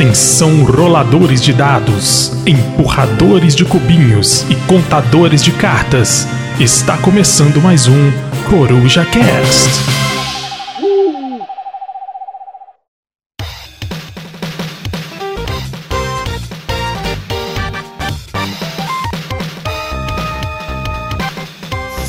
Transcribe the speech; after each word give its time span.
Atenção, 0.00 0.64
roladores 0.64 1.42
de 1.42 1.52
dados, 1.52 2.32
empurradores 2.46 3.54
de 3.54 3.66
cubinhos 3.66 4.46
e 4.48 4.56
contadores 4.66 5.44
de 5.44 5.52
cartas. 5.52 6.26
Está 6.58 6.96
começando 6.96 7.60
mais 7.60 7.86
um 7.86 8.10
Coruja 8.48 9.04
Cast. 9.04 9.68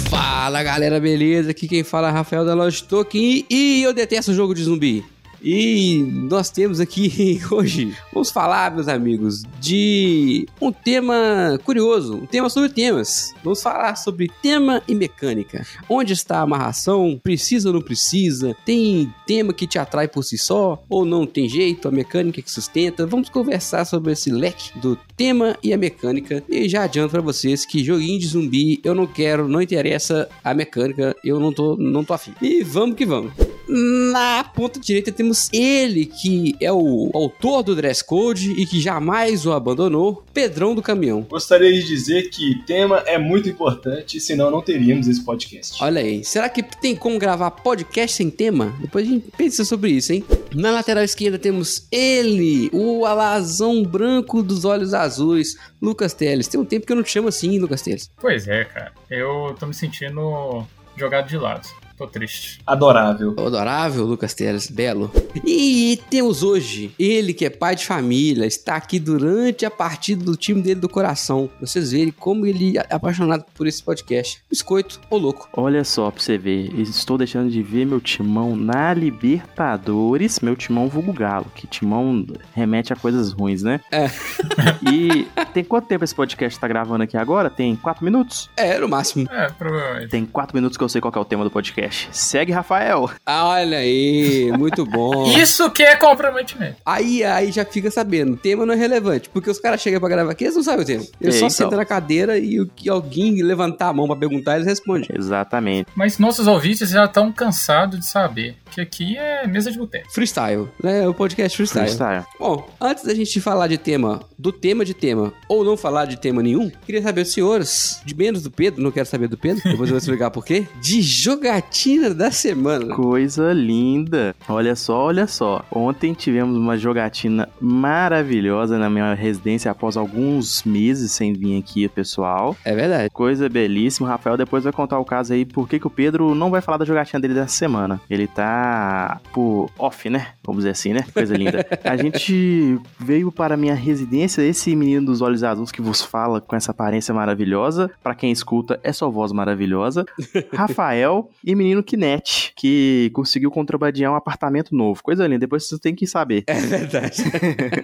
Fala 0.09 0.63
galera, 0.63 0.97
beleza? 0.97 1.51
Aqui 1.51 1.67
quem 1.67 1.83
fala 1.83 2.07
é 2.07 2.11
Rafael 2.11 2.45
da 2.45 2.53
Loja 2.53 2.85
Token 2.87 3.45
e 3.49 3.83
eu 3.83 3.93
detesto 3.93 4.33
jogo 4.33 4.55
de 4.55 4.63
zumbi. 4.63 5.03
E 5.43 6.03
nós 6.29 6.51
temos 6.51 6.79
aqui 6.79 7.41
hoje, 7.49 7.95
vamos 8.13 8.29
falar, 8.29 8.73
meus 8.73 8.87
amigos, 8.87 9.41
de 9.59 10.47
um 10.61 10.71
tema 10.71 11.59
curioso, 11.63 12.15
um 12.15 12.25
tema 12.27 12.47
sobre 12.49 12.69
temas. 12.69 13.33
Vamos 13.43 13.61
falar 13.61 13.95
sobre 13.95 14.31
tema 14.41 14.83
e 14.87 14.93
mecânica. 14.93 15.65
Onde 15.89 16.13
está 16.13 16.37
a 16.37 16.41
amarração? 16.41 17.19
Precisa 17.23 17.69
ou 17.69 17.73
não 17.73 17.81
precisa? 17.81 18.55
Tem 18.63 19.11
tema 19.25 19.51
que 19.51 19.65
te 19.65 19.79
atrai 19.79 20.07
por 20.07 20.23
si 20.23 20.37
só? 20.37 20.83
Ou 20.87 21.03
não 21.03 21.25
tem 21.25 21.49
jeito? 21.49 21.87
A 21.87 21.91
mecânica 21.91 22.41
que 22.41 22.51
sustenta? 22.51 23.07
Vamos 23.07 23.29
conversar 23.29 23.85
sobre 23.85 24.13
esse 24.13 24.29
leque 24.29 24.77
do 24.77 24.95
tema 25.17 25.57
e 25.63 25.73
a 25.73 25.77
mecânica. 25.77 26.43
E 26.47 26.69
já 26.69 26.83
adianto 26.83 27.11
pra 27.11 27.21
vocês 27.21 27.65
que 27.65 27.83
joguinho 27.83 28.19
de 28.19 28.27
zumbi 28.27 28.79
eu 28.83 28.93
não 28.93 29.07
quero, 29.07 29.47
não 29.47 29.61
interessa 29.61 30.29
a 30.43 30.53
mecânica, 30.53 31.15
eu 31.23 31.39
não 31.39 31.51
tô, 31.51 31.75
não 31.77 32.03
tô 32.03 32.13
afim. 32.13 32.33
E 32.41 32.63
vamos 32.63 32.95
que 32.95 33.05
vamos. 33.05 33.31
Na 33.67 34.43
ponta 34.43 34.79
direita 34.79 35.11
temos 35.11 35.30
ele, 35.53 36.05
que 36.05 36.55
é 36.59 36.71
o 36.71 37.09
autor 37.13 37.63
do 37.63 37.75
dress 37.75 38.03
code 38.03 38.51
e 38.51 38.65
que 38.65 38.79
jamais 38.79 39.45
o 39.45 39.51
abandonou, 39.51 40.23
Pedrão 40.33 40.73
do 40.75 40.81
Caminhão. 40.81 41.21
Gostaria 41.29 41.71
de 41.71 41.83
dizer 41.83 42.29
que 42.29 42.61
tema 42.65 43.03
é 43.05 43.17
muito 43.17 43.49
importante, 43.49 44.19
senão 44.19 44.49
não 44.49 44.61
teríamos 44.61 45.07
esse 45.07 45.23
podcast. 45.23 45.81
Olha 45.83 46.01
aí, 46.01 46.23
será 46.23 46.49
que 46.49 46.63
tem 46.63 46.95
como 46.95 47.19
gravar 47.19 47.51
podcast 47.51 48.15
sem 48.15 48.29
tema? 48.29 48.75
Depois 48.79 49.07
a 49.07 49.09
gente 49.09 49.27
pensa 49.37 49.65
sobre 49.65 49.91
isso, 49.91 50.13
hein? 50.13 50.23
Na 50.53 50.71
lateral 50.71 51.03
esquerda 51.03 51.37
temos 51.37 51.87
ele, 51.91 52.69
o 52.73 53.05
alazão 53.05 53.83
branco 53.83 54.43
dos 54.43 54.65
olhos 54.65 54.93
azuis, 54.93 55.55
Lucas 55.81 56.13
Teles. 56.13 56.47
Tem 56.47 56.59
um 56.59 56.65
tempo 56.65 56.85
que 56.85 56.91
eu 56.91 56.97
não 56.97 57.03
te 57.03 57.11
chamo 57.11 57.27
assim, 57.27 57.57
Lucas 57.59 57.81
Teles. 57.81 58.09
Pois 58.19 58.47
é, 58.47 58.65
cara. 58.65 58.91
Eu 59.09 59.55
tô 59.59 59.65
me 59.65 59.73
sentindo 59.73 60.65
jogado 60.95 61.27
de 61.27 61.37
lado. 61.37 61.67
Tô 62.01 62.07
triste. 62.07 62.59
Adorável. 62.65 63.35
Adorável, 63.37 64.03
Lucas 64.05 64.33
Teles, 64.33 64.67
belo. 64.71 65.11
E 65.45 66.01
temos 66.09 66.41
hoje 66.41 66.95
ele 66.97 67.31
que 67.31 67.45
é 67.45 67.49
pai 67.51 67.75
de 67.75 67.85
família, 67.85 68.43
está 68.43 68.75
aqui 68.75 68.99
durante 68.99 69.67
a 69.67 69.69
partida 69.69 70.25
do 70.25 70.35
time 70.35 70.63
dele 70.63 70.79
do 70.79 70.89
coração. 70.89 71.47
Vocês 71.59 71.91
verem 71.91 72.11
como 72.11 72.47
ele 72.47 72.75
é 72.75 72.87
apaixonado 72.89 73.45
por 73.53 73.67
esse 73.67 73.83
podcast. 73.83 74.41
Biscoito, 74.49 74.99
ô 75.11 75.17
louco. 75.17 75.47
Olha 75.53 75.83
só 75.83 76.09
pra 76.09 76.23
você 76.23 76.39
ver, 76.39 76.73
estou 76.79 77.19
deixando 77.19 77.51
de 77.51 77.61
ver 77.61 77.85
meu 77.85 78.01
timão 78.01 78.55
na 78.55 78.95
Libertadores, 78.95 80.39
meu 80.39 80.55
timão 80.55 80.87
vulgo 80.87 81.13
galo, 81.13 81.45
que 81.53 81.67
timão 81.67 82.25
remete 82.51 82.91
a 82.91 82.95
coisas 82.95 83.31
ruins, 83.31 83.61
né? 83.61 83.79
É. 83.91 84.09
E 84.91 85.27
tem 85.53 85.63
quanto 85.63 85.87
tempo 85.87 86.03
esse 86.03 86.15
podcast 86.15 86.59
tá 86.59 86.67
gravando 86.67 87.03
aqui 87.03 87.15
agora? 87.15 87.49
Tem 87.49 87.75
quatro 87.75 88.03
minutos? 88.03 88.49
É, 88.57 88.79
no 88.79 88.87
máximo. 88.89 89.27
É, 89.31 89.47
provavelmente. 89.49 90.09
Tem 90.09 90.25
quatro 90.25 90.55
minutos 90.55 90.77
que 90.77 90.83
eu 90.83 90.89
sei 90.89 90.99
qual 90.99 91.13
é 91.15 91.19
o 91.19 91.25
tema 91.25 91.43
do 91.43 91.51
podcast. 91.51 91.90
Segue, 92.11 92.51
Rafael. 92.51 93.09
Ah, 93.25 93.47
Olha 93.49 93.77
aí, 93.77 94.51
muito 94.57 94.85
bom. 94.85 95.27
Isso 95.37 95.69
que 95.71 95.83
é 95.83 95.95
comprometimento. 95.95 96.77
Aí, 96.85 97.23
aí 97.23 97.51
já 97.51 97.65
fica 97.65 97.91
sabendo, 97.91 98.33
o 98.33 98.37
tema 98.37 98.65
não 98.65 98.73
é 98.73 98.77
relevante, 98.77 99.29
porque 99.29 99.49
os 99.49 99.59
caras 99.59 99.81
chegam 99.81 99.99
pra 99.99 100.09
gravar 100.09 100.31
aqui, 100.31 100.45
eles 100.45 100.55
não 100.55 100.63
sabem 100.63 100.83
o 100.83 100.85
tema. 100.85 101.03
Eles 101.19 101.35
É, 101.35 101.39
só 101.39 101.45
então. 101.45 101.49
sentam 101.49 101.77
na 101.77 101.85
cadeira 101.85 102.37
e 102.37 102.59
o 102.59 102.67
que 102.67 102.89
alguém 102.89 103.41
levantar 103.41 103.87
a 103.89 103.93
mão 103.93 104.07
pra 104.07 104.15
perguntar, 104.15 104.55
eles 104.55 104.67
respondem. 104.67 105.07
Exatamente. 105.13 105.89
Mas 105.95 106.17
nossos 106.17 106.47
ouvintes 106.47 106.89
já 106.89 107.05
estão 107.05 107.31
cansados 107.31 107.99
de 107.99 108.05
saber 108.05 108.55
que 108.71 108.79
aqui 108.79 109.17
é 109.17 109.45
mesa 109.47 109.69
de 109.71 109.77
boteco. 109.77 110.11
Freestyle, 110.13 110.69
né? 110.81 111.05
O 111.07 111.13
podcast 111.13 111.55
freestyle. 111.57 111.85
Freestyle. 111.87 112.25
Bom, 112.39 112.69
antes 112.79 113.03
da 113.03 113.13
gente 113.13 113.41
falar 113.41 113.67
de 113.67 113.77
tema, 113.77 114.21
do 114.39 114.51
tema 114.51 114.85
de 114.85 114.93
tema, 114.93 115.33
ou 115.49 115.63
não 115.65 115.75
falar 115.75 116.05
de 116.05 116.17
tema 116.17 116.41
nenhum, 116.41 116.69
queria 116.85 117.01
saber, 117.01 117.21
os 117.21 117.33
senhores, 117.33 118.01
de 118.05 118.15
menos 118.15 118.41
do 118.43 118.49
Pedro, 118.51 118.81
não 118.81 118.91
quero 118.91 119.05
saber 119.05 119.27
do 119.27 119.37
Pedro, 119.37 119.61
depois 119.63 119.81
eu 119.89 119.95
vou 119.95 119.97
explicar 119.97 120.31
por 120.31 120.45
quê, 120.45 120.65
de 120.81 121.01
jogatina 121.01 121.70
da 122.13 122.29
semana. 122.29 122.93
Coisa 122.93 123.53
linda. 123.53 124.35
Olha 124.49 124.75
só, 124.75 125.05
olha 125.05 125.25
só. 125.25 125.63
Ontem 125.71 126.13
tivemos 126.13 126.57
uma 126.57 126.77
jogatina 126.77 127.47
maravilhosa 127.61 128.77
na 128.77 128.89
minha 128.89 129.13
residência 129.13 129.71
após 129.71 129.95
alguns 129.95 130.63
meses 130.63 131.13
sem 131.13 131.31
vir 131.31 131.57
aqui, 131.57 131.87
pessoal. 131.87 132.57
É 132.65 132.75
verdade. 132.75 133.09
Coisa 133.09 133.47
belíssima. 133.47 134.05
O 134.05 134.11
Rafael 134.11 134.35
depois 134.35 134.65
vai 134.65 134.73
contar 134.73 134.99
o 134.99 135.05
caso 135.05 135.31
aí 135.31 135.45
por 135.45 135.67
que 135.67 135.79
que 135.79 135.87
o 135.87 135.89
Pedro 135.89 136.35
não 136.35 136.51
vai 136.51 136.59
falar 136.59 136.77
da 136.77 136.83
jogatina 136.83 137.21
dele 137.21 137.35
dessa 137.35 137.55
semana. 137.55 138.01
Ele 138.09 138.27
tá 138.27 139.21
por 139.33 139.69
off, 139.79 140.09
né? 140.09 140.27
Vamos 140.43 140.63
dizer 140.63 140.71
assim, 140.71 140.91
né? 140.91 141.05
Coisa 141.13 141.35
linda. 141.37 141.65
A 141.85 141.95
gente 141.95 142.77
veio 142.99 143.31
para 143.31 143.53
a 143.53 143.57
minha 143.57 143.75
residência, 143.75 144.41
esse 144.41 144.75
menino 144.75 145.05
dos 145.05 145.21
olhos 145.21 145.41
azuis 145.41 145.71
que 145.71 145.81
vos 145.81 146.01
fala 146.01 146.41
com 146.41 146.55
essa 146.55 146.71
aparência 146.71 147.13
maravilhosa. 147.13 147.89
Pra 148.03 148.13
quem 148.13 148.29
escuta, 148.29 148.77
é 148.83 148.91
sua 148.91 149.09
voz 149.09 149.31
maravilhosa. 149.31 150.05
Rafael 150.53 151.29
e 151.43 151.60
menino 151.61 151.83
Kinect, 151.83 152.53
que 152.55 153.11
conseguiu 153.13 153.51
contrabandear 153.51 154.11
um 154.11 154.15
apartamento 154.15 154.75
novo. 154.75 155.03
Coisa 155.03 155.27
linda, 155.27 155.39
depois 155.39 155.67
você 155.67 155.79
tem 155.79 155.93
que 155.93 156.07
saber. 156.07 156.43
É 156.47 156.59
verdade. 156.59 157.23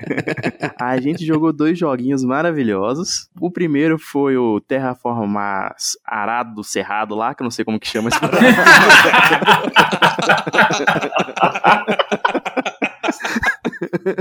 A 0.79 0.99
gente 0.99 1.25
jogou 1.25 1.53
dois 1.53 1.77
joguinhos 1.77 2.23
maravilhosos. 2.23 3.29
O 3.39 3.51
primeiro 3.51 3.99
foi 3.99 4.35
o 4.37 4.59
Terraformar 4.59 5.75
Arado 6.03 6.55
do 6.55 6.63
Cerrado 6.63 7.13
lá, 7.15 7.35
que 7.35 7.43
eu 7.43 7.45
não 7.45 7.51
sei 7.51 7.63
como 7.63 7.79
que 7.79 7.87
chama 7.87 8.09
esse 8.09 8.19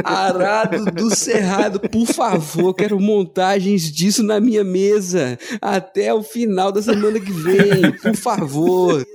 Arado 0.05 0.85
do 0.87 1.15
Cerrado, 1.15 1.81
por 1.81 2.07
favor, 2.07 2.75
quero 2.75 3.01
montagens 3.01 3.91
disso 3.91 4.23
na 4.23 4.41
minha 4.41 4.65
mesa 4.65 5.39
até 5.61 6.13
o 6.13 6.23
final 6.23 6.73
da 6.73 6.83
semana 6.83 7.19
que 7.21 7.33
vem, 7.33 7.93
por 8.03 8.17
favor. 8.17 9.07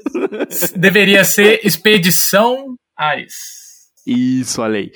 Deveria 0.75 1.23
ser 1.23 1.59
Expedição 1.63 2.75
Ares. 2.97 3.60
Isso, 4.05 4.61
olha 4.61 4.79
aí. 4.79 4.91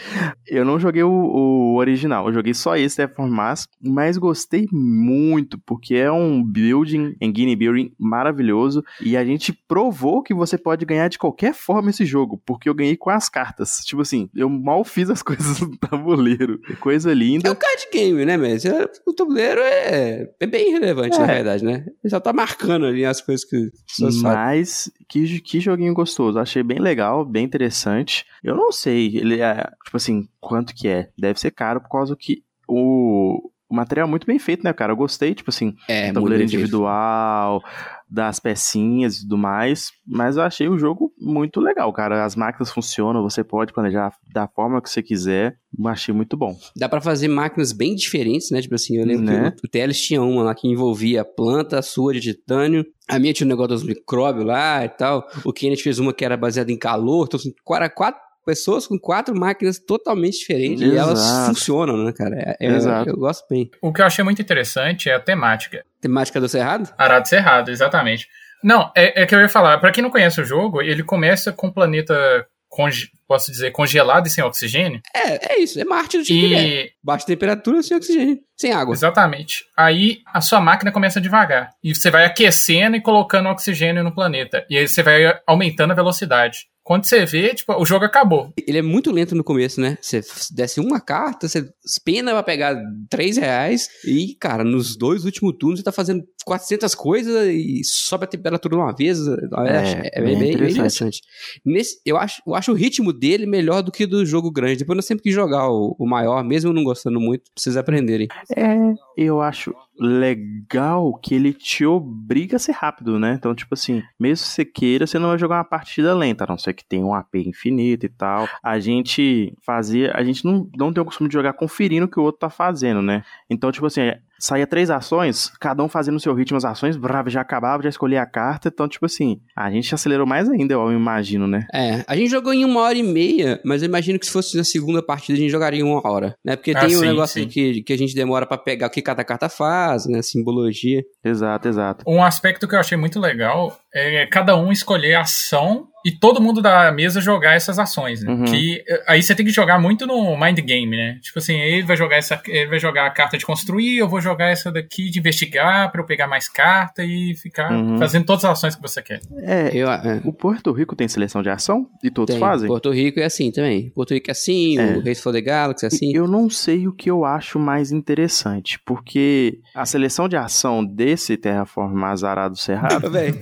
Eu 0.48 0.66
não 0.66 0.80
joguei 0.80 1.04
o, 1.04 1.10
o 1.12 1.76
original, 1.78 2.28
eu 2.28 2.34
joguei 2.34 2.54
só 2.54 2.76
esse 2.76 2.96
Terraformars, 2.96 3.68
mas 3.82 4.18
gostei 4.18 4.68
muito, 4.72 5.60
porque 5.60 5.96
é 5.96 6.12
um 6.12 6.44
building, 6.44 7.16
engine 7.22 7.56
building 7.56 7.92
maravilhoso, 8.00 8.84
e 9.02 9.16
a 9.16 9.24
gente 9.24 9.54
provou 9.68 10.24
que 10.24 10.34
você 10.34 10.58
pode 10.58 10.86
ganhar 10.86 11.08
de 11.08 11.18
qualquer 11.18 11.54
forma 11.54 11.90
esse 11.90 12.06
jogo, 12.06 12.42
porque 12.46 12.68
eu 12.70 12.74
ganhei 12.74 12.98
com 12.98 13.10
as 13.10 13.30
cartas. 13.30 13.80
Tipo 13.86 14.02
assim, 14.02 14.30
eu 14.36 14.50
mal 14.50 14.84
fiz 14.84 15.10
as 15.10 15.22
coisas 15.24 15.60
no 15.60 15.78
tabuleiro. 15.78 16.60
Coisa 16.80 17.12
É 17.12 17.14
um 17.14 17.18
linda. 17.18 17.56
card 17.56 17.88
game, 17.92 18.26
né, 18.26 18.38
mas 18.38 18.64
o 19.06 19.14
tabuleiro 19.14 19.62
é, 19.62 20.30
é 20.40 20.48
bem 20.48 20.72
relevante, 20.72 21.18
na 21.20 21.26
É. 21.26 21.36
verdade, 21.36 21.64
né? 21.64 21.86
Ele 22.04 22.10
só 22.10 22.20
tá 22.20 22.34
marcando 22.34 22.86
ali 22.86 23.06
as 23.06 23.22
coisas 23.22 23.46
que 23.46 23.56
as 23.56 23.72
pessoas 23.88 24.22
fazem. 24.22 24.34
Mas 24.46 24.92
que, 25.08 25.40
que 25.42 25.60
joguinho 25.60 25.94
gostoso. 25.94 26.40
Achei 26.40 26.64
bem 26.64 26.80
legal, 26.80 27.24
bem 27.26 27.44
interessante. 27.46 28.26
Eu 28.44 28.56
não 28.56 28.72
sei, 28.72 29.05
ele 29.14 29.42
é, 29.42 29.56
tipo 29.84 29.98
assim, 29.98 30.28
quanto 30.40 30.74
que 30.74 30.88
é. 30.88 31.10
Deve 31.18 31.40
ser 31.40 31.52
caro 31.52 31.82
por 31.82 31.90
causa 31.90 32.16
que 32.16 32.44
o, 32.68 33.50
o 33.70 33.76
material 33.76 34.08
é 34.08 34.10
muito 34.10 34.26
bem 34.28 34.40
feito, 34.40 34.64
né, 34.64 34.74
cara? 34.74 34.94
Eu 34.94 34.98
gostei, 34.98 35.34
tipo 35.36 35.50
assim, 35.50 35.76
É, 35.88 36.12
tabuleiro 36.12 36.44
individual, 36.44 37.62
das 38.10 38.40
pecinhas 38.40 39.18
e 39.18 39.22
tudo 39.22 39.38
mais. 39.38 39.92
Mas 40.06 40.38
eu 40.38 40.44
achei 40.44 40.68
o 40.68 40.78
jogo 40.78 41.12
muito 41.20 41.60
legal, 41.60 41.92
cara. 41.92 42.24
As 42.24 42.36
máquinas 42.36 42.72
funcionam, 42.72 43.22
você 43.24 43.44
pode 43.44 43.74
planejar 43.74 44.14
da 44.34 44.48
forma 44.48 44.82
que 44.82 44.90
você 44.90 45.02
quiser. 45.02 45.58
Eu 45.78 45.88
achei 45.88 46.14
muito 46.14 46.38
bom. 46.38 46.56
Dá 46.78 46.88
pra 46.88 47.02
fazer 47.02 47.28
máquinas 47.28 47.72
bem 47.72 47.96
diferentes, 47.96 48.52
né? 48.52 48.62
Tipo 48.62 48.76
assim, 48.76 48.98
eu 48.98 49.06
lembro 49.06 49.26
Né? 49.26 49.52
que 49.52 49.66
o, 49.66 49.70
Teles 49.70 50.00
tinha 50.00 50.22
uma 50.22 50.44
lá 50.44 50.56
que 50.56 50.68
envolvia 50.68 51.22
a 51.22 51.26
planta, 51.26 51.80
a 51.80 51.82
sua 51.82 52.14
de 52.14 52.22
titânio. 52.22 52.86
A 53.10 53.20
minha 53.20 53.34
tinha 53.34 53.46
um 53.46 53.50
negócio 53.50 53.70
dos 53.70 53.84
micróbios 53.84 54.46
lá 54.46 54.86
e 54.86 54.90
tal. 54.90 55.28
O 55.44 55.52
Kenneth 55.52 55.78
fez 55.82 56.00
uma 56.00 56.14
que 56.14 56.24
era 56.24 56.38
baseada 56.38 56.72
em 56.72 56.78
calor. 56.78 57.26
Então, 57.28 57.40
assim, 57.40 57.54
quatro 57.64 58.20
pessoas 58.46 58.86
com 58.88 58.98
quatro 59.00 59.36
máquinas 59.36 59.80
totalmente 59.80 60.38
diferentes. 60.40 60.82
E 60.82 60.96
elas 60.96 61.20
Exato. 61.20 61.48
funcionam, 61.48 61.98
né, 61.98 62.14
cara? 62.14 62.36
É- 62.38 62.68
é- 62.68 62.76
Exato. 62.76 63.10
Eu 63.10 63.18
gosto 63.18 63.46
bem. 63.50 63.70
O 63.82 63.92
que 63.92 64.02
eu 64.02 64.06
achei 64.06 64.24
muito 64.24 64.42
interessante 64.42 65.10
é 65.10 65.16
a 65.16 65.20
temática. 65.20 65.84
Temática 66.00 66.40
do 66.40 66.48
Cerrado? 66.48 66.94
Arado 66.98 67.28
Cerrado, 67.28 67.72
exatamente. 67.72 68.28
Não, 68.64 68.92
é, 68.96 69.24
é 69.24 69.26
que 69.26 69.34
eu 69.36 69.40
ia 69.42 69.50
falar, 69.50 69.78
pra 69.80 69.92
quem 69.92 70.02
não 70.04 70.10
conhece 70.10 70.40
o 70.40 70.46
jogo, 70.46 70.82
ele 70.82 71.04
começa 71.04 71.52
com 71.52 71.68
um 71.68 71.72
planeta, 71.72 72.46
conge- 72.70 73.10
posso 73.28 73.52
dizer, 73.52 73.72
congelado 73.72 74.28
e 74.28 74.30
sem 74.30 74.44
oxigênio. 74.44 75.02
É, 75.14 75.54
é 75.54 75.60
isso. 75.60 75.80
É 75.80 75.86
Marte 75.86 76.18
do 76.18 76.24
tipo 76.24 76.48
que 76.48 76.56
é. 76.56 76.86
E 76.86 76.92
Baixa 77.04 77.26
temperatura, 77.26 77.84
sem 77.84 77.98
oxigênio. 77.98 78.40
Sem 78.58 78.72
água. 78.72 78.94
Exatamente. 78.94 79.66
Aí 79.78 80.22
a 80.34 80.42
sua 80.42 80.60
máquina 80.60 80.92
começa 80.92 81.22
devagar. 81.22 81.72
E 81.84 81.94
você 81.94 82.10
vai 82.10 82.26
aquecendo 82.26 82.96
e 82.96 83.02
colocando 83.02 83.50
oxigênio 83.50 84.04
no 84.04 84.14
planeta. 84.14 84.66
E 84.70 84.78
aí 84.78 84.88
você 84.88 85.04
vai 85.04 85.40
aumentando 85.46 85.92
a 85.92 85.96
velocidade. 85.96 86.68
Quando 86.86 87.06
você 87.06 87.26
vê, 87.26 87.54
tipo, 87.56 87.74
o 87.74 87.84
jogo 87.84 88.06
acabou. 88.06 88.54
Ele 88.56 88.78
é 88.78 88.82
muito 88.82 89.12
lento 89.12 89.34
no 89.34 89.44
começo, 89.44 89.82
né? 89.82 89.98
Você 90.00 90.22
desce 90.52 90.80
uma 90.80 91.02
carta, 91.02 91.48
você 91.48 91.68
pena 92.04 92.32
pra 92.32 92.44
pegar 92.44 92.80
3 93.10 93.38
reais 93.38 93.90
e, 94.06 94.36
cara, 94.40 94.64
nos 94.64 94.96
dois 94.96 95.26
últimos 95.26 95.56
turnos 95.60 95.80
você 95.80 95.84
tá 95.84 95.92
fazendo 95.92 96.24
400 96.46 96.94
coisas 96.94 97.48
e 97.48 97.84
sobe 97.84 98.26
a 98.26 98.28
temperatura 98.28 98.76
uma 98.76 98.96
vez. 98.96 99.18
É, 99.28 100.12
é, 100.14 100.22
bem, 100.22 100.38
bem, 100.38 100.58
bem 100.58 100.70
interessante. 100.70 101.22
Nesse, 101.66 102.00
eu, 102.06 102.18
acho, 102.18 102.40
eu 102.46 102.54
acho 102.54 102.72
o 102.72 102.76
ritmo 102.76 103.12
dele 103.18 103.46
melhor 103.46 103.82
do 103.82 103.92
que 103.92 104.06
do 104.06 104.26
jogo 104.26 104.52
grande. 104.52 104.78
Depois 104.80 104.98
eu 104.98 105.04
sempre 105.04 105.24
quis 105.24 105.34
jogar 105.34 105.70
o, 105.70 105.96
o 105.98 106.06
maior, 106.06 106.44
mesmo 106.44 106.74
não 106.74 106.84
gostando 106.84 107.20
muito, 107.20 107.44
pra 107.44 107.54
vocês 107.56 107.78
aprenderem. 107.78 108.28
É, 108.56 108.94
eu 109.18 109.42
acho 109.42 109.74
legal 110.00 111.14
que 111.22 111.36
ele 111.36 111.54
te 111.54 111.86
obriga 111.86 112.58
a 112.58 112.60
ser 112.60 112.74
rápido, 112.74 113.20
né? 113.20 113.36
Então, 113.38 113.54
tipo 113.56 113.74
assim, 113.74 114.02
mesmo 114.20 114.46
que 114.46 114.52
você 114.52 114.66
queira, 114.66 115.08
você 115.08 115.20
não 115.20 115.30
vai 115.30 115.38
jogar 115.38 115.58
uma 115.58 115.64
partida 115.64 116.14
lenta, 116.14 116.44
a 116.44 116.48
não 116.48 116.58
ser 116.58 116.74
que 116.74 116.86
tenha 116.86 117.06
um 117.06 117.14
AP 117.14 117.36
infinito 117.36 118.06
e 118.06 118.10
tal. 118.10 118.48
A 118.64 118.80
gente 118.80 119.54
fazia, 119.66 120.12
a 120.16 120.24
gente 120.24 120.46
não, 120.46 120.70
não 120.78 120.94
tem 120.94 121.02
o 121.02 121.06
costume 121.06 121.30
de 121.30 121.34
jogar 121.34 121.54
conferindo 121.54 122.06
o 122.06 122.10
que 122.10 122.20
o 122.20 122.24
outro 122.24 122.40
tá 122.40 122.50
fazendo, 122.50 123.02
né? 123.02 123.24
Então, 123.50 123.72
tipo 123.72 123.86
assim, 123.86 124.02
saía 124.40 124.68
três 124.68 124.90
ações, 124.90 125.52
cada 125.60 125.84
um 125.84 125.88
fazendo 125.88 126.18
o 126.18 126.20
seu 126.20 126.34
ritmo 126.34 126.58
as 126.58 126.66
ações, 126.66 126.98
bravo, 126.98 127.30
já 127.30 127.42
acabava, 127.42 127.84
já 127.84 127.90
escolhia 127.90 128.22
a 128.22 128.26
carta, 128.26 128.70
então, 128.70 128.88
tipo 128.88 129.06
assim, 129.06 129.40
a 129.56 129.72
gente 129.72 129.94
acelerou 129.94 130.26
mais 130.26 130.50
ainda, 130.50 130.74
eu 130.74 130.92
imagino, 130.92 131.48
né? 131.48 131.66
É, 131.74 132.04
a 132.08 132.16
gente 132.16 132.30
jogou 132.30 132.54
em 132.54 132.66
uma 132.66 132.82
hora 132.82 132.98
e 132.98 133.04
meia, 133.04 133.60
mas 133.64 133.82
eu 133.82 133.88
imagino 133.88 134.20
que 134.20 134.26
se 134.26 134.32
fosse 134.32 134.58
na 134.58 134.64
segunda 134.64 135.02
partida 135.02 135.38
a 135.38 135.42
gente 135.42 135.52
jogaria 135.52 135.80
em 135.80 135.84
uma 135.84 136.02
hora, 136.08 136.36
né? 136.44 136.56
Porque 136.56 136.72
Ah, 136.76 136.82
tem 136.86 136.96
um 136.96 137.00
sim, 137.00 137.06
negócio 137.06 137.42
sim. 137.42 137.48
que, 137.48 137.82
que 137.82 137.94
a 137.94 137.98
gente 137.98 138.14
demora 138.14 138.46
pra 138.46 138.58
pegar 138.58 138.88
o 138.88 138.90
que 138.90 139.02
cada 139.02 139.24
carta 139.24 139.50
faz, 139.50 139.85
né? 140.10 140.22
Simbologia. 140.22 141.04
Exato, 141.24 141.68
exato. 141.68 142.06
Um 142.08 142.24
aspecto 142.24 142.68
que 142.68 142.76
eu 142.76 142.80
achei 142.80 142.98
muito 142.98 143.20
legal 143.20 143.78
é 143.96 144.26
cada 144.28 144.56
um 144.58 144.72
escolher 144.72 145.16
a 145.16 145.22
ação 145.22 145.88
e 146.06 146.12
todo 146.12 146.40
mundo 146.40 146.62
da 146.62 146.92
mesa 146.92 147.20
jogar 147.20 147.56
essas 147.56 147.80
ações, 147.80 148.22
né? 148.22 148.32
Uhum. 148.32 148.46
Que 148.46 148.84
eh, 148.88 149.04
aí 149.08 149.24
você 149.24 149.34
tem 149.34 149.44
que 149.44 149.52
jogar 149.52 149.80
muito 149.80 150.06
no 150.06 150.38
mind 150.40 150.60
game, 150.60 150.96
né? 150.96 151.18
Tipo 151.20 151.40
assim, 151.40 151.56
ele 151.60 151.82
vai 151.82 151.98
jogar 151.98 152.18
essa, 152.18 152.40
ele 152.48 152.68
vai 152.68 152.78
jogar 152.78 153.08
a 153.08 153.10
carta 153.10 153.40
de 153.40 153.44
construir, 153.46 153.98
eu 153.98 154.08
vou 154.08 154.22
jogar 154.22 154.50
essa 154.50 154.72
daqui 154.72 155.10
de 155.10 155.18
investigar 155.18 155.92
pra 155.92 156.02
eu 156.02 156.06
pegar 156.06 156.28
mais 156.28 156.48
carta 156.48 157.04
e 157.04 157.34
ficar 157.36 157.72
Uhum. 157.72 157.98
fazendo 157.98 158.24
todas 158.24 158.46
as 158.46 158.52
ações 158.52 158.76
que 158.76 158.82
você 158.84 159.02
quer. 159.02 159.20
É, 159.42 159.72
Eu, 159.76 159.90
é, 159.90 160.22
o 160.24 160.32
Porto 160.32 160.72
Rico 160.72 160.96
tem 160.96 161.08
seleção 161.08 161.42
de 161.42 161.50
ação? 161.50 161.88
E 162.04 162.12
todos 162.12 162.36
tem. 162.36 162.40
fazem? 162.40 162.68
Porto 162.68 162.92
Rico 162.92 163.20
é 163.20 163.24
assim 163.26 163.52
também. 163.52 163.90
Porto 163.90 164.14
Rico 164.14 164.30
é 164.30 164.34
assim, 164.34 164.78
É. 164.78 164.98
o 164.98 165.04
Race 165.04 165.22
for 165.22 165.34
the 165.34 165.42
Galaxy 165.42 165.86
é 165.86 165.88
assim. 165.88 166.16
Eu 166.16 166.28
não 166.28 166.52
sei 166.52 166.88
o 166.88 166.94
que 166.94 167.10
eu 167.10 167.26
acho 167.26 167.58
mais 167.58 167.92
interessante, 167.92 168.80
porque 168.86 169.58
a 169.74 169.88
seleção 169.88 170.30
de 170.30 170.36
ação 170.36 170.86
desse 170.86 171.36
Terraform 171.36 172.04
Azarado 172.04 172.56
Cerrado 172.56 173.10
Véi, 173.10 173.34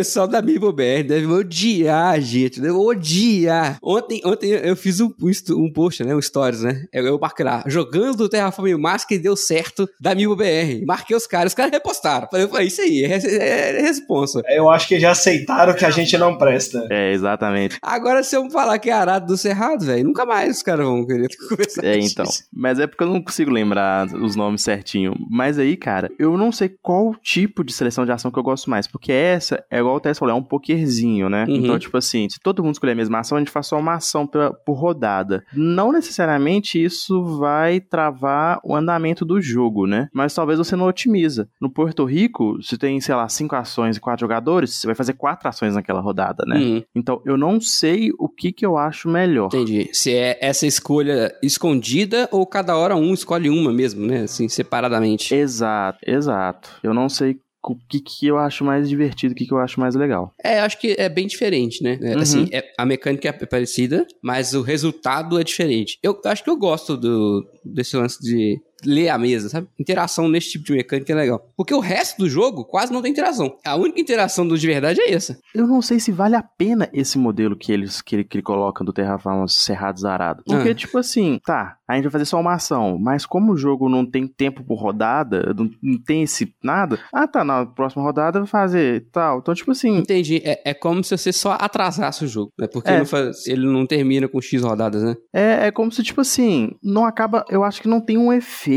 pessoal 0.00 0.26
da 0.26 0.40
Bibo 0.40 0.72
BR 0.72 1.02
deve 1.06 1.26
odiar 1.26 2.14
a 2.14 2.18
gente, 2.18 2.58
deve 2.58 2.72
odiar. 2.72 3.76
Ontem, 3.82 4.22
ontem 4.24 4.48
eu 4.50 4.74
fiz 4.74 4.98
um, 4.98 5.12
um 5.50 5.70
post, 5.70 6.02
né? 6.02 6.14
Um 6.16 6.22
stories, 6.22 6.62
né? 6.62 6.86
Eu, 6.90 7.04
eu 7.04 7.18
marquei 7.18 7.44
lá, 7.44 7.62
jogando 7.66 8.22
o 8.22 8.28
Terraform 8.30 8.78
Mars 8.78 9.04
que 9.04 9.18
deu 9.18 9.36
certo 9.36 9.86
da 10.00 10.14
Mibo 10.14 10.34
BR. 10.34 10.86
Marquei 10.86 11.14
os 11.14 11.26
caras, 11.26 11.52
os 11.52 11.54
caras 11.54 11.70
repostaram. 11.70 12.28
Falei, 12.30 12.46
"Pô, 12.46 12.58
isso 12.60 12.80
aí, 12.80 13.04
é, 13.04 13.18
é, 13.18 13.78
é 13.78 13.82
responsa. 13.82 14.40
Eu 14.48 14.70
acho 14.70 14.88
que 14.88 14.98
já 14.98 15.10
aceitaram 15.10 15.74
que 15.74 15.84
a 15.84 15.90
gente 15.90 16.16
não 16.16 16.38
presta. 16.38 16.86
É, 16.90 17.12
exatamente. 17.12 17.76
Agora, 17.82 18.22
se 18.22 18.34
eu 18.34 18.48
falar 18.50 18.78
que 18.78 18.88
é 18.88 18.94
Arado 18.94 19.26
do 19.26 19.36
Cerrado, 19.36 19.84
velho, 19.84 20.04
nunca 20.04 20.24
mais 20.24 20.56
os 20.56 20.62
caras 20.62 20.86
vão 20.86 21.06
querer 21.06 21.28
conversar 21.46 21.84
É, 21.84 21.98
então. 21.98 22.24
isso. 22.24 22.44
Mas 22.50 22.78
é 22.78 22.86
porque 22.86 23.04
eu 23.04 23.08
não 23.08 23.20
consigo 23.22 23.50
lembrar 23.50 24.06
os 24.14 24.34
nomes 24.34 24.62
certinho. 24.62 25.14
Mas 25.30 25.58
aí, 25.58 25.76
cara, 25.76 26.10
eu 26.18 26.38
não 26.38 26.50
sei 26.50 26.70
qual 26.82 27.14
tipo 27.16 27.62
de 27.62 27.74
seleção 27.74 28.06
de 28.06 28.12
ação 28.12 28.30
que 28.30 28.38
eu 28.38 28.42
gosto 28.42 28.70
mais. 28.70 28.86
Porque 28.86 29.12
essa 29.12 29.62
é 29.70 29.82
igual 29.98 30.12
o 30.12 30.14
falou, 30.14 30.34
é 30.34 30.38
um 30.38 30.42
pokerzinho, 30.42 31.28
né? 31.28 31.44
Uhum. 31.48 31.56
Então, 31.56 31.78
tipo 31.78 31.96
assim, 31.96 32.28
se 32.28 32.38
todo 32.40 32.62
mundo 32.62 32.74
escolher 32.74 32.92
a 32.92 32.96
mesma 32.96 33.18
ação, 33.20 33.36
a 33.36 33.40
gente 33.40 33.50
faz 33.50 33.66
só 33.66 33.78
uma 33.78 33.94
ação 33.94 34.26
pela- 34.26 34.52
por 34.52 34.74
rodada. 34.74 35.44
Não 35.54 35.92
necessariamente 35.92 36.82
isso 36.82 37.22
vai 37.38 37.80
travar 37.80 38.60
o 38.64 38.74
andamento 38.74 39.24
do 39.24 39.40
jogo, 39.40 39.86
né? 39.86 40.08
Mas 40.12 40.34
talvez 40.34 40.58
você 40.58 40.76
não 40.76 40.86
otimiza. 40.86 41.48
No 41.60 41.70
Porto 41.70 42.04
Rico, 42.04 42.62
se 42.62 42.76
tem, 42.78 43.00
sei 43.00 43.14
lá, 43.14 43.28
cinco 43.28 43.54
ações 43.56 43.96
e 43.96 44.00
quatro 44.00 44.20
jogadores, 44.20 44.74
você 44.76 44.86
vai 44.86 44.94
fazer 44.94 45.14
quatro 45.14 45.48
ações 45.48 45.74
naquela 45.74 46.00
rodada, 46.00 46.44
né? 46.46 46.56
Uhum, 46.58 46.82
Então, 46.94 47.20
eu 47.24 47.36
não 47.36 47.60
sei 47.60 48.10
o 48.18 48.28
que 48.28 48.52
que 48.52 48.64
eu 48.66 48.76
acho 48.76 49.08
melhor. 49.08 49.46
entendi. 49.46 49.88
Se 49.92 50.14
é 50.14 50.38
essa 50.40 50.66
escolha 50.66 51.32
escondida 51.42 52.28
ou 52.32 52.46
cada 52.46 52.76
hora 52.76 52.96
um 52.96 53.12
escolhe 53.14 53.48
uma 53.50 53.72
mesmo, 53.72 54.06
né? 54.06 54.22
Assim, 54.22 54.48
separadamente. 54.48 55.34
Exato, 55.34 55.98
exato. 56.06 56.70
Eu 56.82 56.92
não 56.94 57.08
sei 57.08 57.38
o 57.62 57.76
que, 57.88 58.00
que 58.00 58.26
eu 58.26 58.38
acho 58.38 58.64
mais 58.64 58.88
divertido, 58.88 59.32
o 59.32 59.36
que, 59.36 59.46
que 59.46 59.52
eu 59.52 59.58
acho 59.58 59.78
mais 59.78 59.94
legal. 59.94 60.32
É, 60.42 60.60
acho 60.60 60.78
que 60.78 60.94
é 60.98 61.08
bem 61.08 61.26
diferente, 61.26 61.82
né? 61.82 61.98
É, 62.00 62.14
Uhum. 62.14 62.20
Assim, 62.22 62.48
é- 62.52 62.72
a 62.78 62.86
mecânica 62.86 63.28
é 63.28 63.32
parecida, 63.32 64.06
mas 64.22 64.54
o 64.54 64.62
resultado 64.62 65.38
é 65.38 65.44
diferente. 65.44 65.98
Eu 66.02 66.18
acho 66.24 66.42
que 66.42 66.50
eu 66.50 66.56
gosto 66.56 66.96
do, 66.96 67.46
desse 67.64 67.96
lance 67.96 68.20
de 68.22 68.58
ler 68.84 69.08
a 69.08 69.18
mesa, 69.18 69.48
sabe? 69.48 69.66
Interação 69.78 70.28
nesse 70.28 70.50
tipo 70.52 70.64
de 70.64 70.72
mecânica 70.72 71.12
é 71.12 71.16
legal. 71.16 71.46
Porque 71.56 71.74
o 71.74 71.80
resto 71.80 72.18
do 72.18 72.28
jogo 72.28 72.64
quase 72.64 72.92
não 72.92 73.02
tem 73.02 73.10
interação. 73.12 73.56
A 73.64 73.76
única 73.76 74.00
interação 74.00 74.46
do 74.46 74.56
de 74.58 74.66
verdade 74.66 75.00
é 75.00 75.12
essa. 75.12 75.38
Eu 75.54 75.66
não 75.66 75.80
sei 75.82 75.98
se 76.00 76.12
vale 76.12 76.36
a 76.36 76.42
pena 76.42 76.88
esse 76.92 77.18
modelo 77.18 77.56
que 77.56 77.72
eles 77.72 78.00
que 78.00 78.16
ele, 78.16 78.24
que 78.24 78.36
ele 78.36 78.42
coloca 78.42 78.84
do 78.84 78.92
Terraform 78.92 79.46
Cerrado 79.48 80.00
Zarado. 80.00 80.42
Porque, 80.44 80.70
Ah. 80.70 80.74
tipo 80.74 80.98
assim, 80.98 81.40
tá, 81.44 81.76
a 81.88 81.94
gente 81.94 82.04
vai 82.04 82.12
fazer 82.12 82.24
só 82.24 82.40
uma 82.40 82.54
ação, 82.54 82.98
mas 82.98 83.26
como 83.26 83.52
o 83.52 83.56
jogo 83.56 83.88
não 83.88 84.04
tem 84.06 84.26
tempo 84.26 84.62
por 84.64 84.76
rodada, 84.76 85.52
não, 85.56 85.70
não 85.82 85.98
tem 85.98 86.22
esse 86.22 86.54
nada, 86.62 86.98
ah 87.12 87.26
tá, 87.26 87.44
na 87.44 87.66
próxima 87.66 88.02
rodada 88.02 88.38
vai 88.40 88.46
fazer 88.48 89.06
tal. 89.12 89.38
Então, 89.38 89.54
tipo 89.54 89.70
assim, 89.72 89.98
Entendi. 89.98 90.40
É, 90.44 90.70
é 90.70 90.74
como 90.74 91.02
se 91.04 91.16
você 91.16 91.32
só 91.32 91.52
atrasasse 91.60 92.24
o 92.24 92.28
jogo, 92.28 92.52
né? 92.58 92.66
Porque 92.66 92.90
É. 92.90 92.98
não 92.98 93.06
faz- 93.06 93.46
ele 93.46 93.66
não 93.66 93.86
termina 93.86 94.28
com 94.28 94.40
X 94.40 94.62
rodadas, 94.62 95.02
né? 95.02 95.16
é, 95.34 95.66
é 95.66 95.70
como 95.70 95.90
se, 95.92 96.02
tipo 96.02 96.20
assim, 96.20 96.72
não 96.82 97.04
acaba. 97.04 97.44
Eu 97.48 97.64
acho 97.64 97.80
que 97.82 97.88
não 97.88 98.00
tem 98.00 98.16
um 98.18 98.32
efeito 98.32 98.69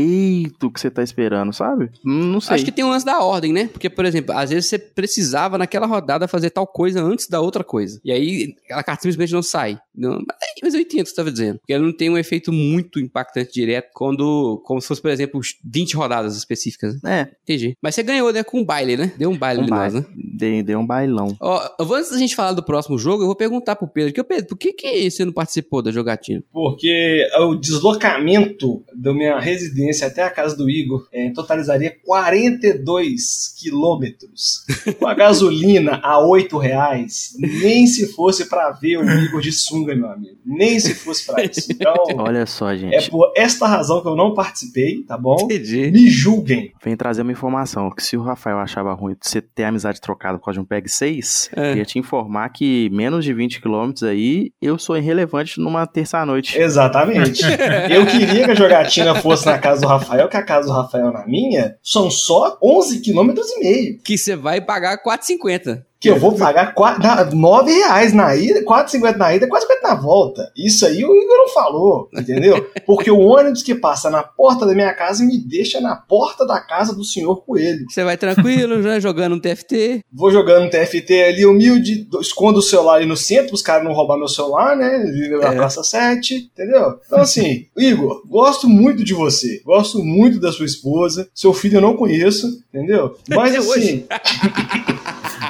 que 0.72 0.80
você 0.80 0.90
tá 0.90 1.02
esperando, 1.02 1.52
sabe? 1.52 1.90
Hum, 2.04 2.24
Não 2.32 2.40
sei. 2.40 2.56
Acho 2.56 2.64
que 2.64 2.72
tem 2.72 2.84
um 2.84 2.90
lance 2.90 3.04
da 3.06 3.20
ordem, 3.20 3.52
né? 3.52 3.68
Porque, 3.68 3.88
por 3.90 4.04
exemplo, 4.04 4.36
às 4.36 4.50
vezes 4.50 4.68
você 4.68 4.78
precisava 4.78 5.56
naquela 5.58 5.86
rodada 5.86 6.26
fazer 6.28 6.50
tal 6.50 6.66
coisa 6.66 7.02
antes 7.02 7.28
da 7.28 7.40
outra 7.40 7.62
coisa. 7.62 8.00
E 8.04 8.10
aí 8.12 8.54
aquela 8.64 8.82
carta 8.82 9.02
simplesmente 9.02 9.32
não 9.32 9.42
sai. 9.42 9.78
Não, 9.94 10.20
mas 10.62 10.74
eu 10.74 10.80
entendo 10.80 11.00
o 11.00 11.04
que 11.04 11.08
você 11.08 11.12
estava 11.12 11.30
dizendo. 11.30 11.58
Porque 11.58 11.72
ela 11.72 11.84
não 11.84 11.92
tem 11.92 12.10
um 12.10 12.18
efeito 12.18 12.52
muito 12.52 12.98
impactante 12.98 13.52
direto 13.52 13.90
quando. 13.94 14.60
Como 14.64 14.80
se 14.80 14.88
fosse, 14.88 15.00
por 15.00 15.10
exemplo, 15.10 15.40
20 15.64 15.94
rodadas 15.96 16.36
específicas. 16.36 17.00
né? 17.02 17.20
É, 17.20 17.36
Entendi. 17.44 17.76
Mas 17.82 17.94
você 17.94 18.02
ganhou, 18.02 18.32
né? 18.32 18.42
Com 18.42 18.60
um 18.60 18.64
baile, 18.64 18.96
né?Eu 18.96 19.30
um 19.30 19.38
baile 19.38 19.60
um 19.60 19.64
de 19.64 19.70
nós, 19.70 19.92
baile. 19.92 20.06
né? 20.08 20.23
Dei, 20.36 20.62
dei 20.64 20.74
um 20.74 20.84
bailão. 20.84 21.36
Ó, 21.40 21.60
antes 21.80 22.10
da 22.10 22.18
gente 22.18 22.34
falar 22.34 22.52
do 22.52 22.62
próximo 22.64 22.98
jogo, 22.98 23.22
eu 23.22 23.26
vou 23.26 23.36
perguntar 23.36 23.76
pro 23.76 23.86
Pedro. 23.86 24.12
Que, 24.12 24.24
Pedro, 24.24 24.48
por 24.48 24.58
que, 24.58 24.72
que 24.72 25.08
você 25.08 25.24
não 25.24 25.32
participou 25.32 25.80
da 25.80 25.92
jogatina? 25.92 26.42
Porque 26.52 27.24
o 27.38 27.54
deslocamento 27.54 28.82
da 28.94 29.14
minha 29.14 29.38
residência 29.38 30.08
até 30.08 30.22
a 30.22 30.30
casa 30.30 30.56
do 30.56 30.68
Igor 30.68 31.06
eh, 31.12 31.30
totalizaria 31.30 31.94
42 32.04 33.54
quilômetros. 33.60 34.64
Com 34.98 35.06
a 35.06 35.14
gasolina 35.14 36.00
a 36.02 36.18
8 36.18 36.58
reais, 36.58 37.34
nem 37.38 37.86
se 37.86 38.12
fosse 38.12 38.48
pra 38.48 38.72
ver 38.72 38.96
o 38.98 39.08
Igor 39.08 39.40
de 39.40 39.52
sunga, 39.52 39.94
meu 39.94 40.10
amigo. 40.10 40.38
Nem 40.44 40.80
se 40.80 40.94
fosse 40.94 41.24
pra 41.26 41.44
isso. 41.44 41.70
Então, 41.70 41.94
Olha 42.18 42.44
só, 42.46 42.74
gente. 42.74 42.94
é 42.94 43.08
por 43.08 43.32
esta 43.36 43.66
razão 43.66 44.00
que 44.02 44.08
eu 44.08 44.16
não 44.16 44.34
participei, 44.34 45.02
tá 45.04 45.16
bom? 45.16 45.36
Entendi. 45.42 45.92
Me 45.92 46.08
julguem. 46.08 46.72
Vem 46.82 46.96
trazer 46.96 47.22
uma 47.22 47.32
informação, 47.32 47.90
que 47.90 48.02
se 48.02 48.16
o 48.16 48.22
Rafael 48.22 48.58
achava 48.58 48.92
ruim 48.92 49.14
de 49.14 49.28
você 49.28 49.40
ter 49.40 49.64
amizade 49.64 50.00
trocada 50.00 50.23
por 50.38 50.46
causa 50.46 50.58
de 50.58 50.60
um 50.60 50.64
PEG 50.64 50.88
6, 50.88 51.50
É. 51.56 51.72
eu 51.72 51.76
ia 51.78 51.84
te 51.84 51.98
informar 51.98 52.48
que 52.50 52.88
menos 52.90 53.24
de 53.24 53.32
20 53.34 53.60
quilômetros 53.60 54.02
aí, 54.02 54.50
eu 54.60 54.78
sou 54.78 54.96
irrelevante 54.96 55.60
numa 55.60 55.86
terça-noite. 55.86 56.58
Exatamente. 56.58 57.42
Eu 57.90 58.06
queria 58.06 58.44
que 58.44 58.50
a 58.50 58.54
jogatina 58.54 59.14
fosse 59.16 59.46
na 59.46 59.58
casa 59.58 59.82
do 59.82 59.86
Rafael, 59.86 60.28
que 60.28 60.36
a 60.36 60.42
casa 60.42 60.66
do 60.68 60.72
Rafael 60.72 61.12
na 61.12 61.26
minha 61.26 61.76
são 61.82 62.10
só 62.10 62.58
11 62.62 63.00
quilômetros 63.00 63.50
e 63.50 63.60
meio. 63.60 63.98
Que 64.02 64.16
você 64.16 64.34
vai 64.36 64.60
pagar 64.60 64.98
4,50. 65.02 65.82
Que 66.04 66.10
eu 66.10 66.18
vou 66.20 66.32
pagar 66.36 66.74
4, 66.74 67.34
9 67.36 67.72
reais 67.72 68.12
na 68.12 68.34
ida, 68.36 68.62
4,50 68.64 69.16
na 69.16 69.34
ida, 69.34 69.48
4,50 69.48 69.82
na 69.82 69.94
volta. 69.94 70.52
Isso 70.56 70.84
aí 70.86 71.04
o 71.04 71.14
Igor 71.14 71.38
não 71.38 71.48
falou, 71.48 72.08
entendeu? 72.12 72.64
Porque 72.86 73.10
o 73.10 73.18
ônibus 73.20 73.62
que 73.62 73.74
passa 73.74 74.10
na 74.10 74.22
porta 74.22 74.66
da 74.66 74.74
minha 74.74 74.92
casa 74.94 75.24
me 75.24 75.38
deixa 75.38 75.80
na 75.80 75.96
porta 75.96 76.46
da 76.46 76.60
casa 76.60 76.94
do 76.94 77.04
senhor 77.04 77.36
Coelho. 77.44 77.86
Você 77.88 78.04
vai 78.04 78.16
tranquilo, 78.16 78.82
já 78.82 78.98
jogando 79.00 79.34
um 79.36 79.40
TFT. 79.40 80.00
Vou 80.12 80.30
jogando 80.30 80.64
um 80.66 80.70
TFT 80.70 81.22
ali 81.24 81.46
humilde, 81.46 82.04
do- 82.04 82.20
escondo 82.20 82.58
o 82.58 82.62
celular 82.62 82.96
ali 82.96 83.06
no 83.06 83.16
centro, 83.16 83.54
os 83.54 83.62
caras 83.62 83.84
não 83.84 83.92
roubar 83.92 84.18
meu 84.18 84.28
celular, 84.28 84.76
né? 84.76 85.04
Na 85.40 85.52
É. 85.52 85.56
Praça 85.56 85.82
7, 85.82 86.50
entendeu? 86.52 86.98
Então, 87.06 87.20
assim, 87.20 87.66
Igor, 87.76 88.22
gosto 88.26 88.68
muito 88.68 89.02
de 89.04 89.14
você, 89.14 89.60
gosto 89.64 90.02
muito 90.04 90.38
da 90.40 90.52
sua 90.52 90.66
esposa, 90.66 91.28
seu 91.34 91.52
filho 91.54 91.78
eu 91.78 91.80
não 91.82 91.96
conheço, 91.96 92.62
entendeu? 92.72 93.16
Mas 93.28 93.54
assim. 93.56 94.04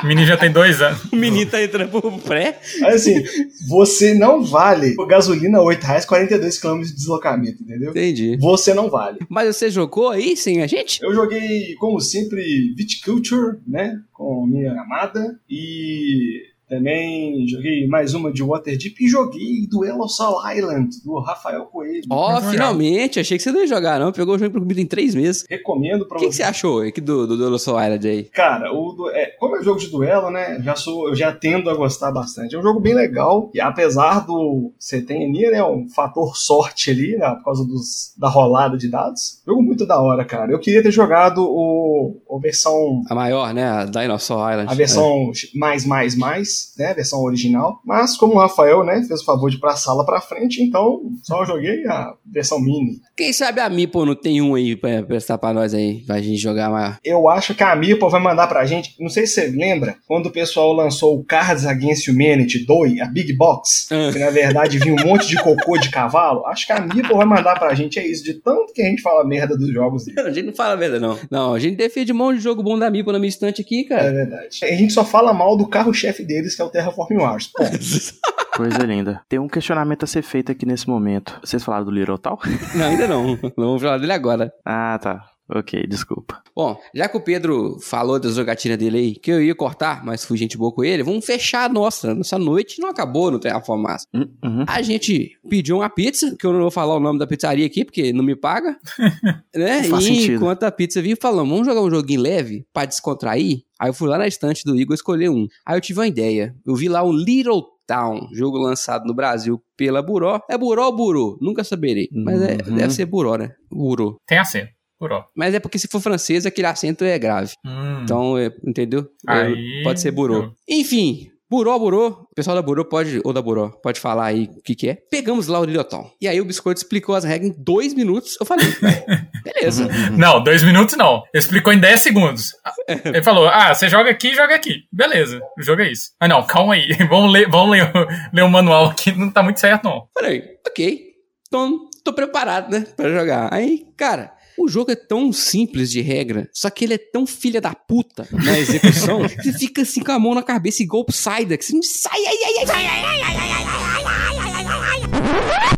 O 0.05 0.07
menino 0.07 0.27
já 0.27 0.37
tem 0.37 0.53
dois 0.53 0.83
anos. 0.83 1.03
O 1.11 1.17
menino 1.17 1.51
tá 1.51 1.63
entrando 1.63 1.89
pro 1.89 2.19
pré. 2.19 2.61
mas 2.81 2.97
assim, 2.97 3.25
você 3.67 4.13
não 4.13 4.45
vale 4.45 4.95
gasolina 5.09 5.63
8 5.63 5.83
reais, 5.83 6.05
42 6.05 6.59
km 6.59 6.83
de 6.83 6.95
deslocamento, 6.95 7.63
entendeu? 7.63 7.91
Entendi. 7.91 8.37
Você 8.39 8.75
não 8.75 8.91
vale. 8.91 9.21
Mas 9.31 9.57
você 9.57 9.71
jogou 9.71 10.11
aí 10.11 10.37
sem 10.37 10.61
a 10.61 10.67
gente? 10.67 11.03
Eu 11.03 11.15
joguei, 11.15 11.75
como 11.77 11.99
sempre, 12.01 12.75
Viticulture, 12.77 13.57
né? 13.67 13.99
Com 14.13 14.47
minha 14.47 14.73
amada. 14.73 15.41
E 15.49 16.43
Também 16.69 17.47
joguei 17.47 17.87
mais 17.87 18.15
uma 18.15 18.33
de 18.33 18.43
Waterdeep 18.43 18.95
e 19.01 19.09
joguei 19.09 19.67
Duelo 19.71 20.09
Soul 20.09 20.41
Island, 20.51 20.89
do 21.05 21.19
Rafael 21.21 21.65
Coelho. 21.67 22.03
Ó, 22.11 22.35
legal. 22.37 22.51
finalmente, 22.51 23.21
achei 23.21 23.37
que 23.37 23.43
você 23.43 23.53
não 23.53 23.61
ia 23.61 23.67
jogar, 23.67 24.01
não. 24.01 24.13
Pegou 24.13 24.35
o 24.35 24.39
jogo 24.39 24.59
comigo 24.61 24.81
em 24.81 24.87
três 24.87 25.15
meses. 25.15 25.45
Recomendo 25.49 26.07
pra 26.07 26.17
O 26.17 26.21
que, 26.21 26.33
você 26.33 26.43
achou 26.43 26.81
aqui 26.81 27.01
do, 27.01 27.27
do, 27.27 27.37
do 27.37 27.59
Soul 27.59 27.81
Island 27.81 28.09
aí? 28.09 28.23
Cara, 28.25 28.73
o 28.73 28.93
du- 28.93 29.11
é, 29.11 29.27
como 29.39 29.57
é 29.57 29.63
jogo 29.63 29.79
de 29.79 29.89
duelo, 29.89 30.31
né? 30.31 30.61
Já 30.63 30.75
sou, 30.75 31.09
eu 31.09 31.15
já 31.15 31.33
tendo 31.33 31.69
a 31.69 31.75
gostar 31.75 32.11
bastante. 32.11 32.55
É 32.55 32.59
um 32.59 32.63
jogo 32.63 32.81
bem 32.81 32.95
legal. 32.95 33.51
E 33.55 33.61
apesar 33.61 34.21
do. 34.27 34.73
Você 34.79 35.03
tem 35.03 35.27
ali, 35.29 35.51
né? 35.51 35.63
Um 35.65 35.89
fator 35.89 36.37
sorte 36.37 36.91
ali, 36.91 37.17
né, 37.17 37.29
por 37.37 37.45
causa 37.45 37.65
dos, 37.67 38.15
da 38.19 38.29
rolada 38.29 38.77
de 38.77 38.89
dados. 38.89 39.43
Jogo 39.47 39.63
muito 39.63 39.87
da 39.87 40.01
hora, 40.01 40.25
cara. 40.25 40.51
Eu 40.53 40.59
queria 40.59 40.83
ter 40.83 40.91
jogado 40.91 41.39
o, 41.45 42.21
a 42.31 42.39
versão. 42.39 43.03
A 43.09 43.15
maior, 43.15 43.53
né? 43.53 43.65
A 43.65 43.85
Dinosaur 43.85 44.51
Island. 44.51 44.71
A 44.71 44.75
versão 44.75 45.31
mais, 45.55 45.85
mais, 45.87 46.15
mais, 46.17 46.54
né? 46.79 46.87
A 46.87 46.95
versão 46.95 47.21
original. 47.23 47.81
Mas 47.85 48.17
como 48.17 48.35
o 48.35 48.39
Rafael, 48.39 48.85
né, 48.85 49.03
fez 49.07 49.21
o 49.21 49.25
favor 49.25 49.51
de 49.51 49.57
ir 49.57 49.61
pra 49.61 49.77
sala 49.77 50.05
pra 50.05 50.21
frente, 50.21 50.63
então 50.63 51.01
só 51.23 51.45
joguei 51.45 51.87
a 51.87 52.15
versão 52.27 52.61
mini. 52.61 53.01
Quem 53.17 53.33
sabe 53.33 53.61
a 53.61 53.69
Mipo 53.69 54.05
não 54.05 54.15
tem 54.15 54.41
um 54.43 54.55
aí 54.55 54.77
pra 54.77 55.03
prestar 55.03 55.39
pra 55.39 55.53
nós 55.53 55.73
aí, 55.75 56.03
pra 56.07 56.21
gente 56.21 56.37
jogar 56.41 56.71
mais. 56.71 56.97
Eu 57.05 57.29
acho 57.29 57.55
que 57.55 57.63
a 57.63 57.75
Mipo 57.77 58.09
vai 58.09 58.21
mandar 58.21 58.47
pra 58.47 58.65
gente. 58.65 58.95
Não 59.01 59.09
sei 59.09 59.27
se 59.27 59.35
você 59.35 59.47
lembra, 59.49 59.97
quando 60.07 60.27
o 60.27 60.31
pessoal 60.33 60.73
lançou 60.73 61.19
o 61.19 61.25
Cards 61.25 61.65
Against 61.67 62.09
Humanity 62.09 62.65
2, 62.67 63.01
a 63.01 63.07
Big 63.07 63.33
Box, 63.37 63.87
Ah. 63.91 64.11
que 64.13 64.19
na 64.19 64.31
verdade 64.31 64.79
vinha 64.79 64.95
um 64.95 65.07
monte 65.09 65.27
de 65.29 65.37
cocô 65.43 65.79
de 65.79 65.91
cavalo. 65.91 66.45
Acho 66.47 66.67
que 66.67 66.73
a 66.73 66.81
Mipo 66.81 67.17
vai 67.17 67.27
mandar 67.27 67.59
pra 67.59 67.75
gente. 67.75 67.99
É 67.99 68.07
isso, 68.07 68.25
de 68.25 68.35
tanto 68.35 68.73
que 68.73 68.83
a 68.83 68.87
gente 68.87 69.03
fala 69.03 69.25
merda 69.25 69.57
dos 69.57 69.73
jogos 69.73 70.05
dele. 70.05 70.21
A 70.21 70.31
gente 70.31 70.47
não 70.47 70.55
fala 70.55 70.73
a 70.75 70.77
verdade, 70.77 71.03
não. 71.03 71.19
Não, 71.31 71.55
a 71.55 71.59
gente 71.59 71.77
defende 71.77 72.13
um 72.13 72.17
monte 72.17 72.37
de 72.39 72.43
jogo 72.43 72.63
bom 72.63 72.79
da 72.79 72.91
Mipo 72.91 73.13
na 73.13 73.19
minha 73.19 73.29
estante 73.29 73.61
aqui, 73.63 73.81
É 73.81 73.85
cara. 73.89 74.13
verdade. 74.13 74.59
A 74.63 74.67
gente 74.75 74.93
só 74.93 75.05
fala 75.05 75.33
mal 75.33 75.57
do 75.57 75.67
carro-chefe 75.67 76.25
deles, 76.45 76.55
que 76.55 76.63
é 76.63 76.65
o 76.65 76.71
Terraform 76.71 77.17
Wars. 77.17 77.47
Ponto. 77.49 77.71
Coisa 78.55 78.79
linda. 78.85 79.21
Tem 79.29 79.39
um 79.39 79.49
questionamento 79.49 80.05
a 80.05 80.07
ser 80.07 80.23
feito 80.23 80.53
aqui 80.53 80.65
nesse 80.65 80.89
momento. 80.89 81.41
Vocês 81.43 81.65
falaram 81.65 81.85
do 81.87 81.91
Little 81.91 82.19
Tal? 82.19 82.39
não, 82.75 82.87
ainda 82.87 83.09
não. 83.09 83.37
Vamos 83.57 83.83
falar 83.83 83.99
dele 83.99 84.13
agora. 84.13 84.53
Ah, 84.65 84.99
tá. 85.03 85.25
Ok, 85.49 85.87
desculpa. 85.87 86.43
Bom, 86.57 86.81
já 86.95 87.07
que 87.09 87.17
o 87.17 87.21
Pedro 87.21 87.79
falou 87.81 88.19
da 88.19 88.31
jogatina 88.31 88.77
dele 88.79 88.99
aí, 88.99 89.15
que 89.15 89.31
eu 89.31 89.43
ia 89.43 89.55
cortar, 89.55 90.03
mas 90.05 90.25
fui 90.25 90.39
gente 90.39 90.57
boa 90.57 90.73
com 90.73 90.83
ele, 90.83 91.03
vamos 91.03 91.25
fechar 91.25 91.69
a 91.69 91.73
nossa. 91.73 92.15
Nossa 92.15 92.39
noite 92.39 92.81
não 92.81 92.89
acabou 92.89 93.31
no 93.31 93.39
Terraform 93.39 93.83
Massa. 93.83 94.07
Hum, 94.15 94.27
uhum. 94.43 94.65
A 94.67 94.81
gente 94.81 95.33
pediu 95.49 95.77
uma 95.77 95.91
pizza, 95.91 96.35
que 96.39 96.47
eu 96.47 96.53
não 96.53 96.61
vou 96.63 96.71
falar 96.71 96.97
o 96.97 97.01
nome 97.01 97.19
da 97.19 97.27
pizzaria 97.27 97.67
aqui, 97.67 97.85
porque 97.85 98.13
não 98.13 98.25
me 98.25 98.35
paga. 98.35 98.77
né? 99.55 99.83
Faz 99.85 100.05
e 100.05 100.07
sentido. 100.07 100.37
enquanto 100.37 100.63
a 100.63 100.71
pizza 100.73 101.03
vinha, 101.03 101.17
falamos, 101.21 101.51
vamos 101.51 101.67
jogar 101.67 101.83
um 101.83 101.91
joguinho 101.91 102.23
leve 102.23 102.67
pra 102.73 102.87
descontrair? 102.87 103.63
Aí 103.79 103.91
eu 103.91 103.95
fui 103.95 104.09
lá 104.09 104.17
na 104.17 104.27
estante 104.27 104.63
do 104.65 104.75
Igor 104.75 104.95
escolher 104.95 105.29
um. 105.29 105.47
Aí 105.67 105.77
eu 105.77 105.81
tive 105.81 105.99
uma 106.01 106.07
ideia. 106.07 106.55
Eu 106.67 106.75
vi 106.75 106.89
lá 106.89 107.03
um 107.05 107.13
Little 107.13 107.65
Town, 107.87 108.29
jogo 108.33 108.57
lançado 108.57 109.05
no 109.05 109.13
Brasil 109.13 109.61
pela 109.77 110.01
Buró. 110.01 110.41
É 110.49 110.57
Buró 110.57 110.87
ou 110.87 110.97
Burô? 110.97 111.37
Nunca 111.41 111.63
saberei. 111.63 112.09
Mas 112.13 112.41
é- 112.41 112.57
Uhum. 112.67 112.77
deve 112.77 112.95
ser 112.95 113.05
Buró, 113.05 113.37
né? 113.37 113.51
Burô. 113.71 114.17
Tem 114.27 114.39
acento. 114.39 114.73
Por 114.99 115.13
ó. 115.13 115.25
Mas 115.35 115.55
é 115.55 115.61
porque 115.61 115.79
se 115.79 115.89
for 115.89 116.01
francês, 116.01 116.47
aquele 116.47 116.67
acento 116.67 117.05
é 117.05 117.19
grave. 117.19 117.53
Hum. 117.65 118.01
Então, 118.03 118.39
é, 118.39 118.51
entendeu? 118.67 119.09
É, 119.29 119.33
Aí- 119.33 119.83
pode 119.83 120.01
ser 120.01 120.11
Burô. 120.11 120.53
Enfim, 120.69 121.31
Buró, 121.51 121.79
Burô. 121.79 122.09
O 122.31 122.35
pessoal 122.35 122.57
da 122.57 122.63
Burô 122.63 122.85
pode, 122.85 123.21
ou 123.25 123.33
da 123.33 123.41
Buró, 123.43 123.69
pode 123.83 124.01
falar 124.01 124.25
aí 124.27 124.51
o 124.57 124.63
que 124.63 124.75
que 124.75 124.89
é. 124.89 124.99
Pegamos 125.11 125.47
lá 125.47 125.61
o 125.61 125.65
Lilotão. 125.65 126.11
E 126.21 126.27
aí 126.27 126.41
o 126.41 126.45
Biscoito 126.45 126.79
explicou 126.81 127.15
as 127.15 127.23
regras 127.25 127.51
em 127.51 127.55
dois 127.63 127.95
minutos. 127.95 128.37
Eu 128.41 128.47
falei, 128.47 128.67
beleza. 129.45 129.89
Não, 130.17 130.43
dois 130.43 130.63
minutos 130.63 130.97
não. 130.97 131.23
Explicou 131.35 131.73
em 131.73 131.79
10 131.79 132.01
segundos. 132.01 132.51
Ele 133.05 133.23
falou: 133.23 133.47
Ah, 133.49 133.75
você 133.75 133.89
joga 133.89 134.11
aqui, 134.11 134.35
joga 134.35 134.55
aqui. 134.55 134.85
Beleza, 134.93 135.41
o 135.59 135.63
jogo 135.63 135.83
é 135.83 135.93
isso. 135.93 136.11
Ah, 136.19 136.27
não, 136.27 136.43
calma 136.47 136.75
aí. 136.75 136.89
Vamos 137.09 137.33
ler, 137.33 137.49
vamos 137.49 137.71
ler, 137.73 137.85
o, 137.85 138.35
ler 138.37 138.43
o 138.43 138.49
manual 138.51 138.87
aqui, 138.87 139.13
não 139.13 139.31
tá 139.31 139.43
muito 139.43 139.61
certo, 139.61 139.85
não. 139.85 140.09
Falei, 140.15 140.43
ok. 140.67 141.13
Então, 141.47 141.89
tô 142.03 142.13
preparado, 142.13 142.71
né, 142.71 142.85
pra 142.97 143.11
jogar. 143.11 143.53
Aí, 143.53 143.87
cara, 143.97 144.33
o 144.59 144.69
jogo 144.69 144.91
é 144.93 144.97
tão 144.97 145.33
simples 145.33 145.91
de 145.91 146.01
regra, 146.01 146.49
só 146.53 146.71
que 146.71 146.85
ele 146.85 146.95
é 146.95 146.99
tão 146.99 147.27
filha 147.27 147.61
da 147.61 147.75
puta 147.75 148.27
na 148.33 148.59
execução, 148.59 149.27
que 149.29 149.43
você 149.53 149.53
fica 149.59 149.83
assim 149.83 150.03
com 150.03 150.13
a 150.13 150.19
mão 150.19 150.35
na 150.35 150.43
cabeça 150.43 150.83
igual 150.83 151.05
Psyda, 151.05 151.57
que 151.57 151.65
você 151.65 151.73
não 151.75 151.83
sai, 151.83 152.19
ai, 152.25 152.25
ai, 152.27 152.55
ai, 152.59 152.65
ai, 152.69 152.87
ai, 152.87 153.23
ai, 153.23 153.23
ai, 153.23 153.65
ai. 153.65 153.75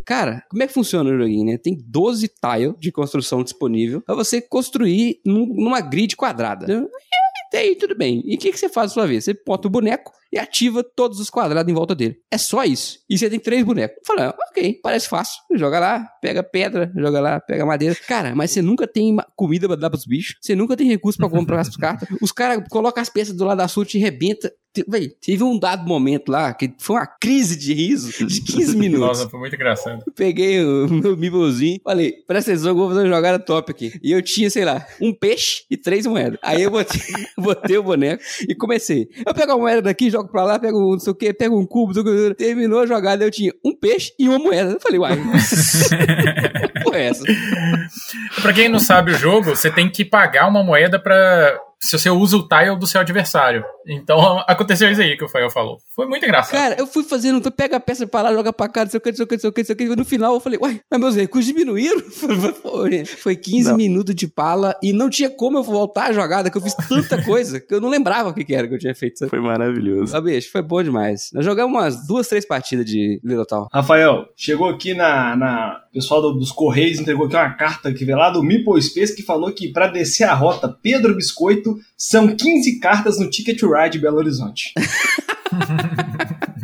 Cara, 0.05 0.45
como 0.49 0.63
é 0.63 0.67
que 0.67 0.73
funciona 0.73 1.11
o 1.11 1.19
joguinho, 1.19 1.45
né? 1.45 1.59
Tem 1.59 1.77
12 1.85 2.29
tiles 2.29 2.75
de 2.79 2.93
construção 2.93 3.43
disponível 3.43 4.01
pra 4.03 4.15
você 4.15 4.41
construir 4.41 5.21
num- 5.25 5.47
numa 5.47 5.81
grid 5.81 6.15
quadrada. 6.17 6.67
né? 6.67 6.87
Até 7.49 7.59
aí, 7.61 7.77
tudo 7.77 7.97
bem. 7.97 8.23
E 8.25 8.35
o 8.37 8.39
que, 8.39 8.53
que 8.53 8.59
você 8.59 8.69
faz 8.69 8.91
na 8.91 8.95
sua 8.95 9.07
vez? 9.07 9.25
Você 9.25 9.35
bota 9.47 9.67
o 9.69 9.71
boneco 9.71 10.13
e 10.37 10.39
ativa 10.39 10.85
todos 10.85 11.19
os 11.19 11.31
quadrados 11.31 11.71
em 11.71 11.75
volta 11.75 11.95
dele. 11.95 12.19
É 12.31 12.37
só 12.37 12.63
isso. 12.65 12.99
E 13.09 13.17
você 13.17 13.31
tem 13.31 13.41
três 13.41 13.65
bonecos. 13.65 13.97
Falei, 14.07 14.27
ah, 14.27 14.35
ok, 14.51 14.81
parece 14.83 15.09
fácil. 15.09 15.41
Joga 15.55 15.81
lá, 15.81 16.09
pega 16.21 16.43
pedra, 16.43 16.93
joga 16.95 17.21
lá, 17.21 17.41
pega 17.41 17.65
madeira. 17.65 17.97
Cara, 18.07 18.35
mas 18.35 18.51
você 18.51 18.61
nunca 18.61 18.87
tem 18.87 19.17
comida 19.35 19.67
pra 19.67 19.77
dar 19.77 19.91
pros 19.91 20.05
bichos. 20.05 20.37
Você 20.41 20.55
nunca 20.55 20.77
tem 20.77 20.87
recurso 20.87 21.19
pra 21.19 21.29
comprar 21.29 21.61
as 21.61 21.75
cartas. 21.77 22.09
Os 22.21 22.33
caras 22.33 22.63
colocam 22.69 23.03
as 23.03 23.09
peças 23.09 23.35
do 23.35 23.45
lado 23.45 23.59
da 23.59 23.69
sua 23.69 23.85
e 23.85 23.87
te 23.87 23.99
Véi, 24.87 25.09
teve 25.09 25.43
um 25.43 25.59
dado 25.59 25.87
momento 25.87 26.31
lá 26.31 26.53
que 26.53 26.75
foi 26.79 26.97
uma 26.97 27.07
crise 27.07 27.57
de 27.57 27.73
riso 27.73 28.27
de 28.27 28.41
15 28.41 28.77
minutos. 28.77 29.07
Nossa, 29.07 29.29
foi 29.29 29.41
muito 29.41 29.55
engraçado. 29.55 30.03
Eu 30.07 30.13
peguei 30.13 30.63
o 30.63 30.89
meu 30.89 31.17
Mibozinho, 31.17 31.81
falei, 31.83 32.13
presta 32.27 32.51
atenção, 32.51 32.75
vou 32.75 32.89
fazer 32.89 33.01
uma 33.01 33.15
jogada 33.15 33.39
top 33.39 33.71
aqui. 33.71 33.93
E 34.03 34.13
eu 34.13 34.23
tinha, 34.23 34.51
sei 34.51 34.65
lá, 34.65 34.87
um 35.01 35.13
peixe 35.13 35.65
e 35.71 35.77
três 35.77 36.07
moedas. 36.07 36.39
Aí 36.43 36.63
eu 36.63 36.71
botei, 36.71 37.01
botei 37.39 37.79
o 37.79 37.83
boneco 37.83 38.23
e 38.49 38.55
comecei. 38.55 39.09
Eu 39.25 39.35
pego 39.35 39.53
a 39.53 39.59
moeda 39.59 39.83
daqui, 39.83 40.11
jogo 40.11 40.26
pra 40.27 40.45
lá, 40.45 40.59
pego 40.59 40.79
um 40.79 40.93
não 40.93 40.99
sei 40.99 41.13
o 41.13 41.15
que, 41.15 41.33
pego 41.33 41.59
um 41.59 41.67
cubo, 41.67 41.93
terminou 42.35 42.81
a 42.81 42.87
jogada, 42.87 43.25
eu 43.25 43.31
tinha 43.31 43.53
um 43.65 43.75
peixe 43.75 44.13
e 44.19 44.29
uma 44.29 44.39
moeda. 44.39 44.73
Eu 44.73 44.81
falei, 44.81 44.99
uai, 44.99 45.17
porra 46.83 46.99
é 46.99 47.07
essa? 47.07 47.25
Pra 48.43 48.53
quem 48.53 48.69
não 48.69 48.79
sabe 48.79 49.13
o 49.13 49.15
jogo, 49.15 49.55
você 49.55 49.71
tem 49.71 49.91
que 49.91 50.05
pagar 50.05 50.49
uma 50.49 50.63
moeda 50.63 50.99
pra. 50.99 51.59
Se 51.81 51.99
você 51.99 52.09
usa 52.11 52.37
o 52.37 52.49
tile 52.49 52.77
do 52.79 52.87
seu 52.87 53.01
adversário. 53.01 53.63
Então 53.87 54.43
aconteceu 54.49 54.91
isso 54.91 55.01
aí 55.01 55.17
que 55.17 55.25
o 55.25 55.29
Fael 55.29 55.51
falou. 55.51 55.79
Foi 55.95 56.07
muito 56.07 56.25
engraçado. 56.25 56.53
Cara, 56.53 56.75
eu 56.79 56.87
fui 56.87 57.03
fazendo, 57.05 57.41
tu 57.41 57.51
pega 57.51 57.77
a 57.77 57.81
peça 57.81 58.07
pra 58.07 58.23
lá, 58.23 58.33
joga 58.33 58.53
pra 58.53 58.69
cá, 58.69 58.85
não 58.85 58.91
sei 58.91 58.99
o 58.99 59.01
que, 59.01 59.11
não 59.11 59.17
sei 59.17 59.25
o 59.25 59.29
que, 59.29 59.35
não 59.37 59.41
sei 59.41 59.49
o 59.51 59.53
que, 59.53 59.61
não 59.61 59.67
sei 59.67 59.75
o 59.75 59.79
que. 59.91 59.97
No 59.97 60.05
final 60.05 60.35
eu 60.35 60.41
falei, 60.41 60.59
uai, 60.61 60.81
mas 60.91 61.01
meus 61.01 61.15
recursos 61.17 61.47
diminuíram. 61.53 62.01
Foi, 62.63 63.05
foi 63.05 63.37
15 63.37 63.69
Não. 63.71 63.77
minutos 63.77 64.15
de 64.15 64.27
pala 64.27 64.75
e 64.83 64.93
não 64.93 65.09
tinha 65.09 65.31
como 65.31 65.59
eu 65.59 65.63
voltar 65.63 66.07
a 66.09 66.13
jogada, 66.13 66.51
que 66.51 66.57
eu 66.57 66.63
fiz 66.63 66.75
tanta 66.75 67.23
coisa 67.25 67.61
que 67.61 67.73
eu 67.75 67.81
não 67.81 67.89
lembrava 67.89 68.31
o 68.31 68.35
que 68.35 68.55
era 68.55 68.67
que 68.69 68.75
eu 68.75 68.79
tinha 68.79 68.95
feito. 68.95 69.19
sabe? 69.19 69.31
Foi 69.31 69.41
maravilhoso. 69.41 70.17
Ah, 70.17 70.21
bicho, 70.21 70.51
foi 70.51 70.63
bom 70.63 70.83
demais. 70.83 71.31
Nós 71.33 71.45
jogamos 71.45 71.73
umas 71.77 72.07
duas, 72.07 72.27
três 72.29 72.47
partidas 72.47 72.85
de 72.87 73.21
Little 73.25 73.47
Town. 73.47 73.67
Rafael, 73.73 74.27
chegou 74.37 74.69
aqui 74.69 74.95
na. 74.95 75.37
na 75.37 75.81
o 75.91 75.95
pessoal 75.97 76.21
do- 76.21 76.35
dos 76.35 76.53
Correios 76.53 76.99
entregou 77.01 77.25
aqui 77.27 77.37
uma 77.37 77.55
carta 77.55 77.91
que 77.93 78.05
veio 78.05 78.19
lá 78.19 78.29
do 78.29 78.43
Meeple 78.43 78.83
Space 78.83 79.17
que 79.17 79.23
falou 79.23 79.51
que 79.53 79.69
para 79.73 79.87
descer 79.87 80.25
a 80.25 80.35
rota 80.35 80.69
Pedro 80.69 81.15
Biscoito 81.17 81.66
são 81.97 82.35
15 82.35 82.79
cartas 82.81 83.19
no 83.19 83.31
Ticket 83.31 83.59
to 83.59 83.73
Ride 83.73 83.99
Belo 83.99 84.19
Horizonte. 84.19 84.73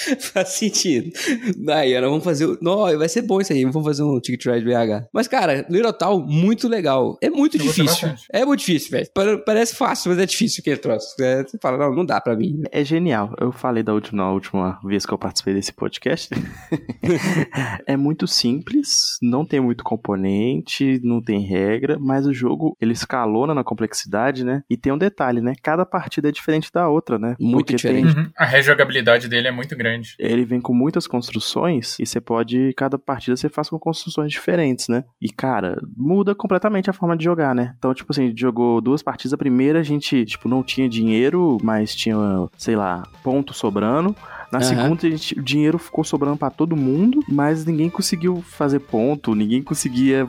Faz 0.20 0.48
sentido. 0.50 1.10
Daí, 1.58 1.94
agora 1.94 2.08
vamos 2.10 2.24
fazer. 2.24 2.46
o- 2.46 2.58
Não, 2.60 2.76
vai 2.98 3.08
ser 3.08 3.22
bom 3.22 3.40
isso 3.40 3.52
aí. 3.52 3.64
Vamos 3.64 3.84
fazer 3.86 4.02
um 4.02 4.18
Ticket 4.20 4.44
Ride 4.46 4.64
BH. 4.64 5.08
Mas, 5.12 5.28
cara, 5.28 5.66
Town, 5.98 6.24
muito 6.26 6.68
legal. 6.68 7.18
É 7.22 7.28
muito 7.30 7.56
Eu 7.56 7.62
difícil. 7.62 8.08
É 8.32 8.44
muito 8.44 8.60
difícil, 8.60 8.90
velho. 8.90 9.06
Pa- 9.14 9.38
Parece 9.44 9.74
fácil, 9.76 10.10
mas 10.10 10.18
é 10.18 10.26
difícil 10.26 10.62
que 10.62 10.76
troço. 10.76 11.14
É, 11.20 11.42
Você 11.42 11.58
fala, 11.58 11.76
não, 11.78 11.94
não 11.94 12.04
dá 12.04 12.20
pra 12.20 12.36
mim. 12.36 12.62
É 12.70 12.84
genial. 12.84 13.34
Eu 13.40 13.52
falei 13.52 13.82
da 13.82 13.92
última, 13.92 14.22
na 14.24 14.32
última 14.32 14.78
vez 14.84 15.04
que 15.04 15.12
eu 15.12 15.18
participei 15.18 15.54
desse 15.54 15.72
podcast. 15.72 16.30
é 17.86 17.96
muito 17.96 18.26
simples, 18.26 19.18
não 19.22 19.44
tem 19.44 19.60
muito 19.60 19.82
componente, 19.84 21.00
não 21.02 21.22
tem 21.22 21.40
regra, 21.40 21.98
mas 21.98 22.26
o 22.26 22.32
jogo 22.32 22.76
ele 22.80 22.92
escalona 22.92 23.54
na 23.54 23.64
complexidade, 23.64 24.44
né? 24.44 24.62
E 24.68 24.76
tem 24.76 24.92
um 24.92 24.98
detalhe, 24.98 25.40
né? 25.40 25.54
Cada 25.62 25.84
partida 25.84 26.28
é 26.28 26.32
diferente 26.32 26.70
da 26.72 26.88
outra, 26.88 27.18
né? 27.18 27.36
Muito 27.38 27.66
Porque 27.66 27.76
diferente. 27.76 28.14
tem- 28.14 28.22
Uhum. 28.24 28.30
A 28.36 28.44
rejogabilidade 28.44 29.28
dele 29.28 29.48
é 29.48 29.50
muito 29.52 29.76
grande. 29.76 29.89
Ele 30.18 30.44
vem 30.44 30.60
com 30.60 30.74
muitas 30.74 31.06
construções 31.06 31.98
e 31.98 32.06
você 32.06 32.20
pode, 32.20 32.72
cada 32.76 32.98
partida 32.98 33.36
você 33.36 33.48
faz 33.48 33.68
com 33.68 33.78
construções 33.78 34.30
diferentes, 34.30 34.88
né? 34.88 35.04
E 35.20 35.30
cara, 35.30 35.80
muda 35.96 36.34
completamente 36.34 36.90
a 36.90 36.92
forma 36.92 37.16
de 37.16 37.24
jogar, 37.24 37.54
né? 37.54 37.74
Então, 37.78 37.94
tipo 37.94 38.12
assim, 38.12 38.24
a 38.24 38.28
gente 38.28 38.40
jogou 38.40 38.80
duas 38.80 39.02
partidas. 39.02 39.32
A 39.32 39.38
primeira 39.38 39.80
a 39.80 39.82
gente, 39.82 40.24
tipo, 40.24 40.48
não 40.48 40.62
tinha 40.62 40.88
dinheiro, 40.88 41.58
mas 41.62 41.94
tinha, 41.94 42.16
sei 42.56 42.76
lá, 42.76 43.02
ponto 43.22 43.52
sobrando. 43.54 44.14
Na 44.52 44.58
Aham. 44.58 44.64
segunda, 44.68 45.06
a 45.06 45.10
gente- 45.10 45.38
o 45.38 45.42
dinheiro 45.42 45.78
ficou 45.78 46.02
sobrando 46.02 46.36
pra 46.36 46.50
todo 46.50 46.76
mundo, 46.76 47.22
mas 47.28 47.64
ninguém 47.64 47.88
conseguiu 47.88 48.42
fazer 48.42 48.80
ponto, 48.80 49.34
ninguém 49.34 49.62
conseguia 49.62 50.28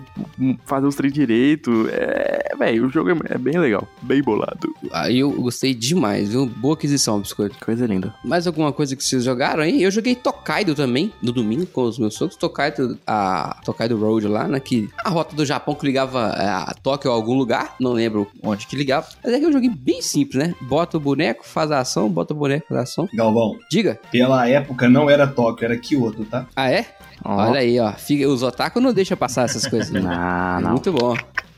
fazer 0.66 0.86
os 0.88 0.96
três 0.96 1.12
direito. 1.14 1.88
É, 1.92 2.56
velho, 2.58 2.86
o 2.86 2.90
jogo 2.90 3.10
é, 3.10 3.16
é 3.30 3.38
bem 3.38 3.58
legal, 3.58 3.88
bem 4.02 4.22
bolado. 4.22 4.74
Aí 4.92 5.20
eu 5.20 5.32
gostei 5.32 5.74
demais, 5.74 6.30
viu? 6.30 6.46
Boa 6.46 6.76
aquisição, 6.76 7.20
biscoito. 7.20 7.58
Coisa 7.64 7.86
linda. 7.86 8.14
Mais 8.24 8.46
alguma 8.48 8.72
coisa 8.72 8.96
que 8.96 9.04
vocês 9.04 9.24
jogaram 9.24 9.64
aí? 9.64 9.82
Eu 9.82 9.92
joguei 9.92 10.16
Tokaido 10.16 10.76
também, 10.76 11.12
no 11.22 11.32
domingo, 11.32 11.66
com 11.66 11.84
os 11.84 11.98
meus 11.98 12.14
sogros. 12.16 12.36
Tokaido, 12.38 12.98
a 13.08 13.60
Tokaido 13.66 13.98
Road 13.98 14.28
lá, 14.28 14.48
né? 14.48 14.60
Que 14.60 14.90
a 15.04 15.10
rota 15.10 15.36
do 15.36 15.46
Japão 15.46 15.74
que 15.76 15.86
ligava 15.86 16.34
é, 16.38 16.48
a 16.48 16.74
Tóquio 16.84 17.12
a 17.12 17.14
algum 17.14 17.36
lugar. 17.38 17.76
Não 17.80 17.94
lembro 17.94 18.28
onde 18.44 18.68
que 18.68 18.76
ligava. 18.76 19.08
Mas 19.24 19.34
é 19.34 19.40
que 19.40 19.46
eu 19.46 19.52
joguei 19.52 19.70
bem 19.70 20.02
simples, 20.02 20.44
né? 20.48 20.56
Bota 20.62 20.98
o 20.98 21.00
boneco, 21.00 21.46
faz 21.46 21.72
a 21.72 21.80
ação, 21.80 22.10
bota 22.10 22.34
o 22.34 22.38
boneco, 22.38 22.68
faz 22.70 22.80
a 22.80 22.84
ação. 22.84 23.10
Galvão, 23.14 23.58
Diga. 23.70 24.00
Pela 24.12 24.48
época 24.48 24.90
não 24.90 25.10
era 25.10 25.26
Tóquio, 25.28 25.66
era 25.66 25.78
Kyoto, 25.78 26.26
tá? 26.26 26.46
Ah, 26.56 26.70
é? 26.70 26.86
Ó, 27.24 27.36
Olha 27.36 27.60
aí, 27.60 27.80
ó. 27.80 27.92
Fica, 27.94 28.28
os 28.28 28.44
otaku 28.44 28.80
não 28.80 28.94
deixam 28.94 29.16
passar 29.18 29.46
essas 29.46 29.66
coisas. 29.68 29.90
Não, 29.94 30.12
É 30.12 30.62
não. 30.62 30.72
Muito 30.72 30.92
bom. 30.92 31.16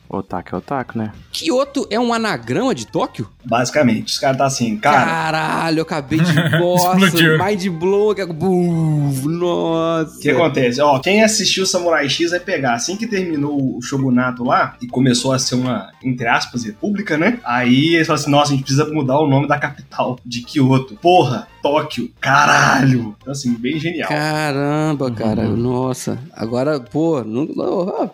Otaku 0.09 0.53
é 0.53 0.57
otaku, 0.59 0.97
né? 0.99 1.11
Kyoto 1.31 1.87
é 1.89 1.99
um 1.99 2.13
anagrama 2.13 2.75
de 2.75 2.85
Tóquio? 2.85 3.27
Basicamente, 3.43 4.09
os 4.13 4.19
caras 4.19 4.37
tá 4.37 4.45
assim, 4.45 4.77
cara, 4.77 5.05
Caralho, 5.05 5.79
eu 5.79 5.83
acabei 5.83 6.19
de. 6.21 6.33
Nossa, 6.59 6.95
Explodiu. 6.99 7.43
mind 7.43 7.67
blow. 7.79 8.13
que- 8.13 8.23
Bum, 8.27 9.11
Nossa. 9.23 10.15
o 10.15 10.19
que 10.19 10.29
acontece? 10.29 10.79
Ó, 10.81 10.99
quem 10.99 11.23
assistiu 11.23 11.65
Samurai 11.65 12.07
X 12.07 12.29
vai 12.29 12.39
pegar. 12.39 12.73
Assim 12.75 12.95
que 12.95 13.07
terminou 13.07 13.77
o 13.77 13.81
Shogunato 13.81 14.43
lá 14.43 14.75
e 14.81 14.87
começou 14.87 15.31
a 15.33 15.39
ser 15.39 15.55
uma, 15.55 15.89
entre 16.03 16.27
aspas, 16.27 16.63
república, 16.63 17.17
né? 17.17 17.39
Aí 17.43 17.95
eles 17.95 18.05
falaram 18.05 18.21
assim: 18.21 18.31
nossa, 18.31 18.51
a 18.51 18.55
gente 18.55 18.65
precisa 18.65 18.85
mudar 18.93 19.19
o 19.19 19.27
nome 19.27 19.47
da 19.47 19.57
capital 19.57 20.19
de 20.23 20.41
Kyoto. 20.41 20.95
Porra, 21.01 21.47
Tóquio, 21.63 22.11
caralho. 22.19 23.15
Então, 23.21 23.31
assim, 23.31 23.53
bem 23.53 23.79
genial. 23.79 24.09
Caramba, 24.09 25.09
cara. 25.11 25.43
Uhum. 25.43 25.55
Nossa. 25.55 26.19
Agora, 26.33 26.77
pô, 26.79 27.23
não, 27.23 27.47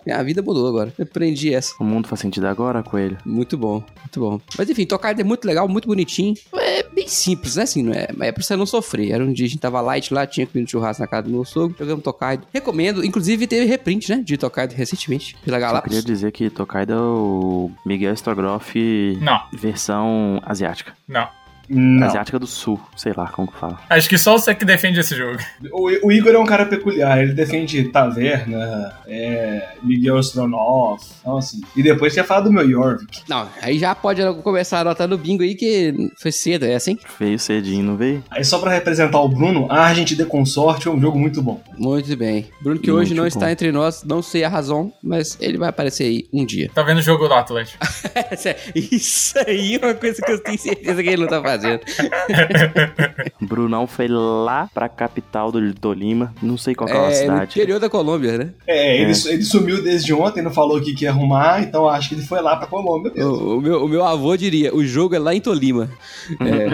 minha 0.06 0.24
vida 0.24 0.41
mudou 0.44 0.68
agora. 0.68 0.94
Eu 0.98 1.03
aprendi 1.03 1.51
essa. 1.53 1.74
O 1.79 1.84
mundo 1.84 2.08
faz 2.08 2.22
sentido 2.22 2.46
agora, 2.46 2.84
Coelho? 2.84 3.18
Muito 3.25 3.58
bom, 3.58 3.84
muito 3.98 4.20
bom. 4.20 4.39
Mas 4.56 4.70
enfim, 4.70 4.86
Tokaido 4.86 5.22
é 5.22 5.24
muito 5.24 5.46
legal, 5.46 5.68
muito 5.68 5.88
bonitinho. 5.88 6.36
É 6.53 6.84
bem 6.84 7.08
simples, 7.08 7.56
né? 7.56 7.63
Assim, 7.63 7.82
não 7.82 7.91
é, 7.91 8.08
é 8.22 8.32
pra 8.32 8.44
você 8.44 8.56
não 8.56 8.68
sofrer. 8.68 9.12
Era 9.12 9.24
um 9.25 9.34
dia 9.34 9.48
a 9.48 9.50
gente 9.50 9.60
tava 9.60 9.82
light 9.82 10.13
lá, 10.13 10.27
tinha 10.27 10.46
comido 10.46 10.70
churrasco 10.70 11.01
na 11.01 11.08
casa 11.08 11.24
do 11.24 11.32
meu 11.32 11.44
sogro, 11.44 11.75
jogamos 11.79 12.03
Tokaido. 12.03 12.46
Recomendo, 12.53 13.03
inclusive 13.03 13.48
teve 13.48 13.65
reprint, 13.65 14.10
né? 14.12 14.22
De 14.24 14.38
Tokaido 14.38 14.75
recentemente, 14.75 15.36
pela 15.44 15.58
Galápagos. 15.58 15.89
queria 15.98 16.06
dizer 16.06 16.32
que 16.32 16.51
Tokaido 16.51 16.94
é 16.94 16.98
o 16.98 17.72
Miguel 17.84 18.13
Strogoff 18.13 19.18
Não, 19.22 19.41
versão 19.53 20.39
asiática. 20.46 20.94
não. 21.08 21.27
Não. 21.69 22.07
Asiática 22.07 22.39
do 22.39 22.47
Sul, 22.47 22.79
sei 22.95 23.13
lá 23.15 23.27
como 23.27 23.51
que 23.51 23.57
fala. 23.57 23.79
Acho 23.89 24.09
que 24.09 24.17
só 24.17 24.38
você 24.38 24.53
que 24.55 24.65
defende 24.65 24.99
esse 24.99 25.15
jogo. 25.15 25.38
O, 25.71 26.07
o 26.07 26.11
Igor 26.11 26.33
é 26.33 26.39
um 26.39 26.45
cara 26.45 26.65
peculiar, 26.65 27.21
ele 27.21 27.33
defende 27.33 27.83
Taverna, 27.89 28.93
é, 29.07 29.69
Miguel 29.83 30.17
Astronoff, 30.17 31.05
então 31.21 31.38
assim. 31.38 31.61
E 31.75 31.83
depois 31.83 32.13
quer 32.13 32.25
falar 32.25 32.41
do 32.41 32.51
meu 32.51 32.69
Jorvik. 32.69 33.21
Não, 33.27 33.47
aí 33.61 33.77
já 33.77 33.93
pode 33.93 34.21
começar 34.41 34.79
a 34.79 34.81
anotar 34.81 35.07
no 35.07 35.17
bingo 35.17 35.43
aí 35.43 35.55
que 35.55 35.93
foi 36.21 36.31
cedo, 36.31 36.65
é 36.65 36.75
assim? 36.75 36.97
Veio 37.19 37.38
cedinho, 37.39 37.83
não 37.83 37.97
veio? 37.97 38.23
Aí 38.31 38.43
só 38.43 38.59
pra 38.59 38.71
representar 38.71 39.19
o 39.19 39.29
Bruno, 39.29 39.67
a 39.69 39.79
Argent 39.81 40.13
de 40.13 40.25
Consorte 40.25 40.88
é 40.88 40.91
um 40.91 40.99
jogo 40.99 41.19
muito 41.19 41.41
bom. 41.41 41.61
Muito 41.77 42.15
bem. 42.17 42.47
Bruno, 42.61 42.79
que 42.79 42.91
Muito 42.91 43.01
hoje 43.01 43.13
não 43.13 43.23
bom. 43.23 43.27
está 43.27 43.51
entre 43.51 43.71
nós, 43.71 44.03
não 44.03 44.21
sei 44.21 44.43
a 44.43 44.49
razão, 44.49 44.91
mas 45.03 45.38
ele 45.39 45.57
vai 45.57 45.69
aparecer 45.69 46.03
aí 46.05 46.27
um 46.33 46.45
dia. 46.45 46.69
Tá 46.73 46.83
vendo 46.83 46.97
o 46.97 47.01
jogo 47.01 47.27
do 47.27 47.33
Atlético? 47.33 47.77
Isso 48.75 49.38
aí 49.39 49.75
é 49.75 49.85
uma 49.85 49.93
coisa 49.93 50.21
que 50.21 50.31
eu 50.31 50.39
tenho 50.41 50.57
certeza 50.57 51.01
que 51.01 51.09
ele 51.09 51.21
não 51.21 51.27
tá 51.27 51.41
fazendo. 51.41 51.58
Brunão 53.41 53.87
foi 53.87 54.07
lá 54.07 54.69
pra 54.73 54.87
capital 54.89 55.51
do 55.51 55.73
Tolima, 55.73 56.33
não 56.41 56.57
sei 56.57 56.75
qual 56.75 56.87
que 56.89 56.93
é 56.95 56.99
a 56.99 57.03
É, 57.03 57.09
no 57.09 57.15
cidade. 57.15 57.51
interior 57.59 57.79
da 57.79 57.89
Colômbia, 57.89 58.37
né? 58.37 58.49
É, 58.67 58.97
ele, 59.01 59.11
ele 59.27 59.43
sumiu 59.43 59.81
desde 59.83 60.13
ontem, 60.13 60.41
não 60.41 60.51
falou 60.51 60.77
o 60.77 60.81
que 60.81 60.93
que 60.93 61.05
ia 61.05 61.11
arrumar, 61.11 61.61
então 61.61 61.87
acho 61.87 62.09
que 62.09 62.15
ele 62.15 62.21
foi 62.25 62.41
lá 62.41 62.55
pra 62.55 62.67
Colômbia 62.67 63.11
mesmo. 63.13 63.31
O, 63.31 63.57
o 63.57 63.61
meu, 63.61 63.85
o 63.85 63.87
meu 63.87 64.05
avô 64.05 64.35
diria, 64.37 64.75
o 64.75 64.83
jogo 64.85 65.15
é 65.15 65.19
lá 65.19 65.33
em 65.33 65.41
Tolima. 65.41 65.89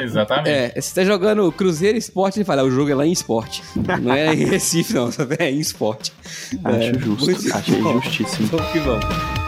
Exatamente. 0.03 0.49
É, 0.49 0.73
você 0.81 0.95
tá 0.95 1.03
jogando 1.05 1.51
Cruzeiro 1.51 1.97
Esporte, 1.97 2.37
ele 2.37 2.45
fala, 2.45 2.63
o 2.63 2.71
jogo 2.71 2.89
é 2.91 2.95
lá 2.95 3.05
em 3.05 3.11
esporte. 3.11 3.61
Não 4.01 4.13
é 4.13 4.33
em 4.33 4.45
Recife, 4.45 4.93
não, 4.93 5.09
é 5.39 5.51
em 5.51 5.59
esporte. 5.59 6.11
Acho 6.63 6.77
É, 6.77 6.93
justo, 6.99 7.53
achei 7.55 7.81
bom. 7.81 8.01
justíssimo. 8.01 8.47
Vamos 8.47 8.71
que 8.71 8.79
vamos. 8.79 9.44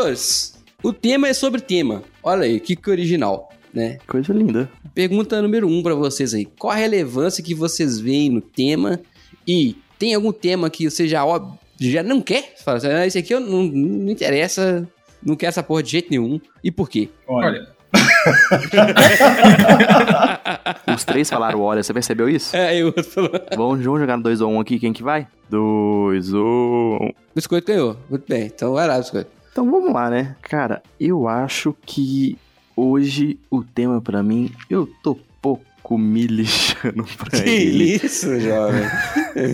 Senhores. 0.00 0.58
O 0.82 0.92
tema 0.92 1.28
é 1.28 1.34
sobre 1.34 1.60
tema. 1.60 2.02
Olha 2.22 2.44
aí, 2.44 2.58
que, 2.58 2.74
que 2.74 2.90
original, 2.90 3.50
né? 3.72 3.98
Coisa 4.06 4.32
linda. 4.32 4.70
Pergunta 4.94 5.42
número 5.42 5.68
um 5.68 5.82
pra 5.82 5.94
vocês 5.94 6.32
aí. 6.32 6.46
Qual 6.46 6.72
a 6.72 6.76
relevância 6.76 7.44
que 7.44 7.54
vocês 7.54 8.00
veem 8.00 8.30
no 8.30 8.40
tema? 8.40 8.98
E 9.46 9.76
tem 9.98 10.14
algum 10.14 10.32
tema 10.32 10.70
que 10.70 10.90
você 10.90 11.06
já, 11.06 11.22
ó, 11.24 11.52
já 11.78 12.02
não 12.02 12.22
quer? 12.22 12.54
Você 12.56 12.64
Fala 12.64 12.78
assim, 12.78 12.88
ah, 12.88 13.06
esse 13.06 13.18
aqui 13.18 13.34
eu 13.34 13.40
não, 13.40 13.64
não 13.64 14.10
interessa, 14.10 14.88
não 15.22 15.36
quero 15.36 15.50
essa 15.50 15.62
porra 15.62 15.82
de 15.82 15.90
jeito 15.90 16.08
nenhum. 16.10 16.40
E 16.64 16.70
por 16.70 16.88
quê? 16.88 17.10
Olha, 17.26 17.68
Os 20.94 21.04
três 21.04 21.28
falaram, 21.28 21.60
olha, 21.60 21.82
você 21.82 21.92
percebeu 21.92 22.28
isso? 22.28 22.56
É, 22.56 22.76
eu 22.76 22.92
falou. 23.04 23.32
Vamos, 23.56 23.84
vamos 23.84 24.00
jogar 24.00 24.16
no 24.16 24.22
2 24.22 24.40
ou 24.40 24.50
1 24.50 24.54
um 24.54 24.60
aqui, 24.60 24.78
quem 24.78 24.92
que 24.92 25.02
vai? 25.02 25.26
2 25.48 26.32
ou 26.32 27.02
1. 27.02 27.06
O 27.06 27.14
biscoito 27.34 27.66
ganhou. 27.66 27.96
Muito 28.08 28.24
bem, 28.28 28.46
então 28.46 28.74
vai 28.74 28.86
lá, 28.86 28.98
biscoito. 28.98 29.39
Então 29.52 29.70
vamos 29.70 29.92
lá, 29.92 30.08
né? 30.10 30.36
Cara, 30.42 30.82
eu 30.98 31.26
acho 31.28 31.74
que 31.84 32.38
hoje 32.76 33.38
o 33.50 33.62
tema 33.62 34.00
pra 34.00 34.22
mim, 34.22 34.50
eu 34.68 34.88
tô 35.02 35.18
pouco 35.42 35.98
me 35.98 36.26
lixando 36.26 37.04
pra 37.16 37.30
Que 37.42 37.48
ele. 37.50 37.96
isso, 37.96 38.38
jovem? 38.40 38.82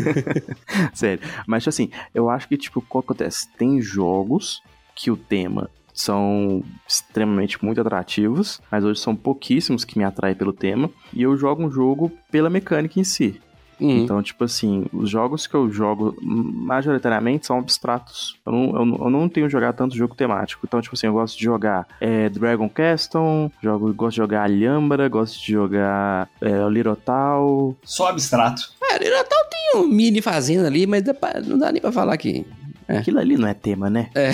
Sério. 0.94 1.22
Mas 1.46 1.66
assim, 1.66 1.90
eu 2.14 2.28
acho 2.28 2.46
que, 2.48 2.56
tipo, 2.56 2.80
o 2.80 2.82
que 2.82 2.98
acontece? 2.98 3.48
Tem 3.56 3.80
jogos 3.80 4.62
que 4.94 5.10
o 5.10 5.16
tema 5.16 5.70
são 5.94 6.62
extremamente 6.86 7.64
muito 7.64 7.80
atrativos, 7.80 8.60
mas 8.70 8.84
hoje 8.84 9.00
são 9.00 9.16
pouquíssimos 9.16 9.82
que 9.82 9.96
me 9.96 10.04
atraem 10.04 10.34
pelo 10.34 10.52
tema, 10.52 10.90
e 11.12 11.22
eu 11.22 11.34
jogo 11.38 11.64
um 11.64 11.70
jogo 11.70 12.12
pela 12.30 12.50
mecânica 12.50 13.00
em 13.00 13.04
si. 13.04 13.40
Uhum. 13.80 13.98
Então, 13.98 14.22
tipo 14.22 14.44
assim, 14.44 14.86
os 14.92 15.10
jogos 15.10 15.46
que 15.46 15.54
eu 15.54 15.70
jogo 15.70 16.16
majoritariamente 16.22 17.46
são 17.46 17.58
abstratos. 17.58 18.36
Eu 18.44 18.52
não, 18.52 18.76
eu 18.76 18.86
não, 18.86 18.98
eu 19.04 19.10
não 19.10 19.28
tenho 19.28 19.48
jogado 19.48 19.76
tanto 19.76 19.96
jogo 19.96 20.14
temático. 20.14 20.62
Então, 20.66 20.80
tipo 20.80 20.94
assim, 20.94 21.06
eu 21.06 21.12
gosto 21.12 21.36
de 21.38 21.44
jogar 21.44 21.86
é, 22.00 22.28
Dragon 22.28 22.68
Castle, 22.68 23.50
jogo, 23.62 23.92
gosto 23.92 24.12
de 24.12 24.16
jogar 24.18 24.42
Alhambra, 24.44 25.08
gosto 25.08 25.40
de 25.40 25.52
jogar 25.52 26.28
é, 26.40 26.68
Little 26.68 26.96
Tal. 26.96 27.76
só 27.84 28.08
abstrato. 28.08 28.74
O 28.82 29.10
Natal 29.10 29.38
tem 29.50 29.80
um 29.80 29.88
mini 29.88 30.22
fazenda 30.22 30.68
ali, 30.68 30.86
mas 30.86 31.02
não 31.46 31.58
dá 31.58 31.70
nem 31.70 31.80
pra 31.80 31.92
falar 31.92 32.16
que... 32.16 32.46
É. 32.88 32.98
Aquilo 32.98 33.18
ali 33.18 33.36
não 33.36 33.48
é 33.48 33.54
tema, 33.54 33.90
né? 33.90 34.10
É. 34.14 34.30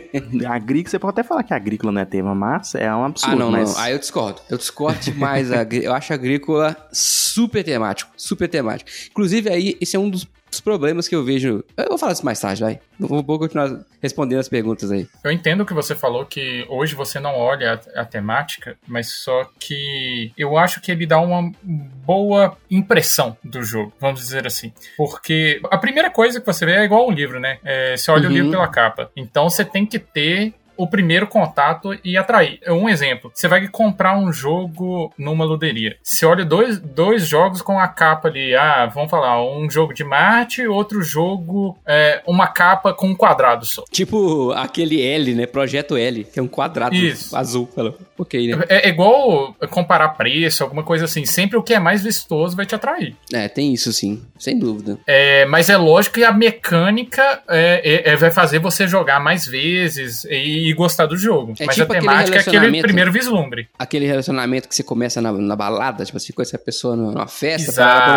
Agrícola, 0.48 0.90
você 0.90 0.98
pode 0.98 1.12
até 1.12 1.22
falar 1.22 1.42
que 1.42 1.52
agrícola 1.52 1.92
não 1.92 2.00
é 2.00 2.04
tema, 2.04 2.34
mas 2.34 2.74
é 2.74 2.92
um 2.94 3.04
absurdo. 3.04 3.34
Ah, 3.34 3.36
não, 3.36 3.50
mas... 3.50 3.74
não. 3.74 3.80
Aí 3.80 3.92
eu 3.92 3.98
discordo. 3.98 4.40
Eu 4.48 4.56
discordo 4.56 4.98
demais. 5.00 5.50
eu 5.82 5.92
acho 5.92 6.12
agrícola 6.12 6.76
super 6.92 7.62
temático. 7.62 8.10
Super 8.16 8.48
temático. 8.48 8.90
Inclusive, 9.10 9.50
aí, 9.50 9.76
esse 9.80 9.96
é 9.96 9.98
um 9.98 10.08
dos 10.08 10.26
dos 10.50 10.60
problemas 10.60 11.06
que 11.08 11.14
eu 11.14 11.24
vejo. 11.24 11.64
Eu 11.76 11.88
vou 11.88 11.98
falar 11.98 12.12
isso 12.12 12.24
mais 12.24 12.40
tarde, 12.40 12.62
vai. 12.62 12.80
Vou, 12.98 13.22
vou 13.22 13.38
continuar 13.38 13.80
respondendo 14.02 14.38
as 14.40 14.48
perguntas 14.48 14.90
aí. 14.90 15.06
Eu 15.24 15.30
entendo 15.30 15.64
que 15.64 15.72
você 15.72 15.94
falou 15.94 16.26
que 16.26 16.66
hoje 16.68 16.94
você 16.94 17.18
não 17.20 17.34
olha 17.36 17.80
a, 17.96 18.00
a 18.02 18.04
temática, 18.04 18.76
mas 18.86 19.08
só 19.10 19.48
que 19.58 20.32
eu 20.36 20.56
acho 20.58 20.80
que 20.80 20.90
ele 20.90 21.06
dá 21.06 21.20
uma 21.20 21.50
boa 21.62 22.56
impressão 22.70 23.36
do 23.42 23.62
jogo, 23.62 23.92
vamos 24.00 24.20
dizer 24.20 24.46
assim. 24.46 24.72
Porque 24.96 25.60
a 25.70 25.78
primeira 25.78 26.10
coisa 26.10 26.40
que 26.40 26.46
você 26.46 26.66
vê 26.66 26.72
é 26.72 26.84
igual 26.84 27.08
um 27.08 27.12
livro, 27.12 27.38
né? 27.40 27.58
É, 27.64 27.96
você 27.96 28.10
olha 28.10 28.24
Uhum. 28.24 28.30
o 28.30 28.32
livro 28.34 28.50
pela 28.50 28.68
capa. 28.68 29.10
Então 29.16 29.48
você 29.48 29.64
tem 29.64 29.86
que 29.86 29.98
ter 29.98 30.52
o 30.82 30.86
primeiro 30.88 31.26
contato 31.26 31.96
e 32.04 32.16
atrair. 32.16 32.60
Um 32.68 32.88
exemplo, 32.88 33.30
você 33.34 33.46
vai 33.48 33.68
comprar 33.68 34.16
um 34.16 34.32
jogo 34.32 35.12
numa 35.18 35.44
luderia. 35.44 35.96
Você 36.02 36.24
olha 36.24 36.44
dois, 36.44 36.78
dois 36.78 37.26
jogos 37.26 37.62
com 37.62 37.78
a 37.78 37.88
capa 37.88 38.28
ali, 38.28 38.54
ah, 38.54 38.86
vamos 38.86 39.10
falar, 39.10 39.42
um 39.44 39.68
jogo 39.70 39.92
de 39.92 40.02
Marte, 40.04 40.66
outro 40.66 41.02
jogo, 41.02 41.78
é, 41.86 42.22
uma 42.26 42.46
capa 42.46 42.92
com 42.94 43.08
um 43.08 43.14
quadrado 43.14 43.64
só. 43.64 43.84
Tipo 43.90 44.52
aquele 44.52 45.00
L, 45.02 45.34
né? 45.34 45.46
Projeto 45.46 45.96
L, 45.96 46.24
que 46.24 46.38
é 46.38 46.42
um 46.42 46.48
quadrado 46.48 46.94
Isso. 46.94 47.36
azul. 47.36 47.68
Falou. 47.74 47.96
ok, 48.18 48.54
né? 48.54 48.64
É, 48.68 48.86
é 48.86 48.88
igual 48.88 49.54
comparar 49.70 50.10
preço, 50.10 50.62
alguma 50.62 50.82
coisa 50.82 51.04
assim. 51.04 51.24
Sempre 51.24 51.56
o 51.56 51.62
que 51.62 51.74
é 51.74 51.78
mais 51.78 52.02
vistoso 52.02 52.56
vai 52.56 52.66
te 52.66 52.74
atrair. 52.74 53.14
É, 53.32 53.48
tem 53.48 53.72
isso 53.72 53.92
sim, 53.92 54.22
sem 54.38 54.58
dúvida. 54.58 54.98
É, 55.06 55.44
mas 55.46 55.68
é 55.68 55.76
lógico 55.76 56.16
que 56.16 56.24
a 56.24 56.32
mecânica 56.32 57.42
é, 57.48 57.80
é- 58.08 58.12
é- 58.12 58.16
vai 58.16 58.30
fazer 58.30 58.58
você 58.58 58.86
jogar 58.86 59.20
mais 59.20 59.46
vezes 59.46 60.24
e, 60.24 60.69
e 60.70 60.74
gostar 60.74 61.06
do 61.06 61.16
jogo. 61.16 61.54
É 61.58 61.66
mas 61.66 61.74
tipo 61.76 61.92
a 61.92 61.96
aquele 61.96 62.00
temática 62.00 62.36
é 62.36 62.40
aquele 62.40 62.82
primeiro 62.82 63.12
vislumbre. 63.12 63.68
Aquele 63.78 64.06
relacionamento 64.06 64.68
que 64.68 64.74
você 64.74 64.82
começa 64.82 65.20
na, 65.20 65.32
na 65.32 65.56
balada, 65.56 66.04
tipo 66.04 66.16
assim, 66.16 66.32
com 66.32 66.42
essa 66.42 66.58
pessoa 66.58 66.94
numa 66.96 67.26
festa, 67.26 67.72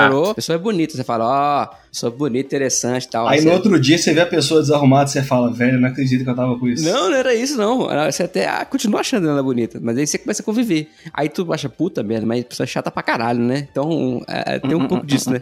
"Pororô", 0.09 0.29
a 0.31 0.35
pessoa 0.35 0.55
é 0.55 0.59
bonita, 0.59 0.95
você 0.95 1.03
fala, 1.03 1.25
ó, 1.25 1.65
pessoa 1.89 2.11
bonita, 2.11 2.45
interessante 2.47 3.05
e 3.05 3.09
tal. 3.09 3.27
Aí 3.27 3.39
você- 3.39 3.47
no 3.47 3.53
outro 3.53 3.79
dia 3.79 3.97
você 3.97 4.13
vê 4.13 4.21
a 4.21 4.25
pessoa 4.25 4.61
desarrumada 4.61 5.09
e 5.09 5.13
você 5.13 5.23
fala, 5.23 5.51
velho, 5.51 5.73
eu 5.77 5.81
não 5.81 5.89
acredito 5.89 6.23
que 6.23 6.29
eu 6.29 6.35
tava 6.35 6.57
com 6.57 6.67
isso. 6.67 6.83
Não, 6.83 7.09
não 7.09 7.17
era 7.17 7.33
isso, 7.33 7.57
não. 7.57 7.87
Você 8.11 8.23
até 8.23 8.47
ah, 8.47 8.63
continua 8.65 8.99
achando 9.01 9.27
ela 9.27 9.41
bonita, 9.43 9.79
mas 9.81 9.97
aí 9.97 10.05
você 10.07 10.17
começa 10.17 10.41
a 10.41 10.45
conviver. 10.45 10.89
Aí 11.13 11.29
tu 11.29 11.51
acha, 11.53 11.67
puta 11.69 12.03
merda, 12.03 12.25
mas 12.25 12.41
a 12.41 12.45
pessoa 12.45 12.65
é 12.65 12.67
chata 12.67 12.91
pra 12.91 13.01
caralho, 13.03 13.39
né? 13.39 13.67
Então, 13.71 14.21
é, 14.27 14.59
tem 14.59 14.75
um 14.75 14.87
pouco 14.87 15.05
disso, 15.05 15.31
né? 15.31 15.41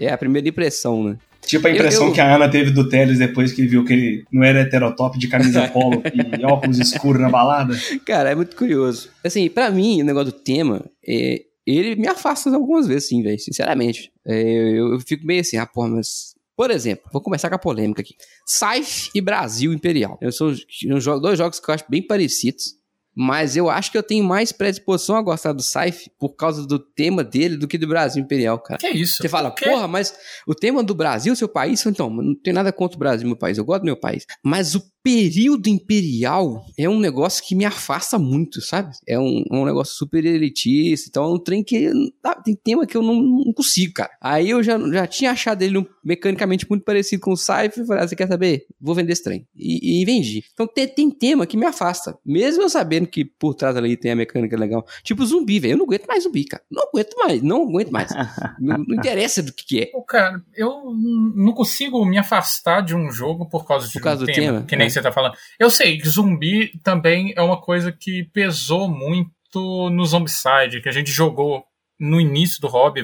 É 0.00 0.12
a 0.12 0.18
primeira 0.18 0.48
impressão, 0.48 1.02
né? 1.04 1.16
Tipo 1.48 1.66
a 1.66 1.70
impressão 1.70 2.02
Eu- 2.02 2.08
eu- 2.08 2.14
que 2.14 2.20
a 2.20 2.34
Ana 2.36 2.48
teve 2.48 2.70
do 2.70 2.88
Teles 2.88 3.18
depois 3.18 3.52
que 3.52 3.62
ele 3.62 3.68
viu 3.68 3.84
que 3.84 3.92
ele 3.92 4.24
não 4.30 4.44
era 4.44 4.60
heterotop 4.60 5.18
de 5.18 5.26
camisa 5.28 5.66
polo 5.72 6.02
e 6.38 6.44
óculos 6.44 6.78
escuros 6.78 7.20
na 7.20 7.28
balada. 7.30 7.74
Cara, 8.04 8.30
é 8.30 8.34
muito 8.34 8.54
curioso. 8.54 9.08
Assim, 9.24 9.48
pra 9.48 9.70
mim, 9.70 10.02
o 10.02 10.04
negócio 10.04 10.30
do 10.32 10.38
tema, 10.38 10.84
é, 11.06 11.42
ele 11.66 11.96
me 11.96 12.06
afasta 12.06 12.48
algumas 12.54 12.86
vezes, 12.86 13.08
sim, 13.08 13.22
velho, 13.22 13.38
sinceramente. 13.38 14.10
É, 14.26 14.42
eu, 14.42 14.92
eu 14.92 15.00
fico 15.00 15.26
meio 15.26 15.40
assim, 15.40 15.56
ah, 15.56 15.66
porra, 15.66 15.88
mas. 15.88 16.36
Por 16.56 16.72
exemplo, 16.72 17.04
vou 17.12 17.22
começar 17.22 17.48
com 17.48 17.54
a 17.54 17.58
polêmica 17.58 18.02
aqui. 18.02 18.14
Saif 18.44 19.10
e 19.14 19.20
Brasil 19.20 19.72
Imperial. 19.72 20.18
Eu 20.20 20.32
sou 20.32 20.52
eu 20.84 21.00
jogo 21.00 21.20
dois 21.20 21.38
jogos 21.38 21.60
que 21.60 21.70
eu 21.70 21.74
acho 21.74 21.84
bem 21.88 22.02
parecidos. 22.04 22.74
Mas 23.20 23.56
eu 23.56 23.68
acho 23.68 23.90
que 23.90 23.98
eu 23.98 24.02
tenho 24.02 24.22
mais 24.22 24.52
predisposição 24.52 25.16
a 25.16 25.22
gostar 25.22 25.52
do 25.52 25.60
Saif 25.60 26.08
por 26.20 26.36
causa 26.36 26.64
do 26.64 26.78
tema 26.78 27.24
dele 27.24 27.56
do 27.56 27.66
que 27.66 27.76
do 27.76 27.88
Brasil 27.88 28.22
Imperial, 28.22 28.60
cara. 28.60 28.78
Que 28.78 28.90
isso? 28.90 29.20
Você 29.20 29.28
fala, 29.28 29.50
porra, 29.50 29.88
mas 29.88 30.14
o 30.46 30.54
tema 30.54 30.84
do 30.84 30.94
Brasil, 30.94 31.34
seu 31.34 31.48
país, 31.48 31.84
então, 31.84 32.08
não 32.08 32.32
tem 32.32 32.52
nada 32.52 32.72
contra 32.72 32.94
o 32.94 32.98
Brasil, 32.98 33.26
meu 33.26 33.36
país, 33.36 33.58
eu 33.58 33.64
gosto 33.64 33.80
do 33.80 33.86
meu 33.86 33.96
país. 33.96 34.24
Mas 34.40 34.76
o 34.76 34.82
período 35.08 35.68
imperial 35.68 36.66
é 36.76 36.86
um 36.86 36.98
negócio 37.00 37.42
que 37.42 37.54
me 37.54 37.64
afasta 37.64 38.18
muito, 38.18 38.60
sabe? 38.60 38.94
É 39.06 39.18
um, 39.18 39.42
um 39.50 39.64
negócio 39.64 39.94
super 39.94 40.22
elitista, 40.22 41.08
então 41.08 41.24
é 41.24 41.28
um 41.28 41.38
trem 41.38 41.64
que 41.64 41.90
ah, 42.22 42.34
tem 42.34 42.54
tema 42.54 42.86
que 42.86 42.94
eu 42.94 43.00
não, 43.00 43.14
não 43.14 43.52
consigo, 43.54 43.94
cara. 43.94 44.10
Aí 44.20 44.50
eu 44.50 44.62
já, 44.62 44.78
já 44.78 45.06
tinha 45.06 45.30
achado 45.30 45.62
ele 45.62 45.78
um- 45.78 45.86
mecanicamente 46.04 46.66
muito 46.68 46.84
parecido 46.84 47.22
com 47.22 47.32
o 47.32 47.36
Saif 47.38 47.80
e 47.80 47.86
falei, 47.86 48.04
ah, 48.04 48.08
você 48.08 48.14
quer 48.14 48.28
saber? 48.28 48.66
Vou 48.78 48.94
vender 48.94 49.12
esse 49.12 49.24
trem. 49.24 49.46
E, 49.56 50.02
e 50.02 50.04
vendi. 50.04 50.44
Então 50.52 50.66
tem, 50.66 50.86
tem 50.86 51.10
tema 51.10 51.46
que 51.46 51.56
me 51.56 51.64
afasta. 51.64 52.18
Mesmo 52.24 52.62
eu 52.62 52.68
sabendo 52.68 53.06
que 53.06 53.24
por 53.24 53.54
trás 53.54 53.76
ali 53.78 53.96
tem 53.96 54.10
a 54.10 54.16
mecânica 54.16 54.58
legal. 54.58 54.84
Tipo 55.02 55.24
zumbi, 55.24 55.58
velho. 55.58 55.72
Eu 55.72 55.78
não 55.78 55.86
aguento 55.86 56.06
mais 56.06 56.24
zumbi, 56.24 56.44
cara. 56.44 56.62
Não 56.70 56.82
aguento 56.82 57.14
mais, 57.16 57.42
não 57.42 57.62
aguento 57.62 57.90
mais. 57.90 58.10
não, 58.60 58.76
não 58.86 58.96
interessa 58.96 59.42
do 59.42 59.54
que, 59.54 59.64
que 59.64 59.80
é. 59.80 59.90
Cara, 60.06 60.42
eu 60.54 60.92
não 61.34 61.54
consigo 61.54 62.04
me 62.04 62.18
afastar 62.18 62.82
de 62.82 62.94
um 62.94 63.10
jogo 63.10 63.48
por 63.48 63.66
causa, 63.66 63.86
de 63.86 63.94
Por 63.94 64.02
causa 64.02 64.22
um 64.22 64.26
do 64.26 64.32
tema, 64.32 64.46
tema, 64.46 64.66
que 64.66 64.76
nem 64.76 64.86
é. 64.86 64.90
você 64.90 64.97
tá 65.02 65.12
falando. 65.12 65.36
Eu 65.58 65.70
sei 65.70 66.00
zumbi 66.00 66.72
também 66.82 67.32
é 67.36 67.42
uma 67.42 67.60
coisa 67.60 67.92
que 67.92 68.24
pesou 68.32 68.88
muito 68.88 69.90
no 69.90 70.04
Zombicide, 70.04 70.80
que 70.82 70.88
a 70.88 70.92
gente 70.92 71.10
jogou 71.10 71.64
no 71.98 72.20
início 72.20 72.60
do 72.60 72.68
hobby 72.68 73.02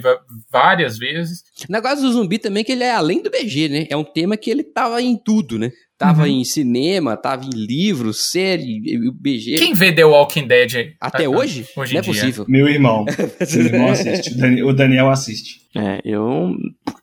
várias 0.50 0.96
vezes. 0.98 1.42
O 1.68 1.72
negócio 1.72 2.02
do 2.02 2.12
zumbi 2.12 2.38
também 2.38 2.60
é 2.60 2.64
que 2.64 2.72
ele 2.72 2.84
é 2.84 2.92
além 2.92 3.22
do 3.22 3.30
BG, 3.30 3.68
né? 3.68 3.86
É 3.90 3.96
um 3.96 4.04
tema 4.04 4.36
que 4.36 4.50
ele 4.50 4.62
tava 4.62 5.00
em 5.02 5.16
tudo, 5.16 5.58
né? 5.58 5.70
Tava 5.96 6.22
Uhum. 6.22 6.28
em 6.28 6.44
cinema, 6.44 7.16
tava 7.16 7.44
em 7.44 7.50
livro, 7.54 8.12
série, 8.12 8.80
o 9.08 9.12
BG. 9.12 9.56
Quem 9.58 9.74
vê 9.74 9.92
The 9.92 10.04
Walking 10.04 10.46
Dead 10.46 10.92
Até 11.00 11.24
ah, 11.26 11.30
hoje? 11.30 11.64
hoje 11.76 11.94
não 11.94 12.00
em 12.00 12.02
é 12.02 12.02
dia? 12.02 12.12
possível. 12.12 12.44
Meu 12.48 12.68
irmão. 12.68 13.04
Meu 13.54 13.66
irmão 13.66 13.88
assiste. 13.90 14.62
O 14.64 14.72
Daniel 14.72 15.08
assiste. 15.10 15.60
É, 15.76 16.00
eu 16.04 16.54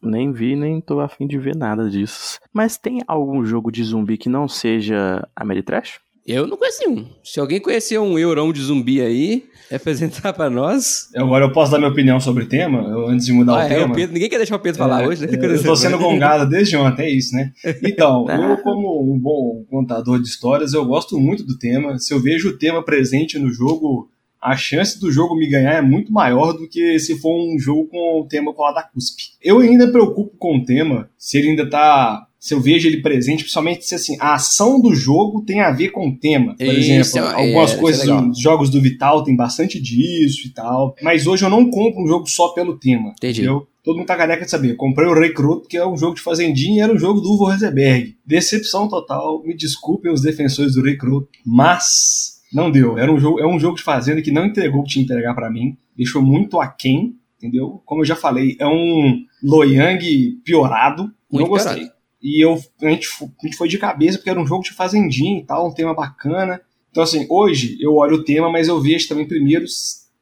nem 0.04 0.32
vi, 0.34 0.56
nem 0.58 0.82
tô 0.82 1.00
afim 1.00 1.26
de 1.26 1.38
ver 1.38 1.56
nada 1.56 1.90
disso. 1.90 2.38
Mas 2.54 2.78
tem 2.78 3.00
algum 3.08 3.46
jogo 3.46 3.72
de 3.72 3.84
zumbi 3.84 4.18
que 4.18 4.28
não 4.30 4.48
seja 4.48 5.26
Ameritrash? 5.36 6.00
Eu 6.26 6.46
não 6.48 6.56
conheci 6.58 6.88
um. 6.88 7.06
Se 7.24 7.40
alguém 7.40 7.60
conhecer 7.60 7.98
um 8.00 8.18
eurão 8.18 8.54
de 8.54 8.62
zumbi 8.62 9.02
aí, 9.02 9.46
apresentar 9.74 10.34
pra 10.34 10.50
nós. 10.50 11.10
Agora 11.16 11.46
eu 11.46 11.52
posso 11.52 11.72
dar 11.72 11.78
minha 11.80 11.90
opinião 11.90 12.20
sobre 12.20 12.44
o 12.44 12.48
tema, 12.48 12.80
eu- 12.90 13.08
antes 13.08 13.26
de 13.26 13.34
mudar 13.34 13.54
Ah, 13.54 13.58
o 13.58 13.62
é, 13.62 13.70
tema. 13.70 13.92
o 13.92 13.96
Pedro, 13.96 14.14
ninguém 14.14 14.30
quer 14.30 14.38
deixar 14.38 14.56
o 14.56 14.60
Pedro 14.60 14.78
falar 14.80 15.04
É, 15.04 15.08
hoje, 15.08 15.26
né? 15.26 15.34
é, 15.34 15.46
eu 15.56 15.64
tô 15.64 15.76
sendo 15.76 15.98
gongado 15.98 16.48
desde 16.50 16.76
ontem, 16.78 17.04
é 17.06 17.10
isso, 17.10 17.36
né? 17.36 17.52
Então, 17.84 18.26
eu, 18.30 18.58
como 18.58 19.12
um 19.14 19.18
bom 19.18 19.64
contador 19.70 20.22
de 20.22 20.28
histórias, 20.28 20.74
eu 20.74 20.86
gosto 20.86 21.18
muito 21.20 21.44
do 21.44 21.58
tema. 21.58 21.98
Se 21.98 22.14
eu 22.14 22.20
vejo 22.20 22.50
o 22.50 22.58
tema 22.58 22.84
presente 22.84 23.40
no 23.40 23.52
jogo, 23.52 24.10
a 24.42 24.56
chance 24.56 25.00
do 25.00 25.12
jogo 25.12 25.36
me 25.36 25.48
ganhar 25.50 25.74
é 25.74 25.82
muito 25.82 26.12
maior 26.12 26.54
do 26.54 26.68
que 26.68 27.00
se 27.00 27.20
for 27.20 27.32
um 27.34 27.58
jogo 27.58 27.88
com 27.88 28.22
o 28.22 28.28
tema 28.28 28.54
com 28.54 28.66
a 28.66 28.72
da 28.74 28.84
cuspe. 28.84 29.24
Eu 29.42 29.60
ainda 29.60 29.86
me 29.86 29.92
preocupo 29.92 30.36
com 30.38 30.58
o 30.58 30.66
tema, 30.66 31.10
se 31.18 31.38
ele 31.38 31.50
ainda 31.50 31.68
tá. 31.70 32.28
Se 32.42 32.56
eu 32.56 32.60
vejo 32.60 32.88
ele 32.88 33.04
presente, 33.04 33.44
principalmente 33.44 33.86
se 33.86 33.94
assim, 33.94 34.18
a 34.20 34.34
ação 34.34 34.82
do 34.82 34.96
jogo 34.96 35.44
tem 35.46 35.62
a 35.62 35.70
ver 35.70 35.90
com 35.90 36.10
o 36.10 36.18
tema. 36.18 36.56
Por 36.58 36.66
Isso, 36.66 36.92
exemplo, 36.92 37.30
é, 37.30 37.34
algumas 37.36 37.74
é 37.74 37.78
coisas, 37.78 38.10
os 38.10 38.42
jogos 38.42 38.72
do 38.72 38.82
Vital 38.82 39.24
tem 39.24 39.36
bastante 39.36 39.80
disso 39.80 40.48
e 40.48 40.50
tal. 40.50 40.96
Mas 41.04 41.28
hoje 41.28 41.46
eu 41.46 41.52
não 41.52 41.70
compro 41.70 42.02
um 42.02 42.08
jogo 42.08 42.28
só 42.28 42.50
pelo 42.50 42.80
tema. 42.80 43.10
Entendi. 43.12 43.42
Entendeu? 43.42 43.68
Todo 43.84 43.98
mundo 43.98 44.08
tá 44.08 44.18
careca 44.18 44.44
de 44.44 44.50
saber. 44.50 44.76
Comprei 44.76 45.08
o 45.08 45.14
Recruit, 45.14 45.68
que 45.68 45.78
é 45.78 45.86
um 45.86 45.96
jogo 45.96 46.16
de 46.16 46.22
fazendinha, 46.22 46.78
e 46.78 46.80
era 46.80 46.92
um 46.92 46.98
jogo 46.98 47.22
do 47.22 47.32
Uvo 47.32 47.46
Rosenberg. 47.46 48.18
Decepção 48.26 48.88
total. 48.88 49.44
Me 49.44 49.56
desculpem 49.56 50.12
os 50.12 50.24
defensores 50.24 50.74
do 50.74 50.82
Recruit, 50.82 51.28
mas 51.46 52.42
não 52.52 52.72
deu. 52.72 52.98
Era 52.98 53.12
um 53.12 53.20
jogo, 53.20 53.40
é 53.40 53.46
um 53.46 53.60
jogo 53.60 53.78
de 53.78 53.84
fazenda 53.84 54.20
que 54.20 54.32
não 54.32 54.48
entregou 54.48 54.82
o 54.82 54.84
que 54.84 54.90
tinha 54.90 55.06
que 55.06 55.14
entregar 55.14 55.36
pra 55.36 55.52
mim. 55.52 55.78
Deixou 55.96 56.24
muito 56.24 56.60
aquém, 56.60 57.16
entendeu? 57.38 57.84
Como 57.86 58.02
eu 58.02 58.06
já 58.06 58.16
falei, 58.16 58.58
é 58.60 58.66
um 58.66 59.24
Loyang 59.44 60.40
piorado. 60.44 61.04
Muito 61.32 61.44
não 61.44 61.48
gostei. 61.48 61.76
piorado. 61.76 62.01
E 62.22 62.44
eu, 62.44 62.54
a, 62.82 62.90
gente, 62.90 63.08
a 63.22 63.46
gente 63.46 63.58
foi 63.58 63.68
de 63.68 63.78
cabeça 63.78 64.18
porque 64.18 64.30
era 64.30 64.40
um 64.40 64.46
jogo 64.46 64.64
de 64.64 64.74
fazendinha 64.74 65.40
e 65.40 65.46
tal, 65.46 65.68
um 65.68 65.74
tema 65.74 65.94
bacana. 65.94 66.62
Então, 66.92 67.02
assim, 67.02 67.26
hoje 67.30 67.78
eu 67.80 67.96
olho 67.96 68.18
o 68.18 68.24
tema, 68.24 68.52
mas 68.52 68.68
eu 68.68 68.80
vejo 68.80 69.08
também 69.08 69.28
primeiro 69.28 69.66
o 69.66 69.68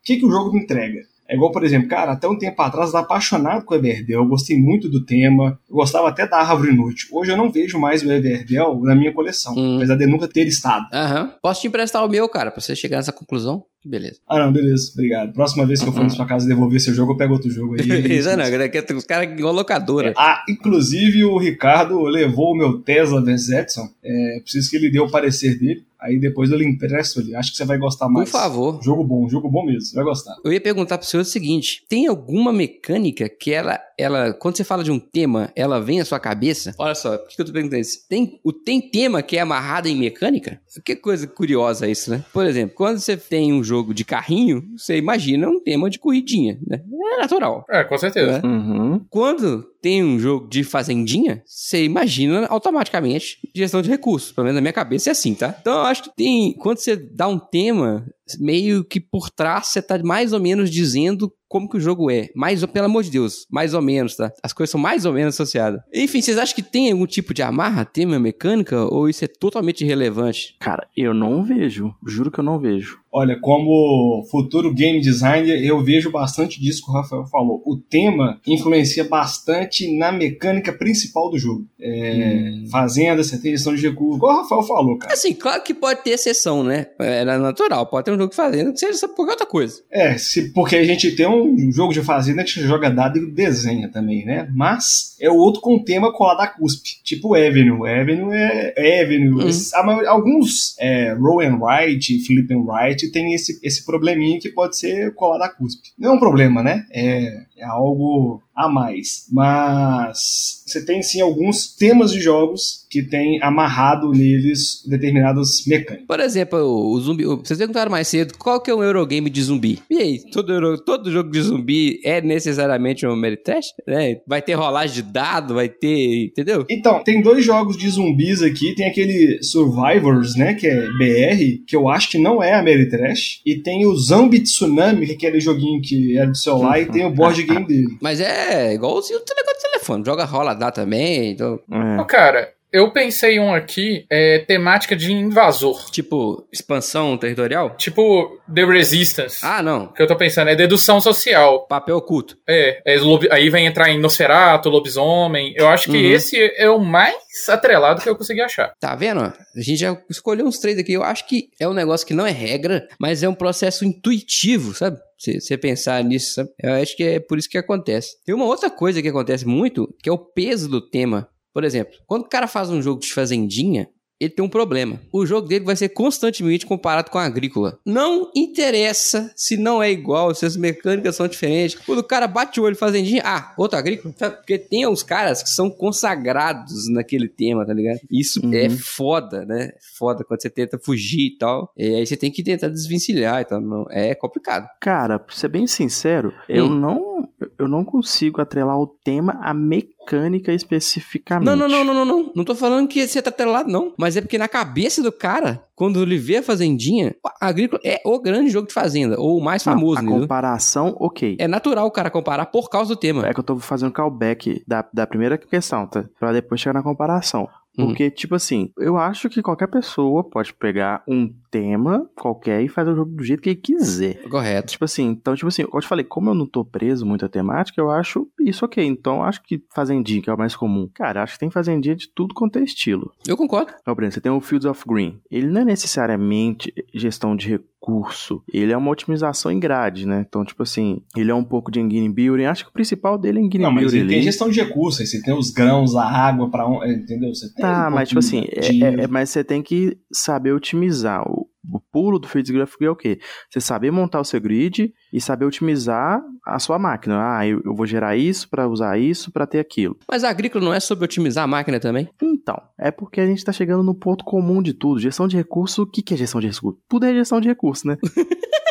que, 0.04 0.18
que 0.18 0.26
o 0.26 0.32
jogo 0.32 0.54
me 0.54 0.64
entrega. 0.64 1.02
É 1.30 1.36
igual, 1.36 1.52
por 1.52 1.64
exemplo, 1.64 1.88
cara, 1.88 2.14
até 2.14 2.28
um 2.28 2.38
tempo 2.38 2.60
atrás 2.60 2.86
eu 2.86 2.88
estava 2.88 3.06
apaixonado 3.06 3.64
com 3.64 3.76
o 3.76 3.78
Everdell, 3.78 4.22
eu 4.22 4.28
gostei 4.28 4.58
muito 4.60 4.90
do 4.90 5.06
tema, 5.06 5.60
eu 5.70 5.76
gostava 5.76 6.10
até 6.10 6.28
da 6.28 6.38
Árvore 6.38 6.72
Inútil. 6.74 7.08
Hoje 7.12 7.32
eu 7.32 7.38
não 7.38 7.52
vejo 7.52 7.78
mais 7.80 8.02
o 8.04 8.12
Everdell 8.12 8.80
na 8.84 8.96
minha 8.96 9.14
coleção, 9.14 9.54
Hum. 9.56 9.76
apesar 9.78 9.96
de 9.96 10.08
nunca 10.08 10.28
ter 10.28 10.48
estado. 10.48 10.88
Aham. 10.92 11.34
Posso 11.42 11.62
te 11.62 11.68
emprestar 11.68 12.04
o 12.04 12.10
meu, 12.10 12.28
cara, 12.28 12.50
pra 12.50 12.60
você 12.60 12.76
chegar 12.76 12.98
nessa 12.98 13.12
conclusão? 13.14 13.64
Beleza. 13.86 14.18
Ah, 14.28 14.40
não, 14.44 14.52
beleza, 14.52 14.92
obrigado. 14.94 15.32
Próxima 15.32 15.66
vez 15.66 15.82
que 15.82 15.88
eu 15.88 15.94
for 15.94 16.04
na 16.04 16.10
sua 16.10 16.26
casa 16.26 16.48
devolver 16.48 16.82
seu 16.82 16.94
jogo, 16.94 17.14
eu 17.14 17.18
pego 17.18 17.34
outro 17.34 17.50
jogo 17.50 17.76
aí. 17.80 17.86
Beleza, 17.88 18.36
não. 18.36 18.44
né? 18.50 18.68
que 18.68 18.94
Os 18.94 19.06
caras 19.06 19.30
igual 19.32 19.54
locadora. 19.54 20.14
Ah, 20.18 20.44
inclusive 20.50 21.24
o 21.24 21.38
Ricardo 21.38 22.02
levou 22.04 22.54
o 22.54 22.58
meu 22.58 22.80
Tesla 22.82 23.24
Vs 23.24 23.50
Edson. 23.50 23.88
É, 24.04 24.40
preciso 24.42 24.70
que 24.70 24.76
ele 24.78 24.90
dê 24.92 25.00
o 25.00 25.10
parecer 25.10 25.58
dele. 25.58 25.84
Aí 26.02 26.20
depois 26.20 26.50
eu 26.50 26.58
lhe 26.58 26.66
empresto 26.66 27.20
ali. 27.20 27.36
Acho 27.36 27.52
que 27.52 27.58
você 27.58 27.66
vai 27.66 27.78
gostar 27.78 28.06
Por 28.06 28.14
mais. 28.14 28.30
favor. 28.30 28.80
Jogo 28.82 29.04
bom, 29.04 29.28
jogo 29.28 29.50
bom 29.50 29.66
mesmo. 29.66 29.82
Você 29.82 29.96
vai 29.96 30.06
gostar. 30.06 30.36
Eu 30.46 30.54
ia 30.54 30.62
perguntar 30.62 30.98
pro 30.98 31.06
senhor 31.08 31.22
o 31.22 31.26
seguinte: 31.26 31.84
tem 31.90 32.08
alguma 32.08 32.54
mecânica 32.54 33.28
que 33.28 33.52
ela, 33.52 33.80
ela, 34.00 34.34
quando 34.34 34.56
você 34.56 34.64
fala 34.64 34.84
de 34.84 34.92
um 34.92 35.00
tema, 35.00 35.52
ela 35.56 35.82
vem 35.82 36.00
à 36.00 36.06
sua 36.06 36.20
cabeça? 36.20 36.74
Olha 36.78 36.96
só, 36.96 37.18
por 37.18 37.28
que 37.28 37.36
que 37.36 37.42
eu 37.42 37.46
tô 37.46 37.52
perguntando 37.52 37.82
isso? 37.82 38.08
Tem, 38.08 38.40
o, 38.44 38.54
tem 38.54 38.80
tema 38.80 39.22
que 39.22 39.38
é 39.38 39.42
amarrado 39.42 39.88
em 39.88 39.96
mecânica? 39.96 40.62
Que 40.86 40.96
coisa 40.96 41.28
curiosa 41.28 41.88
isso, 41.88 42.10
né? 42.10 42.24
Por 42.32 42.46
exemplo, 42.46 42.76
quando 42.76 43.00
você 43.00 43.18
tem 43.18 43.52
um 43.52 43.64
jogo 43.64 43.94
de 43.94 44.06
carrinho, 44.06 44.64
você 44.78 44.98
imagina 44.98 45.50
um 45.50 45.62
tema 45.62 45.90
de 45.90 46.00
corridinha, 46.00 46.58
né? 46.66 46.82
É 47.14 47.18
natural. 47.18 47.66
É, 47.70 47.84
com 47.84 47.98
certeza. 47.98 48.42
né? 48.42 48.42
Uhum. 48.44 49.06
Quando 49.10 49.66
tem 49.82 50.04
um 50.04 50.20
jogo 50.20 50.48
de 50.48 50.64
fazendinha, 50.64 51.42
você 51.46 51.84
imagina 51.84 52.46
automaticamente 52.48 53.40
gestão 53.56 53.82
de 53.82 53.90
recursos. 53.90 54.32
Pelo 54.32 54.46
menos 54.46 54.56
na 54.56 54.62
minha 54.62 54.74
cabeça 54.74 55.10
é 55.10 55.12
assim, 55.12 55.34
tá? 55.34 55.56
Então 55.60 55.74
eu 55.74 55.82
acho 55.82 56.04
que 56.04 56.16
tem. 56.16 56.54
Quando 56.54 56.78
você 56.78 56.96
dá 56.96 57.28
um 57.28 57.40
tema, 57.40 58.06
meio 58.40 58.84
que 58.84 59.00
por 59.00 59.30
trás 59.30 59.68
você 59.68 59.82
tá 59.82 59.98
mais 60.04 60.34
ou 60.34 60.40
menos 60.40 60.70
dizendo 60.70 61.32
como 61.50 61.68
que 61.68 61.78
o 61.78 61.82
jogo 61.82 62.12
é. 62.12 62.30
Mais, 62.36 62.64
pelo 62.68 62.86
amor 62.86 63.04
de 63.04 63.10
Deus, 63.10 63.48
mais 63.50 63.74
ou 63.74 63.82
menos, 63.82 64.16
tá? 64.16 64.32
As 64.44 64.54
coisas 64.54 64.72
são 64.72 64.80
mais 64.80 65.04
ou 65.06 65.12
menos 65.12 65.34
associadas. 65.34 65.82
Enfim, 65.94 66.22
vocês 66.22 66.38
acham 66.38 66.56
que 66.56 66.62
tem 66.62 66.92
algum 66.92 67.08
tipo 67.08 67.34
de 67.34 67.42
amarra, 67.42 67.84
tema 67.84 68.20
mecânica, 68.20 68.86
ou 68.86 69.10
isso 69.10 69.26
é 69.26 69.28
totalmente 69.28 69.84
irrelevante? 69.84 70.56
Cara, 70.60 70.88
eu 70.96 71.14
não 71.14 71.44
vejo. 71.44 71.94
Juro 72.06 72.30
que 72.30 72.40
eu 72.40 72.44
não 72.44 72.60
vejo. 72.60 73.00
Olha, 73.12 73.40
como 73.40 74.24
futuro 74.30 74.74
game 74.74 75.02
designer, 75.02 75.64
eu 75.66 75.84
vejo 75.84 76.12
bastante 76.12 76.60
disso 76.62 76.84
que 76.86 76.92
o 76.92 76.94
Rafael 76.94 77.26
falou. 77.26 77.62
O 77.66 77.76
tema 77.76 78.40
influencia 78.46 79.04
bastante 79.04 79.92
na 79.98 80.12
mecânica 80.12 80.72
principal 80.72 81.30
do 81.32 81.38
jogo. 81.38 81.66
É, 81.82 82.54
Fazenda, 82.72 83.24
você 83.24 83.40
tem 83.42 83.52
gestão 83.52 83.74
de 83.74 83.82
recursos. 83.82 84.18
Igual 84.18 84.38
o 84.38 84.42
Rafael 84.44 84.62
falou, 84.64 84.98
cara. 84.98 85.14
Assim, 85.14 85.34
claro 85.34 85.64
que 85.64 85.74
pode 85.74 86.04
ter 86.04 86.12
exceção, 86.12 86.64
né? 86.64 86.88
É 87.00 87.26
natural, 87.26 87.86
pode 87.88 88.06
ter 88.06 88.12
um 88.12 88.18
jogo 88.18 88.30
de 88.30 88.36
fazenda 88.36 88.72
que 88.72 88.80
seja 88.80 89.08
qualquer 89.08 89.32
outra 89.32 89.46
coisa. 89.48 89.82
É, 89.92 90.18
se, 90.18 90.52
porque 90.54 90.76
a 90.76 90.84
gente 90.84 91.16
tem 91.16 91.28
um 91.28 91.72
jogo 91.72 91.94
de 91.94 92.02
fazenda 92.02 92.44
que 92.44 92.50
joga 92.62 92.90
dado 92.92 93.18
e 93.18 93.32
desenha 93.32 93.90
também, 93.90 94.24
né? 94.26 94.48
Mas 94.54 95.16
é 95.20 95.30
o 95.30 95.36
outro 95.36 95.62
com 95.62 95.84
tema 95.84 96.14
colado 96.14 96.42
à 96.42 96.48
cuspe. 96.48 97.02
Tipo 97.04 97.34
Avenue. 97.34 97.88
Avenue 97.90 98.34
é 98.36 99.02
Avenue. 99.04 99.50
A 99.74 99.84
maioria- 99.84 100.10
alguns 100.10 100.76
é, 100.80 101.14
Row 101.14 101.40
and 101.42 101.58
Write, 101.60 102.20
Flip 102.26 102.54
and 102.54 102.64
Write 102.66 102.99
tem 103.08 103.34
esse, 103.34 103.60
esse 103.64 103.86
probleminha 103.86 104.40
que 104.40 104.50
pode 104.50 104.78
ser 104.78 105.14
colado 105.14 105.44
a 105.44 105.50
cuspe. 105.50 105.90
Não 105.98 106.12
é 106.12 106.14
um 106.14 106.20
problema, 106.20 106.64
né? 106.64 106.86
É, 106.92 107.44
é 107.58 107.66
algo 107.66 108.42
a 108.60 108.68
mais. 108.68 109.26
Mas 109.32 110.64
você 110.66 110.86
tem 110.86 111.02
sim 111.02 111.22
alguns 111.22 111.74
temas 111.76 112.12
de 112.12 112.20
jogos 112.20 112.86
que 112.90 113.02
tem 113.02 113.42
amarrado 113.42 114.12
neles 114.12 114.84
determinadas 114.86 115.64
mecânicas. 115.66 116.08
Por 116.08 116.20
exemplo, 116.20 116.60
o 116.60 117.00
zumbi. 117.00 117.24
Vocês 117.24 117.58
perguntaram 117.58 117.92
mais 117.92 118.08
cedo 118.08 118.34
qual 118.38 118.60
que 118.60 118.70
é 118.70 118.76
um 118.76 118.84
Eurogame 118.84 119.30
de 119.30 119.42
zumbi. 119.44 119.80
E 119.90 119.98
aí, 119.98 120.20
todo, 120.32 120.52
Euro, 120.52 120.78
todo 120.78 121.12
jogo 121.12 121.30
de 121.30 121.42
zumbi 121.42 122.02
é 122.04 122.20
necessariamente 122.22 123.06
um 123.06 123.16
Meritrash? 123.16 123.68
É, 123.88 124.20
vai 124.28 124.42
ter 124.42 124.54
rolagem 124.54 124.96
de 124.96 125.02
dado, 125.04 125.54
vai 125.54 125.70
ter. 125.70 126.26
Entendeu? 126.26 126.66
Então, 126.70 127.04
tem 127.04 127.22
dois 127.22 127.46
jogos 127.46 127.78
de 127.78 127.88
zumbis 127.90 128.42
aqui. 128.42 128.76
Tem 128.76 128.88
aquele 128.88 129.42
Survivors, 129.44 130.36
né? 130.36 130.54
Que 130.56 130.68
é 130.68 130.88
BR, 130.98 131.64
que 131.66 131.76
eu 131.76 131.88
acho 131.88 132.10
que 132.10 132.18
não 132.18 132.44
é 132.44 132.54
a 132.54 132.64
Meritrash. 132.64 133.42
E 133.46 133.56
tem 133.56 133.86
o 133.86 133.96
Zombie 133.96 134.40
Tsunami, 134.40 135.06
que 135.06 135.12
é 135.12 135.16
aquele 135.16 135.40
joguinho 135.40 135.82
que 135.82 136.18
é 136.18 136.26
do 136.26 136.36
celular, 136.36 136.82
e 136.82 136.86
tem 136.86 137.06
o 137.06 137.12
board 137.12 137.42
game 137.44 137.66
dele. 137.66 137.98
Mas 138.02 138.20
é 138.20 138.49
igualzinho 138.74 139.20
o 139.20 139.36
negócio 139.36 139.60
do 139.60 139.72
telefone. 139.72 140.06
Joga 140.06 140.26
rola 140.26 140.54
dá 140.54 140.72
também. 140.72 141.32
Então, 141.32 141.60
É. 141.72 142.02
Ô, 142.02 142.06
Cara, 142.06 142.54
eu 142.72 142.92
pensei 142.92 143.40
um 143.40 143.54
aqui, 143.54 144.06
é, 144.10 144.40
temática 144.40 144.96
de 144.96 145.12
invasor. 145.12 145.90
tipo, 145.92 146.48
expansão 146.52 147.18
territorial? 147.18 147.76
Tipo 147.78 148.40
The 148.54 148.66
Resistance. 148.66 149.40
Ah, 149.44 149.62
não. 149.62 149.86
O 149.86 149.94
que 149.94 150.02
eu 150.02 150.08
tô 150.08 150.16
pensando 150.16 150.50
é 150.50 150.56
dedução 150.56 151.00
social. 151.02 151.66
Papel 151.68 151.98
oculto. 151.98 152.38
É, 152.48 152.82
é 152.86 152.98
aí 153.32 153.50
vem 153.50 153.66
entrar 153.66 153.90
em 153.90 154.00
Nosferatu, 154.00 154.70
lobisomem. 154.70 155.54
Eu 155.56 155.68
acho 155.68 155.90
que 155.90 155.98
Uhum. 155.98 156.12
esse 156.14 156.38
é 156.58 156.70
o 156.70 156.80
mais 156.80 157.16
atrelado 157.48 158.02
que 158.02 158.10
eu 158.10 158.16
consegui 158.16 158.42
achar. 158.42 158.74
Tá 158.80 158.96
vendo? 158.96 159.22
A 159.22 159.62
gente 159.62 159.78
já 159.78 159.98
escolheu 160.10 160.46
uns 160.46 160.60
três 160.60 160.78
aqui. 160.78 160.94
Eu 160.94 161.04
acho 161.04 161.28
que 161.28 161.50
é 161.60 161.68
um 161.68 161.74
negócio 161.74 162.06
que 162.06 162.14
não 162.14 162.26
é 162.26 162.32
regra, 162.32 162.88
mas 163.00 163.24
é 163.24 163.30
um 163.30 163.36
processo 163.36 163.86
intuitivo, 163.86 164.74
sabe? 164.74 164.98
Você 165.18 165.40
você 165.40 165.58
pensar 165.58 166.04
nisso, 166.04 166.36
sabe? 166.36 166.50
Eu 166.62 166.74
acho 166.74 166.96
que 166.96 167.04
é 167.04 167.20
por 167.20 167.38
isso 167.38 167.50
que 167.50 167.58
acontece. 167.58 168.16
Tem 168.26 168.34
uma 168.34 168.46
outra 168.46 168.70
coisa 168.70 169.02
que 169.02 169.08
acontece 169.08 169.46
muito, 169.46 169.94
que 170.02 170.10
é 170.10 170.12
o 170.14 170.18
peso 170.18 170.70
do 170.70 170.82
tema. 170.82 171.28
Por 171.60 171.66
exemplo, 171.66 171.94
quando 172.08 172.22
o 172.22 172.30
cara 172.30 172.48
faz 172.48 172.70
um 172.70 172.82
jogo 172.82 173.02
de 173.02 173.12
fazendinha, 173.14 173.90
ele 174.18 174.30
tem 174.30 174.44
um 174.44 174.50
problema. 174.50 174.98
O 175.14 175.26
jogo 175.26 175.46
dele 175.48 175.66
vai 175.66 175.76
ser 175.76 175.90
constantemente 175.90 176.66
comparado 176.66 177.10
com 177.12 177.18
a 177.18 177.24
agrícola. 177.26 177.78
Não 177.86 178.30
interessa 178.36 179.30
se 179.36 179.58
não 179.58 179.84
é 179.84 179.92
igual, 179.92 180.34
se 180.34 180.46
as 180.46 180.56
mecânicas 180.58 181.16
são 181.18 181.28
diferentes. 181.28 181.78
Quando 181.86 182.00
o 182.00 182.04
cara 182.04 182.28
bate 182.28 182.60
o 182.60 182.64
olho 182.64 182.76
fazendinha, 182.76 183.22
ah, 183.26 183.54
outro 183.58 183.78
agrícola. 183.78 184.14
Porque 184.14 184.58
tem 184.58 184.86
uns 184.88 185.04
caras 185.04 185.42
que 185.44 185.50
são 185.50 185.70
consagrados 185.70 186.90
naquele 186.90 187.28
tema, 187.28 187.66
tá 187.66 187.74
ligado? 187.74 188.00
Isso 188.12 188.40
Uhum. 188.46 188.54
é 188.54 188.70
foda, 188.70 189.46
né? 189.46 189.72
Foda 189.98 190.24
quando 190.24 190.42
você 190.42 190.50
tenta 190.50 190.78
fugir 190.78 191.28
e 191.34 191.38
tal. 191.38 191.72
E 191.78 191.96
aí 191.96 192.06
você 192.06 192.16
tem 192.18 192.32
que 192.32 192.44
tentar 192.44 192.68
desvencilhar 192.70 193.42
e 193.42 193.46
tal. 193.46 193.60
Não, 193.62 193.86
é 193.90 194.14
complicado. 194.16 194.68
Cara, 194.82 195.20
pra 195.20 195.36
ser 195.36 195.48
bem 195.50 195.66
sincero, 195.68 196.34
eu 196.48 196.66
Hum. 196.66 196.76
não 196.80 197.29
eu 197.60 197.68
não 197.68 197.84
consigo 197.84 198.42
atrelar 198.42 198.80
o 198.80 198.88
tema 198.88 199.38
à 199.44 199.54
mecânica 199.54 200.52
especificamente. 200.54 201.46
Não, 201.46 201.56
não, 201.56 201.68
não, 201.68 201.84
não, 201.84 201.94
não, 201.94 202.06
não. 202.06 202.32
Não 202.36 202.44
tô 202.46 202.56
falando 202.56 202.88
que 202.88 203.06
você 203.06 203.22
tá 203.22 203.30
atrelado, 203.30 203.70
não. 203.70 203.94
Mas 203.98 204.16
é 204.16 204.22
porque 204.22 204.38
na 204.38 204.48
cabeça 204.48 205.04
do 205.04 205.12
cara, 205.12 205.64
quando 205.76 206.02
ele 206.02 206.18
vê 206.18 206.38
a 206.38 206.44
Fazendinha, 206.44 207.16
a 207.40 207.48
Agrícola 207.48 207.82
é 207.84 208.02
o 208.06 208.20
grande 208.20 208.50
jogo 208.50 208.68
de 208.68 208.74
Fazenda, 208.74 209.20
ou 209.20 209.38
o 209.38 209.44
mais 209.44 209.64
Não, 209.66 209.74
famoso, 209.74 210.00
a 210.00 210.02
entendeu? 210.02 210.22
comparação, 210.22 210.96
ok. 211.00 211.36
É 211.40 211.48
natural 211.48 211.86
o 211.86 211.92
cara 211.92 212.10
comparar 212.10 212.46
por 212.48 212.70
causa 212.70 212.96
do 212.96 213.00
tema. 213.00 213.28
É 213.28 213.34
que 213.34 213.40
eu 213.40 213.44
tô 213.44 213.58
fazendo 213.60 213.92
callback 213.92 214.64
da, 214.68 214.86
da 214.94 215.06
primeira 215.06 215.38
questão, 215.38 215.86
tá? 215.86 216.06
Pra 216.20 216.32
depois 216.32 216.62
chegar 216.62 216.74
na 216.74 216.84
comparação. 216.84 217.48
Hum. 217.80 217.88
Porque, 217.88 218.12
tipo 218.12 218.36
assim, 218.36 218.72
eu 218.78 218.98
acho 218.98 219.30
que 219.30 219.42
qualquer 219.42 219.68
pessoa 219.68 220.24
pode 220.24 220.54
pegar 220.54 221.02
um 221.08 221.34
tema 221.50 222.10
qualquer 222.16 222.62
e 222.62 222.68
fazer 222.68 222.92
o 222.92 222.96
jogo 222.96 223.12
do 223.12 223.24
jeito 223.24 223.42
que 223.42 223.50
ele 223.50 223.56
quiser. 223.56 224.22
Correto. 224.24 224.74
Tipo 224.74 224.86
assim, 224.86 225.08
então, 225.08 225.34
tipo 225.34 225.48
assim, 225.48 225.64
como 225.64 225.78
eu 225.78 225.82
te 225.82 225.88
falei, 225.88 226.04
como 226.04 226.30
eu 226.30 226.36
não 226.36 226.46
tô 226.46 226.66
preso 226.66 227.06
muito 227.06 227.26
à 227.26 227.30
temática, 227.30 227.80
eu 227.80 227.90
acho 227.90 228.28
isso 228.40 228.66
ok. 228.66 228.86
Então, 228.86 229.18
eu 229.18 229.24
acho 229.24 229.42
que 229.42 229.64
fazendinha, 229.74 230.22
que 230.22 230.30
é 230.30 230.34
o 230.34 230.38
mais 230.38 230.56
comum. 230.56 230.90
Cara, 230.94 231.24
acho 231.24 231.34
que 231.34 231.40
tem 231.40 231.50
fazendinha 231.50 231.96
de 231.96 232.10
tudo 232.10 232.34
quanto 232.34 232.60
é 232.60 232.64
estilo. 232.64 233.12
Eu 233.26 233.38
concordo. 233.38 233.72
Então, 233.82 233.96
por 233.96 234.04
exemplo, 234.04 234.16
você 234.16 234.22
tem 234.22 234.32
o 234.32 234.42
Fields 234.42 234.66
of 234.66 234.84
Green. 234.86 235.20
Ele 235.32 235.48
não 235.48 235.62
é 235.62 235.66
necessariamente 235.66 236.74
gestão 236.94 237.36
de 237.36 237.60
recurso. 237.82 238.44
Ele 238.54 238.72
é 238.72 238.78
uma 238.78 238.92
otimização 238.92 239.52
em 239.52 239.60
grade, 239.60 240.06
né? 240.06 240.26
Então, 240.28 240.44
tipo 240.44 240.64
assim, 240.64 241.02
ele 241.16 241.32
é 241.32 241.36
um 241.36 241.44
pouco 241.44 241.72
de 241.72 241.80
engine 241.80 242.10
building. 242.10 242.46
Acho 242.46 242.66
que 242.66 242.70
o 242.70 242.74
principal 242.74 243.18
dele 243.18 243.40
é 243.40 243.42
engine 243.42 243.64
Não, 243.64 243.72
mas 243.72 243.84
building. 243.86 244.00
ele 244.00 244.10
tem 244.10 244.22
gestão 244.22 244.50
de 244.50 244.60
recursos, 244.62 245.00
aí 245.02 245.08
você 245.08 245.22
tem 245.22 245.34
os 245.34 245.50
grãos, 245.52 245.96
a 245.96 246.04
água 246.06 246.50
para 246.50 246.66
entendeu? 246.90 247.34
Você 247.34 247.52
tem 247.54 247.64
Tá, 247.66 247.88
um 247.88 247.92
mas 247.92 248.10
tipo 248.10 248.20
assim, 248.20 248.42
de- 248.42 248.84
é- 248.84 249.04
é- 249.04 249.08
mas 249.08 249.30
você 249.30 249.44
tem 249.44 249.62
que 249.62 249.98
saber 250.12 250.52
otimizar. 250.54 251.24
O, 251.30 251.48
o 251.72 251.80
pulo 251.80 252.20
do 252.20 252.28
Fields 252.28 252.52
Graphic 252.52 252.84
é 252.84 252.90
o 252.90 252.96
quê? 252.96 253.20
Você 253.50 253.62
saber 253.62 253.92
montar 253.92 254.20
o 254.20 254.26
seu 254.26 254.40
grid 254.40 254.94
e 255.14 255.22
saber 255.22 255.46
otimizar 255.46 256.22
a 256.46 256.60
sua 256.60 256.80
máquina. 256.80 257.38
Ah, 257.38 257.48
eu, 257.48 257.62
eu 257.66 257.76
vou 257.76 257.86
gerar 257.86 258.16
isso 258.16 258.50
pra 258.50 258.68
usar 258.68 258.98
isso 258.98 259.32
pra 259.32 259.48
ter 259.48 259.60
aquilo. 259.60 259.98
Mas 260.10 260.24
a 260.24 260.30
Agrícola 260.30 260.64
não 260.64 260.74
é 260.74 260.80
sobre 260.80 261.06
otimizar 261.06 261.44
a 261.44 261.48
máquina 261.48 261.80
também? 261.80 262.10
Então, 262.22 262.60
é 262.78 262.92
porque 262.92 263.22
a 263.22 263.26
gente 263.26 263.44
tá 263.44 263.52
chegando 263.52 263.84
no 263.84 263.96
ponto 263.96 264.24
comum 264.24 264.62
de 264.62 264.74
tudo. 264.74 265.00
Gestão 265.00 265.28
de 265.28 265.38
recurso, 265.38 265.84
o 265.84 265.88
que, 265.88 266.02
que 266.02 266.14
é 266.14 266.18
gestão 266.18 266.42
de 266.42 266.48
recurso? 266.48 266.80
Tudo 266.88 267.06
é 267.06 267.14
gestão 267.14 267.40
de 267.40 267.48
recurso, 267.48 267.88
né? 267.88 267.98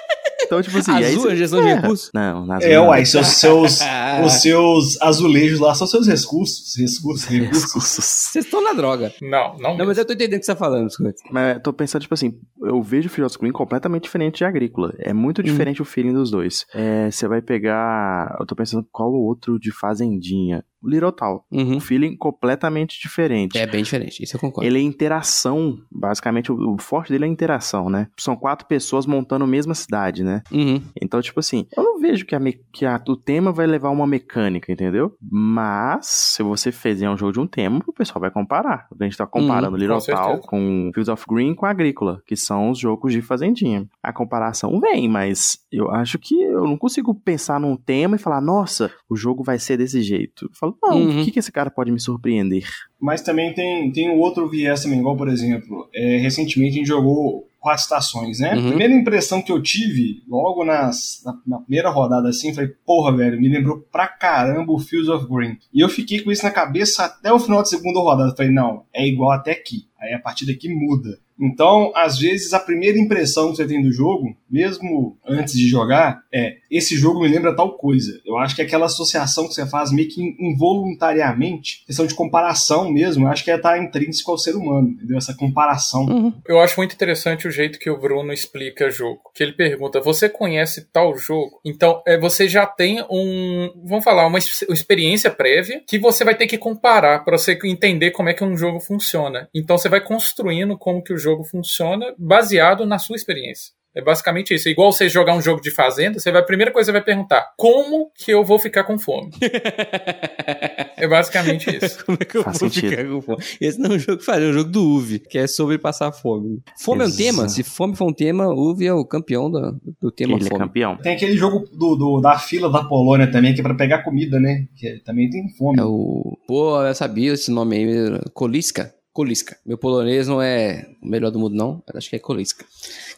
então, 0.48 0.62
tipo 0.62 0.78
assim. 0.78 0.90
aí 0.90 1.04
Azul 1.04 1.22
você- 1.22 1.32
é 1.32 1.36
gestão 1.36 1.62
de 1.62 1.68
É. 1.68 1.74
recursos? 1.76 2.10
Não, 2.12 2.44
na 2.44 2.58
É, 2.58 2.74
Azul 2.74 2.88
uai, 2.88 2.98
não. 3.00 3.06
seus, 3.06 3.26
seus, 3.28 3.80
os 4.26 4.32
seus 4.42 5.00
azulejos 5.02 5.60
lá 5.60 5.74
são 5.74 5.86
seus 5.86 6.06
recursos. 6.08 6.74
Recursos, 6.76 7.24
recursos. 7.24 8.04
Vocês 8.04 8.44
estão 8.44 8.62
na 8.62 8.72
droga. 8.72 9.12
Não, 9.22 9.52
não, 9.54 9.58
Não, 9.58 9.70
mesmo. 9.76 9.86
mas 9.86 9.98
eu 9.98 10.04
tô 10.04 10.12
entendendo 10.14 10.38
o 10.38 10.40
que 10.40 10.46
você 10.46 10.52
tá 10.52 10.58
falando, 10.58 10.84
biscoito. 10.86 11.22
Mas 11.30 11.54
eu 11.56 11.62
tô 11.62 11.72
pensando, 11.72 12.02
tipo 12.02 12.14
assim, 12.14 12.32
eu 12.62 12.82
vejo 12.82 13.08
o 13.08 13.10
Field 13.10 13.30
of 13.32 13.38
Green 13.38 13.52
completamente 13.52 14.04
diferente 14.04 14.38
de 14.38 14.44
Agrícola. 14.44 14.92
É 14.98 15.12
muito 15.12 15.42
diferente 15.42 15.80
o 15.82 15.84
feeling 15.84 16.12
dos 16.14 16.30
dois. 16.30 16.64
É, 16.74 17.10
você 17.10 17.28
vai 17.28 17.40
pegar. 17.42 18.36
Eu 18.40 18.46
tô 18.46 18.56
pensando 18.56 18.86
qual 18.90 19.10
o 19.10 19.24
outro 19.26 19.58
de 19.58 19.70
Fazendinha. 19.70 20.64
Little 20.82 21.12
Town. 21.12 21.40
Uhum. 21.50 21.76
Um 21.76 21.80
feeling 21.80 22.16
completamente 22.16 23.00
diferente. 23.00 23.58
É 23.58 23.66
bem 23.66 23.82
diferente, 23.82 24.22
isso 24.22 24.36
eu 24.36 24.40
concordo. 24.40 24.66
Ele 24.68 24.78
é 24.78 24.82
interação, 24.82 25.78
basicamente, 25.90 26.52
o, 26.52 26.74
o 26.74 26.78
forte 26.80 27.10
dele 27.12 27.24
é 27.24 27.28
a 27.28 27.30
interação, 27.30 27.90
né? 27.90 28.08
São 28.18 28.36
quatro 28.36 28.66
pessoas 28.66 29.06
montando 29.06 29.44
a 29.44 29.48
mesma 29.48 29.74
cidade, 29.74 30.22
né? 30.22 30.42
Uhum. 30.52 30.80
Então, 31.00 31.20
tipo 31.20 31.40
assim, 31.40 31.66
eu 31.76 31.82
não 31.82 31.98
vejo 32.00 32.24
que, 32.26 32.34
a 32.34 32.40
me- 32.40 32.60
que 32.72 32.84
a- 32.86 33.02
o 33.08 33.16
tema 33.16 33.52
vai 33.52 33.66
levar 33.66 33.90
uma 33.90 34.06
mecânica, 34.06 34.70
entendeu? 34.72 35.16
Mas, 35.30 36.06
se 36.06 36.42
você 36.42 36.70
fizer 36.70 37.08
um 37.10 37.16
jogo 37.16 37.32
de 37.32 37.40
um 37.40 37.46
tema, 37.46 37.80
o 37.86 37.92
pessoal 37.92 38.20
vai 38.20 38.30
comparar. 38.30 38.86
A 38.98 39.04
gente 39.04 39.16
tá 39.16 39.26
comparando 39.26 39.72
Uhum, 39.72 39.76
Little 39.78 39.98
com. 40.00 40.12
Town 40.12 40.38
com 40.40 40.90
Fields 40.94 41.08
of 41.08 41.24
Green 41.28 41.54
com 41.54 41.66
Agrícola, 41.66 42.22
que 42.26 42.36
são 42.36 42.70
os 42.70 42.78
jogos 42.78 43.12
de 43.12 43.22
fazendinha. 43.22 43.86
A 44.02 44.12
comparação 44.12 44.78
vem, 44.80 45.08
mas 45.08 45.58
eu 45.72 45.90
acho 45.90 46.18
que 46.18 46.34
eu 46.40 46.64
não 46.64 46.76
consigo 46.76 47.14
pensar 47.14 47.58
num 47.60 47.76
tema 47.76 48.16
e 48.16 48.18
falar, 48.18 48.40
nossa, 48.40 48.90
o 49.08 49.16
jogo 49.16 49.42
vai 49.42 49.58
ser 49.58 49.76
desse 49.76 50.02
jeito. 50.02 50.46
Eu 50.46 50.67
falo, 50.80 50.98
não, 51.00 51.10
Uhum. 51.10 51.20
o 51.20 51.24
que, 51.24 51.30
que 51.30 51.38
esse 51.38 51.52
cara 51.52 51.70
pode 51.70 51.90
me 51.90 52.00
surpreender? 52.00 52.64
Mas 53.00 53.22
também 53.22 53.52
tem, 53.54 53.90
tem 53.92 54.10
um 54.10 54.18
outro 54.18 54.48
viés 54.48 54.82
também, 54.82 54.98
igual, 54.98 55.16
por 55.16 55.28
exemplo, 55.28 55.88
é, 55.94 56.16
recentemente 56.18 56.74
a 56.74 56.78
gente 56.78 56.86
jogou 56.88 57.46
quatro 57.60 57.82
estações, 57.82 58.38
né? 58.38 58.54
Uhum. 58.54 58.68
Primeira 58.68 58.94
impressão 58.94 59.42
que 59.42 59.50
eu 59.50 59.60
tive, 59.62 60.22
logo 60.28 60.64
nas, 60.64 61.20
na, 61.24 61.36
na 61.46 61.58
primeira 61.60 61.90
rodada 61.90 62.28
assim, 62.28 62.54
falei, 62.54 62.70
porra, 62.86 63.16
velho, 63.16 63.40
me 63.40 63.48
lembrou 63.48 63.80
pra 63.90 64.06
caramba 64.06 64.72
o 64.72 64.78
Fields 64.78 65.08
of 65.08 65.26
Green. 65.28 65.56
E 65.74 65.80
eu 65.80 65.88
fiquei 65.88 66.20
com 66.20 66.30
isso 66.30 66.44
na 66.44 66.50
cabeça 66.50 67.04
até 67.04 67.32
o 67.32 67.38
final 67.38 67.58
da 67.58 67.64
segunda 67.64 67.98
rodada. 68.00 68.34
Falei, 68.36 68.52
não, 68.52 68.84
é 68.94 69.06
igual 69.06 69.32
até 69.32 69.52
aqui. 69.52 69.86
Aí 70.00 70.12
a 70.14 70.18
partir 70.20 70.46
daqui 70.46 70.68
muda. 70.68 71.18
Então, 71.40 71.92
às 71.94 72.18
vezes, 72.18 72.52
a 72.52 72.60
primeira 72.60 72.98
impressão 72.98 73.50
que 73.50 73.56
você 73.56 73.66
tem 73.66 73.82
do 73.82 73.92
jogo, 73.92 74.36
mesmo 74.50 75.16
antes 75.26 75.54
de 75.54 75.68
jogar, 75.68 76.22
é 76.32 76.56
esse 76.70 76.96
jogo 76.96 77.20
me 77.20 77.28
lembra 77.28 77.54
tal 77.54 77.76
coisa. 77.76 78.20
Eu 78.24 78.36
acho 78.38 78.54
que 78.54 78.62
é 78.62 78.64
aquela 78.64 78.86
associação 78.86 79.46
que 79.46 79.54
você 79.54 79.66
faz 79.66 79.92
meio 79.92 80.08
que 80.08 80.36
involuntariamente, 80.38 81.84
questão 81.86 82.06
de 82.06 82.14
comparação 82.14 82.90
mesmo, 82.90 83.24
eu 83.24 83.28
acho 83.30 83.44
que 83.44 83.50
é 83.50 83.56
estar 83.56 83.78
intrínseco 83.78 84.30
ao 84.30 84.38
ser 84.38 84.54
humano, 84.56 84.88
entendeu? 84.88 85.16
Essa 85.16 85.34
comparação. 85.34 86.04
Uhum. 86.04 86.32
Eu 86.46 86.60
acho 86.60 86.78
muito 86.78 86.94
interessante 86.94 87.46
o 87.46 87.50
jeito 87.50 87.78
que 87.78 87.90
o 87.90 87.98
Bruno 87.98 88.32
explica 88.32 88.90
jogo. 88.90 89.20
Que 89.34 89.42
ele 89.42 89.52
pergunta: 89.52 90.00
você 90.00 90.28
conhece 90.28 90.88
tal 90.92 91.16
jogo? 91.16 91.60
Então, 91.64 92.02
é, 92.06 92.18
você 92.18 92.48
já 92.48 92.66
tem 92.66 93.04
um. 93.10 93.70
Vamos 93.84 94.04
falar, 94.04 94.26
uma 94.26 94.38
experiência 94.38 95.30
prévia 95.30 95.82
que 95.86 95.98
você 95.98 96.24
vai 96.24 96.34
ter 96.34 96.46
que 96.46 96.58
comparar 96.58 97.24
para 97.24 97.38
você 97.38 97.58
entender 97.64 98.10
como 98.10 98.28
é 98.28 98.34
que 98.34 98.44
um 98.44 98.56
jogo 98.56 98.80
funciona. 98.80 99.48
Então, 99.54 99.78
você 99.78 99.88
vai 99.88 100.00
construindo 100.00 100.76
como 100.76 101.02
que 101.02 101.12
o 101.12 101.18
jogo 101.18 101.27
funciona 101.44 102.14
baseado 102.18 102.84
na 102.86 102.98
sua 102.98 103.16
experiência. 103.16 103.72
É 103.94 104.02
basicamente 104.02 104.54
isso. 104.54 104.68
É 104.68 104.70
igual 104.70 104.92
você 104.92 105.08
jogar 105.08 105.34
um 105.34 105.40
jogo 105.42 105.60
de 105.60 105.70
fazenda, 105.72 106.20
você 106.20 106.30
vai, 106.30 106.40
a 106.40 106.44
primeira 106.44 106.70
coisa 106.70 106.92
que 106.92 106.92
você 106.92 106.98
vai 106.98 107.04
perguntar: 107.04 107.52
como 107.56 108.10
que 108.14 108.30
eu 108.30 108.44
vou 108.44 108.58
ficar 108.58 108.84
com 108.84 108.98
fome? 108.98 109.30
é 110.96 111.08
basicamente 111.08 111.74
isso. 111.74 112.04
Como 112.06 112.18
é 112.20 112.24
que 112.24 112.36
eu 112.36 112.42
Faz 112.42 112.58
vou 112.58 112.68
sentido. 112.70 112.90
ficar 112.90 113.04
com 113.08 113.20
fome? 113.20 113.38
Esse 113.60 113.78
não 113.78 113.90
é 113.92 113.94
um 113.94 113.98
jogo 113.98 114.18
que 114.18 114.24
faz, 114.24 114.42
é 114.42 114.46
um 114.46 114.52
jogo 114.52 114.70
do 114.70 114.84
UV, 114.84 115.18
que 115.20 115.38
é 115.38 115.46
sobre 115.46 115.78
passar 115.78 116.12
fome. 116.12 116.60
Fome 116.78 117.00
é 117.02 117.04
um 117.04 117.08
Exato. 117.08 117.22
tema? 117.24 117.48
Se 117.48 117.62
fome 117.62 117.96
for 117.96 118.06
um 118.08 118.12
tema, 118.12 118.48
UV 118.48 118.86
é 118.86 118.92
o 118.92 119.04
campeão 119.04 119.50
do, 119.50 119.80
do 120.00 120.10
tema 120.12 120.34
Ele 120.34 120.46
é 120.46 120.48
fome. 120.48 120.60
campeão. 120.60 120.96
Tem 120.98 121.14
aquele 121.14 121.36
jogo 121.36 121.64
do, 121.72 121.96
do- 121.96 122.20
da 122.20 122.38
fila 122.38 122.70
da 122.70 122.84
Polônia 122.84 123.30
também, 123.30 123.54
que 123.54 123.60
é 123.60 123.62
pra 123.62 123.74
pegar 123.74 124.02
comida, 124.04 124.38
né? 124.38 124.66
Que 124.76 125.00
também 125.04 125.28
tem 125.30 125.48
fome. 125.56 125.80
É 125.80 125.84
o. 125.84 126.36
Pô, 126.46 126.82
eu 126.84 126.94
sabia 126.94 127.32
esse 127.32 127.50
nome 127.50 127.76
aí. 127.76 128.20
Koliska. 128.32 128.92
Koliska. 129.18 129.56
Meu 129.66 129.76
polonês 129.76 130.28
não 130.28 130.40
é 130.40 130.86
o 131.02 131.08
melhor 131.08 131.30
do 131.32 131.40
mundo, 131.40 131.56
não. 131.56 131.82
Acho 131.92 132.08
que 132.08 132.14
é 132.14 132.20
Koliska. 132.20 132.64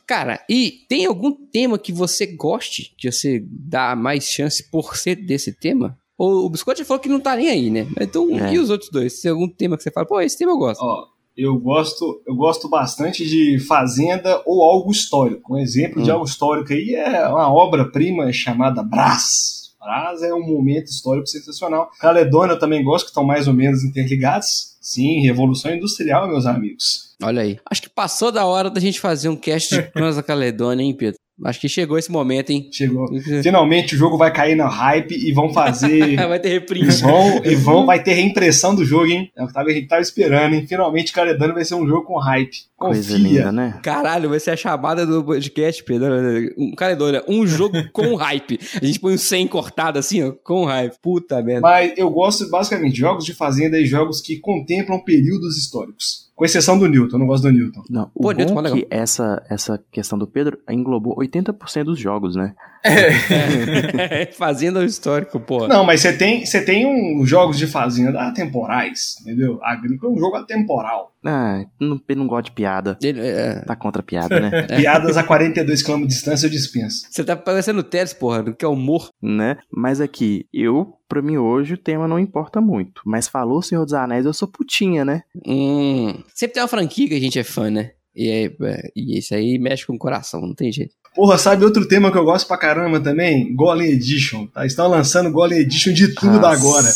Cara, 0.07 0.43
e 0.49 0.87
tem 0.89 1.05
algum 1.05 1.31
tema 1.31 1.79
que 1.79 1.93
você 1.93 2.25
goste, 2.27 2.95
que 2.97 3.13
você 3.13 3.45
dá 3.47 3.95
mais 3.95 4.25
chance 4.25 4.63
por 4.71 4.97
ser 4.97 5.15
desse 5.17 5.53
tema? 5.53 5.99
O, 6.17 6.47
o 6.47 6.49
Biscotti 6.49 6.85
falou 6.87 7.03
que 7.03 7.09
não 7.09 7.21
tá 7.21 7.37
nem 7.37 7.51
aí, 7.51 7.69
né? 7.71 7.87
Então, 8.01 8.31
É. 8.39 8.55
e 8.55 8.59
os 8.59 8.71
outros 8.71 8.91
dois? 8.91 9.13
Se 9.17 9.23
tem 9.23 9.31
algum 9.31 9.47
tema 9.47 9.77
que 9.77 9.83
você 9.83 9.91
fala, 9.91 10.07
pô, 10.07 10.19
esse 10.23 10.39
tema 10.39 10.53
eu 10.53 10.57
gosto. 10.59 10.81
Ó, 10.83 11.05
eu 11.37 11.59
gosto, 11.59 12.23
eu 12.27 12.35
gosto 12.35 12.67
bastante 12.67 13.27
de 13.29 13.59
fazenda 13.69 14.43
ou 14.47 14.63
algo 14.63 14.91
histórico. 14.91 15.55
Um 15.55 15.59
exemplo 15.59 16.03
de 16.03 16.11
Hum. 16.11 16.15
algo 16.15 16.25
histórico 16.25 16.73
aí 16.73 16.95
é 16.95 17.29
uma 17.29 17.53
obra-prima 17.53 18.33
chamada 18.33 18.83
Brás. 18.83 19.60
Brás 19.81 20.23
é 20.23 20.35
um 20.35 20.47
momento 20.47 20.89
histórico 20.89 21.27
sensacional. 21.27 21.91
Caledônia 21.99 22.53
eu 22.53 22.59
também 22.59 22.85
gosto, 22.85 23.07
que 23.07 23.11
estão 23.11 23.25
mais 23.25 23.49
ou 23.49 23.55
menos 23.55 23.83
interligados. 23.83 24.77
Sim, 24.81 25.21
Revolução 25.21 25.75
Industrial, 25.75 26.29
meus 26.29 26.45
amigos. 26.45 27.15
Olha 27.23 27.43
aí. 27.43 27.59
Acho 27.71 27.83
que 27.83 27.89
passou 27.89 28.31
da 28.31 28.45
hora 28.45 28.71
da 28.71 28.81
gente 28.81 29.01
fazer 29.01 29.29
um 29.31 29.37
cast 29.37 29.75
de 29.97 30.15
da 30.15 30.23
Caledônia, 30.23 30.85
hein, 30.85 30.95
Pedro? 30.95 31.19
Acho 31.45 31.61
que 31.61 31.69
chegou 31.69 31.99
esse 31.99 32.11
momento, 32.11 32.51
hein? 32.51 32.69
Chegou. 32.73 33.07
Finalmente 33.43 33.95
o 33.95 33.99
jogo 33.99 34.17
vai 34.17 34.33
cair 34.33 34.55
na 34.55 34.69
hype 34.69 35.13
e 35.13 35.33
vão 35.33 35.53
fazer. 35.53 36.17
Vai 36.31 36.39
ter 36.39 36.51
reprise. 36.51 37.03
vão, 37.03 37.45
e 37.45 37.55
vão, 37.55 37.87
vai 37.87 38.03
ter 38.03 38.13
reimpressão 38.13 38.75
do 38.75 38.85
jogo, 38.85 39.07
hein? 39.07 39.31
É 39.37 39.43
o 39.43 39.49
que 39.49 39.59
a 39.59 39.69
gente 39.69 39.89
tava 39.89 40.03
esperando, 40.03 40.55
hein? 40.55 40.67
Finalmente 40.67 41.13
Caledônia 41.13 41.55
vai 41.55 41.65
ser 41.65 41.75
um 41.75 41.87
jogo 41.87 42.05
com 42.07 42.19
hype. 42.19 42.57
Coisa 42.77 43.13
Confia. 43.13 43.19
linda, 43.19 43.53
né? 43.53 43.81
Caralho, 43.83 44.29
vai 44.31 44.41
ser 44.41 44.53
a 44.53 44.57
chamada 44.57 45.05
do 45.05 45.25
podcast, 45.25 45.83
Pedro. 45.85 46.15
Um, 46.57 46.73
Caledônia, 46.75 47.23
um 47.29 47.47
jogo 47.47 47.77
com 47.93 48.15
hype. 48.15 48.59
A 48.81 48.85
gente 48.85 49.01
põe 49.01 49.15
um 49.15 49.19
100 49.19 49.49
cortado 49.49 49.99
assim, 49.99 50.23
ó, 50.23 50.33
com 50.45 50.65
hype. 50.65 50.95
Puta 51.03 51.43
merda. 51.43 51.63
Mas 51.63 51.93
eu 51.97 52.11
gosto 52.11 52.49
basicamente 52.49 52.95
de 52.95 53.01
jogos 53.01 53.25
de 53.25 53.35
fazenda 53.35 53.79
e 53.79 53.87
jogos 53.87 54.21
que 54.21 54.39
contemplam 54.39 55.03
períodos 55.03 55.57
históricos. 55.57 56.30
Com 56.41 56.47
exceção 56.47 56.79
do 56.79 56.89
Newton, 56.89 57.17
eu 57.17 57.19
não 57.19 57.27
gosto 57.27 57.43
do 57.43 57.53
Newton. 57.53 57.83
Não, 57.91 58.11
o 58.15 58.23
Pô, 58.23 58.33
Newton, 58.33 58.59
é 58.59 58.63
legal. 58.63 58.79
que 58.79 58.87
essa, 58.89 59.45
essa 59.51 59.79
questão 59.93 60.19
do 60.19 60.27
Pedro 60.27 60.59
englobou 60.71 61.15
80% 61.17 61.85
dos 61.85 61.99
jogos, 61.99 62.35
né? 62.35 62.55
Fazenda 64.39 64.83
histórico, 64.83 65.39
pô. 65.39 65.69
Não, 65.69 65.85
mas 65.85 66.01
você 66.01 66.17
tem, 66.17 66.47
você 66.47 66.65
tem 66.65 66.87
um, 66.87 67.27
jogos 67.27 67.59
de 67.59 67.67
fazenda 67.67 68.23
atemporais, 68.23 69.17
entendeu? 69.21 69.61
Agrícola 69.63 70.11
é 70.11 70.17
um 70.17 70.19
jogo 70.19 70.37
atemporal. 70.37 71.13
Ah, 71.25 71.65
não, 71.81 72.01
ele 72.09 72.19
não 72.19 72.27
gosta 72.27 72.45
de 72.45 72.53
piada. 72.53 72.99
Ele, 73.03 73.21
é, 73.21 73.61
Tá 73.67 73.77
contra 73.77 74.01
a 74.01 74.05
piada, 74.05 74.41
né? 74.41 74.63
Piadas 74.77 75.17
a 75.17 75.23
42 75.23 75.83
km 75.83 76.01
de 76.03 76.07
distância 76.07 76.47
eu 76.47 76.51
dispenso. 76.51 77.07
você 77.11 77.23
tá 77.23 77.37
parecendo 77.37 77.81
o 77.81 77.85
Teles, 77.85 78.13
porra, 78.15 78.43
do 78.43 78.55
que 78.55 78.65
é 78.65 78.69
humor. 78.69 79.11
né? 79.23 79.59
Mas 79.71 80.01
aqui, 80.01 80.47
eu, 80.53 80.95
pra 81.09 81.21
mim 81.23 81.37
hoje, 81.37 81.75
o 81.75 81.79
tema 81.79 82.09
não 82.09 82.19
importa 82.19 82.61
muito. 82.61 83.03
Mas 83.05 83.29
falou 83.29 83.61
Senhor 83.63 83.85
dos 83.85 83.95
Anéis, 83.95 84.25
eu 84.25 84.33
sou 84.33 84.49
putinha, 84.49 85.05
né? 85.05 85.23
Hum. 85.47 86.23
Sempre 86.35 86.55
tem 86.55 86.63
uma 86.63 86.69
franquia 86.69 87.09
que 87.09 87.15
a 87.15 87.21
gente 87.21 87.39
é 87.39 87.45
fã, 87.45 87.71
né? 87.71 87.91
E, 88.15 88.29
é, 88.29 88.45
é, 88.47 88.89
e 88.97 89.19
isso 89.19 89.35
aí 89.35 89.59
mexe 89.59 89.87
com 89.87 89.95
o 89.95 89.99
coração, 89.99 90.41
não 90.41 90.55
tem 90.55 90.73
jeito. 90.73 90.95
Porra, 91.15 91.37
sabe 91.37 91.65
outro 91.65 91.87
tema 91.89 92.11
que 92.13 92.17
eu 92.17 92.25
gosto 92.25 92.47
pra 92.47 92.57
caramba 92.57 93.01
também? 93.01 93.53
Golem 93.55 93.91
Edition. 93.91 94.47
Tá? 94.47 94.65
Estão 94.65 94.87
lançando 94.89 95.31
Golem 95.31 95.59
Edition 95.59 95.93
de 95.93 96.15
tudo 96.15 96.41
Nossa. 96.41 96.49
agora. 96.57 96.87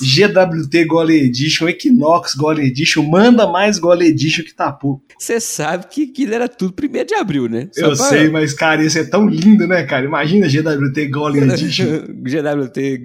GWT 0.00 0.84
Golem 0.86 1.18
Edition, 1.24 1.68
Equinox 1.68 2.34
Golem 2.34 2.66
Edition, 2.68 3.02
manda 3.02 3.46
mais 3.48 3.78
Golem 3.78 4.08
Edition 4.08 4.44
que 4.44 4.54
tá 4.54 4.72
pouco. 4.72 5.02
Você 5.18 5.40
sabe 5.40 5.86
que 5.88 6.04
aquilo 6.04 6.34
era 6.34 6.48
tudo 6.48 6.72
primeiro 6.72 7.08
de 7.08 7.14
abril, 7.14 7.48
né? 7.48 7.68
Só 7.72 7.86
Eu 7.86 7.96
sei, 7.96 8.28
mas 8.28 8.52
cara, 8.54 8.84
isso 8.84 8.98
é 8.98 9.04
tão 9.04 9.26
lindo, 9.28 9.66
né, 9.66 9.82
cara? 9.84 10.04
Imagina 10.06 10.48
GWT 10.48 11.06
Golem 11.08 11.42
Edition. 11.42 11.84
GWT. 12.22 13.00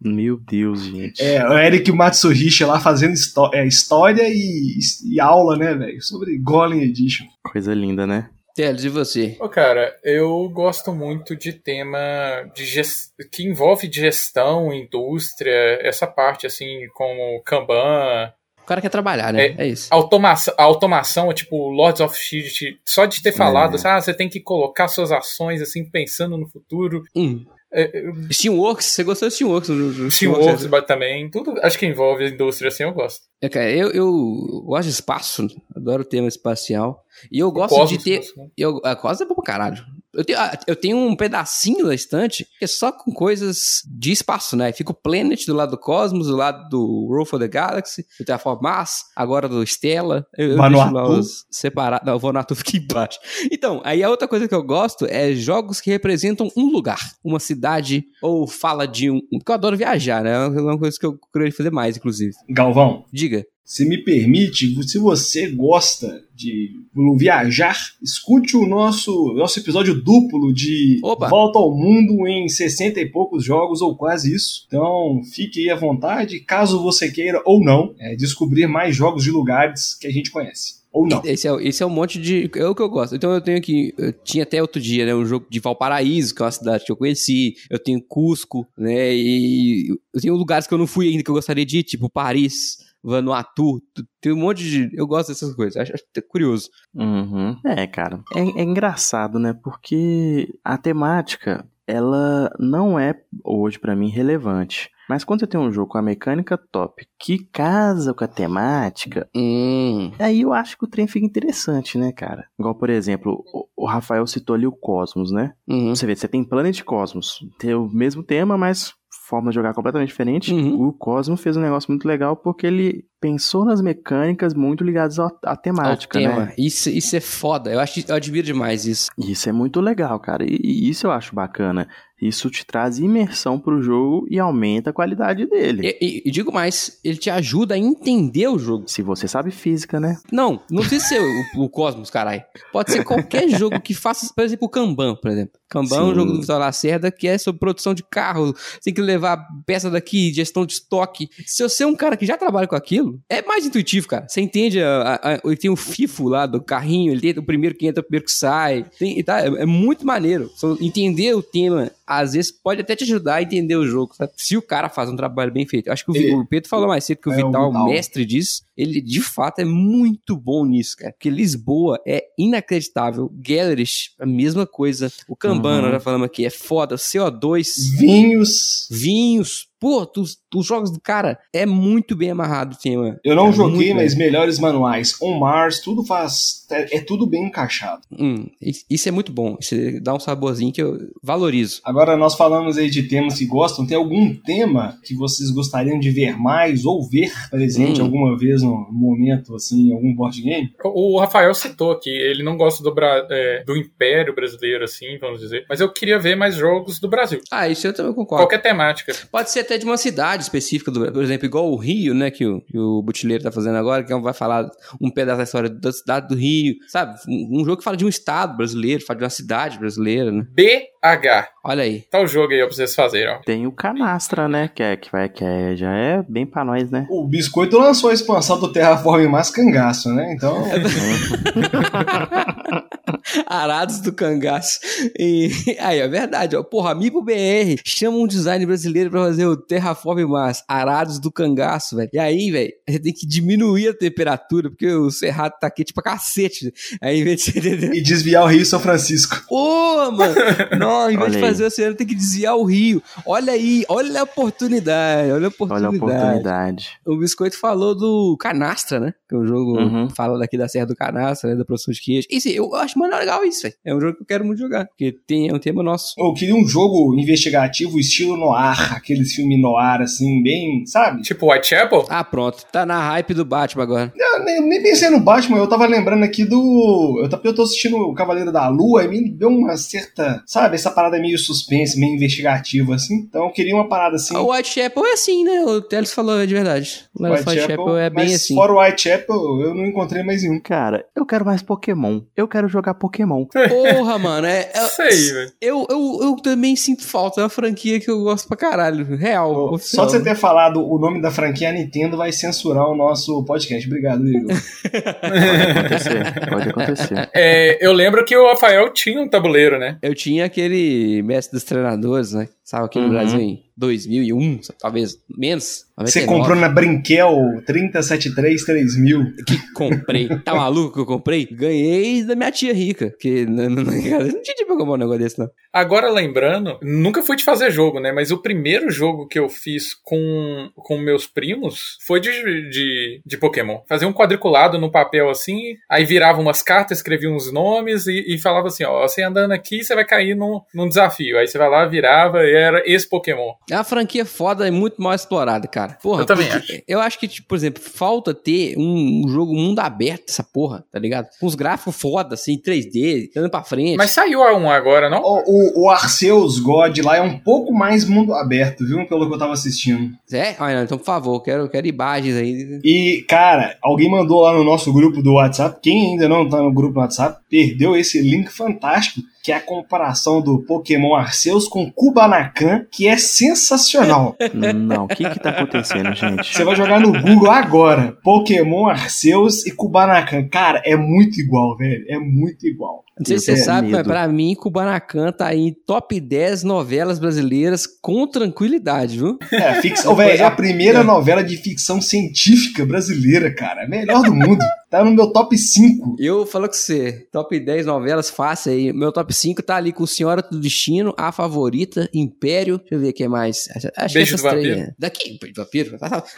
Meu 0.00 0.38
Deus, 0.48 0.84
gente. 0.84 1.20
É, 1.20 1.46
o 1.46 1.58
Eric 1.58 1.90
Matsuhishi 1.90 2.64
lá 2.64 2.78
fazendo 2.80 3.14
histó- 3.14 3.50
é, 3.52 3.66
história 3.66 4.22
e, 4.28 4.78
e 5.12 5.20
aula, 5.20 5.56
né, 5.56 5.74
velho? 5.74 6.00
Sobre 6.02 6.38
Golem 6.38 6.82
Edition. 6.82 7.26
Coisa 7.52 7.74
linda, 7.74 8.06
né? 8.06 8.28
Teles, 8.58 8.82
e 8.82 8.88
você? 8.88 9.36
Ô, 9.38 9.48
cara, 9.48 9.96
eu 10.02 10.48
gosto 10.48 10.92
muito 10.92 11.36
de 11.36 11.52
tema 11.52 12.50
de 12.56 12.64
ges- 12.66 13.12
que 13.30 13.44
envolve 13.46 13.88
gestão, 13.92 14.74
indústria, 14.74 15.78
essa 15.80 16.08
parte, 16.08 16.44
assim, 16.44 16.88
como 16.92 17.40
Kanban, 17.44 18.32
O 18.60 18.66
cara 18.66 18.80
quer 18.80 18.88
trabalhar, 18.90 19.32
né? 19.32 19.54
É, 19.56 19.64
isso. 19.68 19.86
automação, 19.92 20.52
a 20.58 20.64
automação, 20.64 21.32
tipo, 21.32 21.70
Lords 21.70 22.00
of 22.00 22.18
Shield, 22.18 22.80
só 22.84 23.06
de 23.06 23.22
ter 23.22 23.30
falado, 23.30 23.72
É. 23.72 23.74
assim, 23.76 23.86
ah, 23.86 24.00
você 24.00 24.12
tem 24.12 24.28
que 24.28 24.40
colocar 24.40 24.88
suas 24.88 25.12
ações, 25.12 25.62
assim, 25.62 25.88
pensando 25.88 26.36
no 26.36 26.48
futuro. 26.48 27.04
Hum. 27.14 27.46
É, 27.70 27.82
é, 27.98 28.12
Steamworks, 28.32 28.86
você 28.86 29.04
gostou 29.04 29.28
de 29.28 29.34
Steamworks? 29.34 29.68
no- 29.68 30.10
Steamworks 30.10 30.66
mas 30.66 30.86
também, 30.86 31.30
tudo, 31.30 31.54
acho 31.62 31.78
que 31.78 31.86
envolve 31.86 32.24
a 32.24 32.28
indústria, 32.28 32.68
assim, 32.68 32.82
eu 32.84 32.92
gosto. 32.92 33.22
É, 33.42 33.48
cara, 33.48 33.70
eu, 33.70 33.90
eu 33.90 34.62
gosto 34.64 34.84
de 34.84 34.90
espaço, 34.90 35.46
adoro 35.76 36.02
o 36.02 36.06
tema 36.06 36.28
espacial. 36.28 37.04
E 37.30 37.38
eu 37.38 37.50
gosto 37.52 37.74
Cosmos, 37.74 37.98
de 37.98 38.04
ter. 38.04 38.18
assim. 38.20 38.50
Eu, 38.56 38.80
a 38.84 38.96
Cosmos 38.96 39.20
é 39.20 39.24
bom 39.26 39.34
pra 39.34 39.44
caralho. 39.44 39.84
Eu 40.18 40.24
tenho, 40.24 40.38
ah, 40.40 40.58
eu 40.66 40.74
tenho 40.74 40.96
um 40.96 41.14
pedacinho 41.14 41.86
da 41.86 41.94
estante 41.94 42.44
que 42.58 42.64
é 42.64 42.66
só 42.66 42.90
com 42.90 43.12
coisas 43.12 43.82
de 43.88 44.10
espaço, 44.10 44.56
né? 44.56 44.72
Fica 44.72 44.90
o 44.90 44.94
Planet 44.94 45.46
do 45.46 45.54
lado 45.54 45.70
do 45.70 45.78
Cosmos, 45.78 46.26
do 46.26 46.34
lado 46.34 46.68
do 46.68 47.06
Roll 47.08 47.24
for 47.24 47.38
the 47.38 47.46
Galaxy, 47.46 48.04
do 48.18 48.24
Terraform 48.24 48.60
Mars, 48.60 49.04
agora 49.14 49.48
do 49.48 49.62
Stella. 49.62 50.26
Eu, 50.36 50.56
eu 50.56 50.58
deixo 50.58 50.92
lá 50.92 51.08
os 51.08 51.46
separados. 51.48 52.04
Não, 52.04 52.16
o 52.16 52.18
Vanuatu 52.18 52.56
fica 52.56 52.76
embaixo. 52.76 53.20
Então, 53.52 53.80
aí 53.84 54.02
a 54.02 54.10
outra 54.10 54.26
coisa 54.26 54.48
que 54.48 54.54
eu 54.54 54.64
gosto 54.64 55.06
é 55.06 55.32
jogos 55.34 55.80
que 55.80 55.88
representam 55.88 56.50
um 56.56 56.66
lugar, 56.66 56.98
uma 57.24 57.38
cidade, 57.38 58.04
ou 58.20 58.48
fala 58.48 58.88
de 58.88 59.08
um. 59.12 59.20
Porque 59.38 59.52
eu 59.52 59.54
adoro 59.54 59.76
viajar, 59.76 60.24
né? 60.24 60.32
É 60.32 60.60
uma 60.60 60.76
coisa 60.76 60.98
que 60.98 61.06
eu 61.06 61.16
queria 61.32 61.52
fazer 61.52 61.70
mais, 61.70 61.96
inclusive. 61.96 62.32
Galvão, 62.50 63.04
Diga. 63.12 63.44
Se 63.68 63.84
me 63.84 63.98
permite, 63.98 64.82
se 64.88 64.98
você 64.98 65.50
gosta 65.50 66.24
de 66.34 66.70
viajar, 67.18 67.76
escute 68.02 68.56
o 68.56 68.66
nosso, 68.66 69.34
nosso 69.34 69.60
episódio 69.60 69.94
duplo 69.94 70.54
de 70.54 70.98
Opa. 71.02 71.28
Volta 71.28 71.58
ao 71.58 71.76
Mundo 71.76 72.26
em 72.26 72.48
60 72.48 72.98
e 72.98 73.10
poucos 73.10 73.44
jogos, 73.44 73.82
ou 73.82 73.94
quase 73.94 74.34
isso. 74.34 74.64
Então, 74.66 75.20
fique 75.34 75.60
aí 75.60 75.70
à 75.70 75.76
vontade, 75.76 76.40
caso 76.40 76.82
você 76.82 77.12
queira 77.12 77.42
ou 77.44 77.62
não, 77.62 77.94
é, 78.00 78.16
descobrir 78.16 78.66
mais 78.66 78.96
jogos 78.96 79.22
de 79.22 79.30
lugares 79.30 79.94
que 79.94 80.06
a 80.06 80.10
gente 80.10 80.30
conhece. 80.30 80.78
Ou 80.90 81.06
não. 81.06 81.20
Esse 81.22 81.46
é, 81.46 81.54
esse 81.60 81.82
é 81.82 81.86
um 81.86 81.90
monte 81.90 82.18
de. 82.18 82.50
É 82.56 82.66
o 82.66 82.74
que 82.74 82.80
eu 82.80 82.88
gosto. 82.88 83.14
Então 83.14 83.30
eu 83.34 83.42
tenho 83.42 83.58
aqui. 83.58 83.92
Eu 83.98 84.10
tinha 84.10 84.44
até 84.44 84.62
outro 84.62 84.80
dia, 84.80 85.04
né? 85.04 85.14
Um 85.14 85.26
jogo 85.26 85.46
de 85.50 85.60
Valparaíso, 85.60 86.34
que 86.34 86.40
é 86.40 86.46
uma 86.46 86.50
cidade 86.50 86.86
que 86.86 86.90
eu 86.90 86.96
conheci. 86.96 87.56
Eu 87.68 87.78
tenho 87.78 88.00
Cusco, 88.00 88.66
né? 88.78 89.14
E 89.14 89.88
eu 90.14 90.20
tenho 90.22 90.34
lugares 90.34 90.66
que 90.66 90.72
eu 90.72 90.78
não 90.78 90.86
fui 90.86 91.10
ainda 91.10 91.22
que 91.22 91.30
eu 91.30 91.34
gostaria 91.34 91.66
de 91.66 91.80
ir, 91.80 91.82
tipo 91.82 92.08
Paris, 92.08 92.87
Vanuatu. 93.08 93.80
tu- 93.94 94.04
Tem 94.20 94.32
um 94.32 94.36
monte 94.36 94.62
de. 94.64 94.90
Eu 94.94 95.06
gosto 95.06 95.28
dessas 95.28 95.54
coisas. 95.54 95.76
Acho, 95.76 95.92
acho 95.94 96.04
curioso. 96.28 96.68
Uhum. 96.94 97.56
É, 97.64 97.86
cara. 97.86 98.20
É, 98.34 98.40
é 98.40 98.62
engraçado, 98.62 99.38
né? 99.38 99.52
Porque 99.62 100.48
a 100.64 100.76
temática, 100.76 101.66
ela 101.86 102.50
não 102.58 102.98
é 102.98 103.14
hoje 103.44 103.78
pra 103.78 103.96
mim 103.96 104.08
relevante. 104.10 104.90
Mas 105.08 105.24
quando 105.24 105.40
você 105.40 105.46
tem 105.46 105.58
um 105.58 105.72
jogo 105.72 105.92
com 105.92 105.96
a 105.96 106.02
mecânica 106.02 106.58
top 106.70 107.06
que 107.18 107.38
casa 107.38 108.12
com 108.12 108.24
a 108.24 108.28
temática, 108.28 109.26
Hum. 109.34 110.12
aí 110.18 110.42
eu 110.42 110.52
acho 110.52 110.76
que 110.76 110.84
o 110.84 110.88
trem 110.88 111.06
fica 111.06 111.24
interessante, 111.24 111.96
né, 111.96 112.12
cara? 112.12 112.44
Igual, 112.58 112.74
por 112.74 112.90
exemplo, 112.90 113.42
o, 113.54 113.66
o 113.84 113.86
Rafael 113.86 114.26
citou 114.26 114.54
ali 114.54 114.66
o 114.66 114.72
Cosmos, 114.72 115.32
né? 115.32 115.54
Uhum. 115.66 115.94
Você 115.94 116.04
vê, 116.04 116.14
você 116.14 116.28
tem 116.28 116.44
Planet 116.44 116.82
Cosmos, 116.82 117.38
tem 117.58 117.72
o 117.72 117.88
mesmo 117.88 118.22
tema, 118.22 118.58
mas 118.58 118.92
forma 119.28 119.50
de 119.50 119.54
jogar 119.56 119.74
completamente 119.74 120.08
diferente. 120.08 120.54
Uhum. 120.54 120.88
O 120.88 120.92
Cosmos 120.92 121.40
fez 121.40 121.56
um 121.56 121.60
negócio 121.60 121.90
muito 121.90 122.08
legal 122.08 122.34
porque 122.34 122.66
ele 122.66 123.04
pensou 123.20 123.64
nas 123.64 123.82
mecânicas 123.82 124.54
muito 124.54 124.82
ligadas 124.82 125.18
à 125.18 125.56
temática, 125.56 126.18
né? 126.18 126.54
Isso, 126.56 126.88
isso 126.88 127.14
é 127.14 127.20
foda. 127.20 127.70
Eu, 127.70 127.78
acho, 127.78 128.02
eu 128.08 128.14
admiro 128.14 128.46
demais 128.46 128.86
isso. 128.86 129.10
Isso 129.18 129.48
é 129.48 129.52
muito 129.52 129.80
legal, 129.80 130.18
cara. 130.18 130.44
E, 130.44 130.58
e 130.62 130.88
isso 130.88 131.06
eu 131.06 131.10
acho 131.10 131.34
bacana. 131.34 131.86
Isso 132.20 132.50
te 132.50 132.64
traz 132.66 132.98
imersão 132.98 133.58
pro 133.58 133.80
jogo 133.82 134.26
e 134.30 134.38
aumenta 134.38 134.90
a 134.90 134.92
qualidade 134.92 135.46
dele. 135.46 135.96
E, 136.00 136.22
e- 136.26 136.30
digo 136.30 136.52
mais, 136.52 136.98
ele 137.04 137.16
te 137.16 137.30
ajuda 137.30 137.74
a 137.74 137.78
entender 137.78 138.48
o 138.48 138.58
jogo. 138.58 138.84
Se 138.88 139.02
você 139.02 139.28
sabe 139.28 139.50
física, 139.50 140.00
né? 140.00 140.18
Não, 140.32 140.60
não 140.70 140.80
precisa 140.82 141.04
ser 141.04 141.20
o, 141.56 141.64
o 141.64 141.68
Cosmos, 141.68 142.10
caralho. 142.10 142.42
Pode 142.72 142.92
ser 142.92 143.04
qualquer 143.04 143.48
jogo 143.56 143.80
que 143.80 143.94
faça, 143.94 144.32
por 144.34 144.44
exemplo, 144.44 144.66
o 144.66 144.70
Kanban, 144.70 145.14
por 145.14 145.30
exemplo. 145.30 145.58
Kanban 145.68 145.96
é 145.98 146.02
um 146.02 146.08
Sim. 146.08 146.14
jogo 146.14 146.32
do 146.32 146.40
Vitor 146.40 146.58
Lacerda 146.58 147.10
que 147.10 147.28
é 147.28 147.36
sobre 147.38 147.60
produção 147.60 147.92
de 147.94 148.02
carro, 148.02 148.54
tem 148.82 148.92
que 148.94 149.00
levar 149.02 149.46
peça 149.66 149.90
daqui, 149.90 150.32
gestão 150.32 150.64
de 150.64 150.72
estoque. 150.72 151.28
Se 151.46 151.62
você 151.62 151.82
é 151.82 151.86
um 151.86 151.94
cara 151.94 152.16
que 152.16 152.24
já 152.26 152.36
trabalha 152.38 152.66
com 152.66 152.74
aquilo, 152.74 153.20
é 153.28 153.42
mais 153.42 153.66
intuitivo, 153.66 154.08
cara. 154.08 154.26
Você 154.28 154.40
entende, 154.40 154.82
a, 154.82 155.20
a- 155.22 155.40
ele 155.44 155.56
tem 155.56 155.70
o 155.70 155.76
FIFO 155.76 156.26
lá 156.28 156.46
do 156.46 156.60
carrinho, 156.62 157.12
ele 157.12 157.20
tem 157.20 157.30
o 157.38 157.44
primeiro 157.44 157.74
que 157.76 157.86
entra, 157.86 158.00
o 158.00 158.04
primeiro 158.04 158.24
que 158.24 158.32
sai. 158.32 158.86
Tem, 158.98 159.22
tá, 159.22 159.40
é, 159.40 159.46
é 159.48 159.66
muito 159.66 160.06
maneiro. 160.06 160.50
Entender 160.80 161.34
o 161.34 161.42
tema, 161.42 161.90
às 162.08 162.32
vezes, 162.32 162.50
pode 162.50 162.80
até 162.80 162.96
te 162.96 163.04
ajudar 163.04 163.34
a 163.36 163.42
entender 163.42 163.76
o 163.76 163.86
jogo, 163.86 164.14
sabe? 164.16 164.32
Se 164.36 164.56
o 164.56 164.62
cara 164.62 164.88
faz 164.88 165.10
um 165.10 165.16
trabalho 165.16 165.52
bem 165.52 165.66
feito. 165.66 165.90
Acho 165.92 166.04
que 166.06 166.10
o, 166.10 166.16
Ele- 166.16 166.34
o 166.34 166.46
Pedro 166.46 166.68
falou 166.68 166.88
mais 166.88 167.04
cedo 167.04 167.18
que 167.18 167.28
o 167.28 167.32
É, 167.32 167.36
Vital 167.36 167.64
é 167.64 167.68
o 167.78 167.84
mestre 167.84 168.24
disso. 168.24 168.62
Ele, 168.76 169.00
de 169.00 169.20
fato, 169.20 169.58
é 169.60 169.64
muito 169.64 170.36
bom 170.36 170.64
nisso, 170.64 170.96
cara. 170.96 171.12
Porque 171.12 171.28
Lisboa 171.28 172.00
é 172.06 172.24
inacreditável. 172.38 173.30
Galleries, 173.34 174.10
a 174.18 174.24
mesma 174.26 174.66
coisa. 174.66 175.12
O 175.28 175.36
Kanban, 175.36 175.76
Uhum. 175.76 175.82
nós 175.82 175.90
já 175.92 176.00
falamos 176.00 176.26
aqui, 176.26 176.44
é 176.46 176.50
foda. 176.50 176.96
CO2, 176.96 177.66
Vinhos. 177.98 178.88
vinhos, 178.90 179.67
pô, 179.80 180.06
os, 180.16 180.38
os 180.54 180.66
jogos 180.66 180.90
do 180.90 181.00
cara 181.00 181.38
é 181.52 181.64
muito 181.66 182.14
bem 182.16 182.30
amarrado 182.30 182.74
o 182.74 182.78
tema. 182.78 183.18
Eu 183.24 183.34
não 183.34 183.48
É 183.48 183.52
joguei, 183.52 183.94
mas 183.94 184.14
melhores 184.14 184.58
manuais. 184.58 185.14
On 185.22 185.38
Mars, 185.38 185.80
tudo 185.80 186.04
faz. 186.04 186.66
É, 186.70 186.98
é 186.98 187.00
tudo 187.00 187.26
bem 187.26 187.46
encaixado. 187.46 188.02
Hum, 188.12 188.46
isso- 188.60 189.08
é 189.08 189.12
muito 189.12 189.32
bom. 189.32 189.56
Isso 189.60 189.74
dá 190.02 190.14
um 190.14 190.20
saborzinho 190.20 190.72
que 190.72 190.82
eu 190.82 190.98
valorizo. 191.22 191.80
Agora, 191.84 192.16
nós 192.16 192.34
falamos 192.34 192.76
aí 192.76 192.90
de 192.90 193.04
temas 193.04 193.38
que 193.38 193.46
gostam. 193.46 193.86
Tem 193.86 193.96
algum 193.96 194.34
tema 194.34 194.98
que 195.04 195.14
vocês 195.14 195.50
gostariam 195.50 195.98
de 195.98 196.10
ver 196.10 196.36
mais 196.36 196.84
ou 196.84 197.08
ver 197.08 197.32
presente 197.50 198.00
Hum. 198.00 198.04
alguma 198.04 198.36
vez 198.36 198.62
no 198.62 198.86
momento, 198.90 199.54
assim, 199.54 199.88
em 199.88 199.92
algum 199.94 200.14
board 200.14 200.42
game? 200.42 200.72
O 200.84 201.18
Rafael 201.18 201.54
citou 201.54 201.92
aqui, 201.92 202.10
ele 202.10 202.42
não 202.42 202.56
gosta 202.56 202.82
do, 202.82 202.94
Bra- 202.94 203.26
é, 203.30 203.64
do 203.64 203.76
Império 203.76 204.34
Brasileiro, 204.34 204.84
assim, 204.84 205.18
vamos 205.18 205.40
dizer. 205.40 205.64
Mas 205.68 205.80
eu 205.80 205.90
queria 205.92 206.18
ver 206.18 206.36
mais 206.36 206.54
jogos 206.54 206.98
do 207.00 207.08
Brasil. 207.08 207.40
Ah, 207.50 207.68
isso 207.68 207.86
eu 207.86 207.94
também 207.94 208.12
concordo. 208.12 208.42
Qualquer 208.44 208.60
temática. 208.62 209.12
Pode 209.30 209.50
ser 209.50 209.64
até 209.68 209.78
de 209.78 209.84
uma 209.84 209.98
cidade 209.98 210.42
específica, 210.42 210.90
do, 210.90 211.12
por 211.12 211.22
exemplo, 211.22 211.44
igual 211.46 211.70
o 211.70 211.76
Rio, 211.76 212.14
né, 212.14 212.30
que 212.30 212.46
o, 212.46 212.62
que 212.62 212.78
o 212.78 213.02
Butileiro 213.02 213.44
tá 213.44 213.52
fazendo 213.52 213.76
agora, 213.76 214.02
que 214.02 214.14
vai 214.14 214.32
falar 214.32 214.66
um 215.00 215.10
pedaço 215.10 215.38
da 215.38 215.44
história 215.44 215.68
da 215.68 215.92
cidade 215.92 216.28
do 216.28 216.34
Rio, 216.34 216.74
sabe? 216.88 217.18
Um, 217.28 217.60
um 217.60 217.64
jogo 217.64 217.76
que 217.76 217.84
fala 217.84 217.96
de 217.96 218.04
um 218.04 218.08
estado 218.08 218.56
brasileiro, 218.56 219.04
fala 219.04 219.18
de 219.18 219.24
uma 219.24 219.30
cidade 219.30 219.78
brasileira, 219.78 220.32
né? 220.32 220.46
BH. 220.50 221.48
Olha 221.64 221.82
aí. 221.82 222.00
Tá 222.10 222.20
o 222.20 222.26
jogo 222.26 222.52
aí 222.52 222.60
pra 222.60 222.68
vocês 222.68 222.94
fazerem, 222.94 223.34
ó. 223.34 223.40
Tem 223.44 223.66
o 223.66 223.72
Canastra, 223.72 224.48
né? 224.48 224.70
Que, 224.74 224.82
é, 224.82 224.96
que, 224.96 225.12
vai, 225.12 225.28
que 225.28 225.44
é, 225.44 225.76
já 225.76 225.92
é 225.94 226.24
bem 226.26 226.46
pra 226.46 226.64
nós, 226.64 226.90
né? 226.90 227.06
O 227.10 227.26
Biscoito 227.26 227.78
lançou 227.78 228.08
a 228.08 228.14
expansão 228.14 228.58
do 228.58 228.72
Terraform 228.72 229.26
mais 229.28 229.50
cangaço, 229.50 230.08
né? 230.10 230.32
Então, 230.32 230.64
Arados 233.46 234.00
do 234.00 234.12
Cangaço. 234.12 234.78
E 235.18 235.50
aí, 235.80 235.98
é 236.00 236.08
verdade, 236.08 236.56
ó. 236.56 236.62
Porra, 236.62 236.90
Amigo 236.90 237.22
BR 237.22 237.80
chama 237.84 238.18
um 238.18 238.26
design 238.26 238.64
brasileiro 238.66 239.10
pra 239.10 239.20
fazer 239.20 239.46
o 239.46 239.56
Terraform 239.56 240.24
Mars. 240.26 240.62
Arados 240.68 241.18
do 241.18 241.30
Cangaço, 241.30 241.96
velho. 241.96 242.10
E 242.12 242.18
aí, 242.18 242.50
velho, 242.50 242.72
a 242.88 242.92
gente 242.92 243.02
tem 243.02 243.12
que 243.12 243.26
diminuir 243.26 243.88
a 243.88 243.94
temperatura, 243.94 244.68
porque 244.70 244.86
o 244.88 245.10
Cerrado 245.10 245.54
tá 245.60 245.70
quente 245.70 245.92
pra 245.92 246.02
cacete. 246.02 246.72
Aí, 247.00 247.20
em 247.20 247.24
vez 247.24 247.42
de 247.44 247.52
você 247.52 247.68
e 247.94 248.02
desviar 248.02 248.44
o 248.44 248.46
Rio 248.46 248.64
São 248.64 248.80
Francisco. 248.80 249.42
Pô, 249.48 250.10
mano! 250.10 250.34
Não, 250.78 251.10
em 251.10 251.16
vez 251.16 251.32
de 251.32 251.40
fazer 251.40 251.64
o 251.64 251.66
oceano, 251.66 251.94
tem 251.96 252.06
que 252.06 252.14
desviar 252.14 252.56
o 252.56 252.64
rio. 252.64 253.02
Olha 253.26 253.52
aí, 253.52 253.84
olha 253.88 254.20
a 254.20 254.24
oportunidade, 254.24 255.30
olha 255.30 255.32
a 255.32 255.34
Olha 255.38 255.46
a 255.46 255.48
oportunidade. 255.48 255.96
oportunidade. 255.96 256.88
O 257.06 257.16
Biscoito 257.16 257.58
falou 257.58 257.94
do 257.94 258.36
Canastra, 258.38 258.98
né? 259.00 259.14
Que 259.28 259.34
é 259.34 259.38
um 259.38 259.46
jogo 259.46 259.78
Uhum. 259.78 260.08
que 260.08 260.14
fala 260.14 260.38
daqui 260.38 260.56
da 260.58 260.66
Serra 260.68 260.86
do 260.86 260.96
Canastra, 260.96 261.50
né? 261.50 261.56
Da 261.56 261.64
produção 261.64 261.92
de 261.92 262.00
queijo. 262.00 262.26
Isso, 262.30 262.48
eu 262.58 262.74
acho 262.74 262.98
muito 262.98 263.14
legal 263.14 263.44
isso, 263.44 263.62
velho. 263.62 263.74
É 263.84 263.94
um 263.94 264.00
jogo 264.00 264.16
que 264.16 264.22
eu 264.22 264.26
quero 264.26 264.44
muito 264.44 264.58
jogar, 264.58 264.86
porque 264.86 265.14
tem, 265.26 265.48
é 265.48 265.54
um 265.54 265.58
tema 265.58 265.82
nosso. 265.82 266.14
Eu 266.18 266.32
queria 266.34 266.54
um 266.54 266.66
jogo 266.66 267.18
investigativo 267.18 267.98
estilo 267.98 268.36
noir, 268.36 268.94
aqueles 268.94 269.32
filmes 269.34 269.60
noir, 269.60 270.00
assim, 270.02 270.42
bem, 270.42 270.84
sabe? 270.86 271.22
Tipo 271.22 271.52
Whitechapel? 271.52 272.06
Ah, 272.08 272.24
pronto. 272.24 272.64
Tá 272.70 272.84
na 272.84 273.00
hype 273.00 273.34
do 273.34 273.44
Batman 273.44 273.82
agora. 273.82 274.12
Eu 274.16 274.44
nem, 274.44 274.60
nem 274.60 274.82
pensei 274.82 275.10
no 275.10 275.20
Batman, 275.20 275.58
eu 275.58 275.66
tava 275.66 275.86
lembrando 275.86 276.24
aqui 276.24 276.44
do. 276.44 277.22
Eu, 277.22 277.40
eu 277.42 277.54
tô 277.54 277.62
assistindo 277.62 277.96
o 277.96 278.14
Cavaleiro 278.14 278.52
da 278.52 278.68
Lua 278.68 279.04
e 279.04 279.08
me 279.08 279.30
deu 279.30 279.48
uma 279.48 279.76
certa. 279.76 280.42
Sabe, 280.46 280.74
essa 280.74 280.90
parada 280.90 281.18
meio 281.18 281.38
suspense, 281.38 281.98
meio 281.98 282.14
investigativa, 282.14 282.94
assim. 282.94 283.16
Então 283.16 283.44
eu 283.44 283.52
queria 283.52 283.74
uma 283.74 283.88
parada 283.88 284.16
assim. 284.16 284.36
O 284.36 284.50
Whitechapel 284.52 285.06
é 285.06 285.12
assim, 285.12 285.44
né? 285.44 285.64
O 285.64 285.80
Teles 285.80 286.12
falou, 286.12 286.40
é 286.40 286.46
de 286.46 286.54
verdade. 286.54 287.04
O 287.14 287.24
Whitechapel 287.24 287.96
é 287.96 288.10
bem 288.10 288.24
mas 288.24 288.34
assim. 288.34 288.54
Fora 288.54 288.72
o 288.72 288.80
Whitechapel, 288.80 289.60
eu 289.60 289.74
não 289.74 289.86
encontrei 289.86 290.22
mais 290.22 290.42
nenhum. 290.42 290.60
Cara, 290.60 291.04
eu 291.14 291.26
quero 291.26 291.44
mais 291.44 291.62
Pokémon. 291.62 292.20
Eu 292.36 292.47
quero 292.48 292.66
jogar 292.68 292.94
Pokémon. 292.94 293.44
Porra, 293.68 294.18
mano. 294.18 294.46
É, 294.46 294.70
é- 294.74 294.80
Sei, 294.88 295.32
velho. 295.32 295.52
Eu, 295.60 295.86
eu, 295.90 296.18
eu 296.22 296.36
também 296.36 296.74
sinto 296.74 297.06
falta. 297.06 297.40
É 297.40 297.44
uma 297.44 297.48
franquia 297.50 298.00
que 298.00 298.10
eu 298.10 298.20
gosto 298.22 298.48
pra 298.48 298.56
caralho. 298.56 299.04
Real. 299.16 299.78
Só 299.78 300.04
de 300.06 300.12
você 300.12 300.22
ter 300.22 300.34
falado 300.34 300.84
o 300.84 300.98
nome 300.98 301.20
da 301.22 301.30
franquia, 301.30 301.68
a 301.68 301.72
Nintendo 301.72 302.16
vai 302.16 302.32
censurar 302.32 302.88
o 302.88 302.96
nosso 302.96 303.44
podcast. 303.44 303.86
Obrigado, 303.86 304.26
Igor. 304.26 304.50
Pode 305.20 305.78
acontecer. 305.78 306.48
Pode 306.48 306.68
acontecer. 306.70 307.30
É, 307.34 307.78
eu 307.84 307.92
lembro 307.92 308.24
que 308.24 308.36
o 308.36 308.46
Rafael 308.48 308.92
tinha 308.92 309.20
um 309.20 309.28
tabuleiro, 309.28 309.78
né? 309.78 309.98
Eu 310.02 310.14
tinha 310.14 310.44
aquele 310.44 311.22
mestre 311.22 311.56
dos 311.56 311.64
treinadores, 311.64 312.32
né? 312.32 312.48
Sabe 312.64 312.86
aqui 312.86 312.98
no 312.98 313.04
Uhum. 313.06 313.10
Brasil 313.12 313.40
em 313.40 313.62
2001, 313.78 314.60
talvez 314.80 315.16
menos. 315.28 315.86
Você 315.98 316.20
99. 316.20 316.26
comprou 316.26 316.56
na 316.56 316.68
Brinquel 316.68 317.62
373 317.66 318.64
3000. 318.64 319.34
Que 319.46 319.72
comprei. 319.72 320.28
Tá 320.44 320.54
maluco 320.54 320.94
que 320.94 321.00
eu 321.00 321.06
comprei? 321.06 321.46
Ganhei 321.50 322.24
da 322.24 322.36
minha 322.36 322.50
tia 322.50 322.72
rica. 322.72 323.12
Que 323.18 323.46
não, 323.46 323.68
não, 323.68 323.82
não, 323.82 323.92
não 323.92 324.42
tinha 324.42 324.56
de 324.56 324.64
Pokémon 324.64 324.94
um 324.94 324.96
negócio 324.96 325.20
desse, 325.20 325.38
não. 325.38 325.50
Agora 325.72 326.10
lembrando, 326.10 326.78
nunca 326.82 327.22
fui 327.22 327.36
de 327.36 327.44
fazer 327.44 327.70
jogo, 327.70 328.00
né? 328.00 328.12
Mas 328.12 328.30
o 328.30 328.38
primeiro 328.38 328.90
jogo 328.90 329.26
que 329.26 329.38
eu 329.38 329.48
fiz 329.48 329.94
com, 329.94 330.70
com 330.74 330.98
meus 330.98 331.26
primos 331.26 331.98
foi 332.06 332.20
de, 332.20 332.30
de, 332.70 333.20
de 333.24 333.36
Pokémon. 333.36 333.80
Fazia 333.88 334.08
um 334.08 334.12
quadriculado 334.12 334.78
no 334.78 334.90
papel 334.90 335.28
assim, 335.28 335.74
aí 335.90 336.04
virava 336.04 336.40
umas 336.40 336.62
cartas, 336.62 336.98
escrevia 336.98 337.30
uns 337.30 337.52
nomes 337.52 338.06
e, 338.06 338.34
e 338.34 338.38
falava 338.38 338.68
assim: 338.68 338.84
ó, 338.84 339.06
você 339.06 339.22
andando 339.22 339.52
aqui, 339.52 339.84
você 339.84 339.94
vai 339.94 340.04
cair 340.04 340.34
num, 340.34 340.60
num 340.74 340.88
desafio. 340.88 341.38
Aí 341.38 341.46
você 341.46 341.58
vai 341.58 341.68
lá, 341.68 341.86
virava 341.86 342.44
e 342.44 342.54
era 342.54 342.82
esse 342.86 343.08
Pokémon. 343.08 343.52
É 343.70 343.74
uma 343.76 343.84
franquia 343.84 344.24
foda 344.24 344.66
e 344.66 344.70
muito 344.70 345.00
mal 345.00 345.14
explorada, 345.14 345.66
cara. 345.66 345.98
Porra, 346.02 346.22
Eu 346.22 346.26
também 346.26 346.48
porque 346.48 346.82
Eu 346.86 347.00
acho 347.00 347.18
que, 347.18 347.28
tipo, 347.28 347.48
por 347.48 347.56
exemplo, 347.56 347.82
falta 347.82 348.32
ter 348.34 348.76
um, 348.76 349.24
um 349.24 349.28
jogo 349.28 349.54
mundo 349.54 349.78
aberto, 349.80 350.30
essa 350.30 350.42
porra, 350.42 350.84
tá 350.90 350.98
ligado? 350.98 351.28
Com 351.38 351.46
os 351.46 351.54
gráficos 351.54 351.96
foda, 351.96 352.34
assim, 352.34 352.58
3D, 352.58 353.30
andando 353.36 353.50
pra 353.50 353.62
frente. 353.62 353.96
Mas 353.96 354.10
saiu 354.10 354.42
a 354.42 354.56
um 354.56 354.70
agora, 354.70 355.10
não? 355.10 355.20
O, 355.22 355.42
o, 355.46 355.84
o 355.84 355.90
Arceus 355.90 356.58
God 356.58 356.98
lá 356.98 357.16
é 357.16 357.22
um 357.22 357.38
pouco 357.38 357.72
mais 357.72 358.04
mundo 358.04 358.34
aberto, 358.34 358.86
viu? 358.86 359.06
Pelo 359.06 359.28
que 359.28 359.34
eu 359.34 359.38
tava 359.38 359.52
assistindo. 359.52 360.16
É? 360.32 360.54
Ah, 360.58 360.74
não, 360.74 360.82
então, 360.84 360.98
por 360.98 361.04
favor, 361.04 361.40
quero, 361.40 361.68
quero 361.68 361.86
imagens 361.86 362.36
aí. 362.36 362.80
E, 362.82 363.24
cara, 363.28 363.76
alguém 363.82 364.10
mandou 364.10 364.40
lá 364.42 364.54
no 364.54 364.64
nosso 364.64 364.92
grupo 364.92 365.22
do 365.22 365.34
WhatsApp. 365.34 365.78
Quem 365.82 366.12
ainda 366.12 366.28
não 366.28 366.48
tá 366.48 366.62
no 366.62 366.72
grupo 366.72 366.94
do 366.94 367.00
WhatsApp, 367.00 367.40
perdeu 367.50 367.96
esse 367.96 368.20
link 368.20 368.48
fantástico, 368.50 369.20
que 369.48 369.52
é 369.52 369.56
a 369.56 369.60
comparação 369.60 370.42
do 370.42 370.58
Pokémon 370.58 371.14
Arceus 371.14 371.66
com 371.66 371.90
Kubanakan, 371.90 372.84
que 372.92 373.08
é 373.08 373.16
sensacional. 373.16 374.36
Não, 374.52 375.04
o 375.04 375.08
que 375.08 375.26
que 375.26 375.40
tá 375.40 375.48
acontecendo, 375.48 376.14
gente? 376.14 376.54
Você 376.54 376.62
vai 376.62 376.76
jogar 376.76 377.00
no 377.00 377.18
Google 377.18 377.50
agora. 377.50 378.14
Pokémon 378.22 378.88
Arceus 378.88 379.64
e 379.64 379.70
Kubanakan. 379.70 380.46
Cara, 380.50 380.82
é 380.84 380.94
muito 380.96 381.40
igual, 381.40 381.78
velho. 381.78 382.04
É 382.10 382.18
muito 382.18 382.66
igual. 382.66 383.02
Não 383.18 383.26
sei 383.26 383.36
Eu 383.36 383.40
se 383.40 383.46
você 383.46 383.56
sabe, 383.56 383.88
mas 383.88 383.98
medo. 383.98 384.08
pra 384.08 384.28
mim, 384.28 384.54
Kubanacan 384.54 385.32
tá 385.32 385.46
aí 385.48 385.60
em 385.68 385.72
top 385.86 386.20
10 386.20 386.62
novelas 386.64 387.18
brasileiras 387.18 387.86
com 387.86 388.26
tranquilidade, 388.26 389.18
viu? 389.18 389.38
É, 389.52 389.80
ficção, 389.80 390.14
velho, 390.16 390.40
é 390.40 390.44
a 390.44 390.50
primeira 390.50 391.02
novela 391.02 391.42
de 391.42 391.56
ficção 391.56 392.00
científica 392.00 392.84
brasileira, 392.86 393.54
cara. 393.54 393.82
É 393.84 393.88
Melhor 393.88 394.22
do 394.22 394.34
mundo. 394.34 394.64
Tá 394.90 395.04
no 395.04 395.10
meu 395.10 395.30
top 395.30 395.54
5. 395.58 396.16
Eu 396.18 396.46
falo 396.46 396.66
com 396.66 396.72
você, 396.72 397.26
top 397.30 397.60
10 397.60 397.84
novelas 397.84 398.30
fácil 398.30 398.72
aí. 398.72 398.90
Meu 398.90 399.12
top 399.12 399.34
5 399.34 399.62
tá 399.62 399.76
ali 399.76 399.92
com 399.92 400.06
Senhora 400.06 400.40
do 400.40 400.58
Destino, 400.58 401.12
A 401.18 401.30
Favorita, 401.30 402.08
Império. 402.14 402.78
Deixa 402.78 402.94
eu 402.94 402.98
ver 402.98 403.10
o 403.10 403.12
que 403.12 403.28
mais. 403.28 403.68
Acho, 403.94 404.14
Beijo 404.14 404.36
que 404.38 404.42
do 404.42 404.48
essas 404.48 404.50
três, 404.50 404.68
Vampiro. 404.68 404.88
é. 404.88 404.94
Daqui, 404.98 405.38
Beijo 405.38 405.54
do 405.54 405.62
Vampiro. 405.62 405.90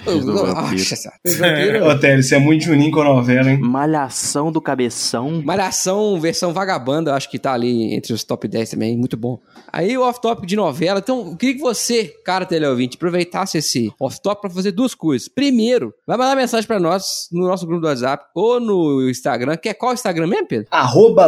Beijo 0.04 0.26
do 0.26 0.32
Vampiro. 1.38 1.84
Ô, 1.86 1.96
Télio, 2.00 2.24
você 2.24 2.34
é 2.34 2.38
muito 2.40 2.64
juninho 2.64 2.90
com 2.90 3.02
a 3.02 3.04
novela, 3.04 3.48
hein? 3.52 3.60
Malhação 3.60 4.50
do 4.50 4.60
cabeção. 4.60 5.40
Malhação, 5.44 6.20
versão 6.20 6.52
vagabanda, 6.70 7.14
acho 7.14 7.28
que 7.28 7.38
tá 7.38 7.52
ali 7.52 7.92
entre 7.94 8.12
os 8.12 8.22
top 8.22 8.46
10 8.46 8.70
também, 8.70 8.96
muito 8.96 9.16
bom. 9.16 9.38
Aí 9.72 9.96
o 9.96 10.02
off-top 10.02 10.46
de 10.46 10.56
novela, 10.56 11.00
então 11.00 11.30
eu 11.30 11.36
queria 11.36 11.56
que 11.56 11.60
você, 11.60 12.04
cara 12.24 12.46
teleouvinte, 12.46 12.96
aproveitasse 12.96 13.58
esse 13.58 13.92
off-top 13.98 14.40
pra 14.40 14.50
fazer 14.50 14.72
duas 14.72 14.94
coisas. 14.94 15.28
Primeiro, 15.28 15.94
vai 16.06 16.16
mandar 16.16 16.36
mensagem 16.36 16.66
pra 16.66 16.78
nós 16.78 17.28
no 17.32 17.46
nosso 17.46 17.66
grupo 17.66 17.82
do 17.82 17.88
WhatsApp 17.88 18.24
ou 18.34 18.60
no 18.60 19.08
Instagram, 19.08 19.56
que 19.56 19.68
é 19.68 19.74
qual 19.74 19.92
Instagram 19.92 20.26
mesmo, 20.26 20.46
Pedro? 20.46 20.68
Arroba 20.70 21.26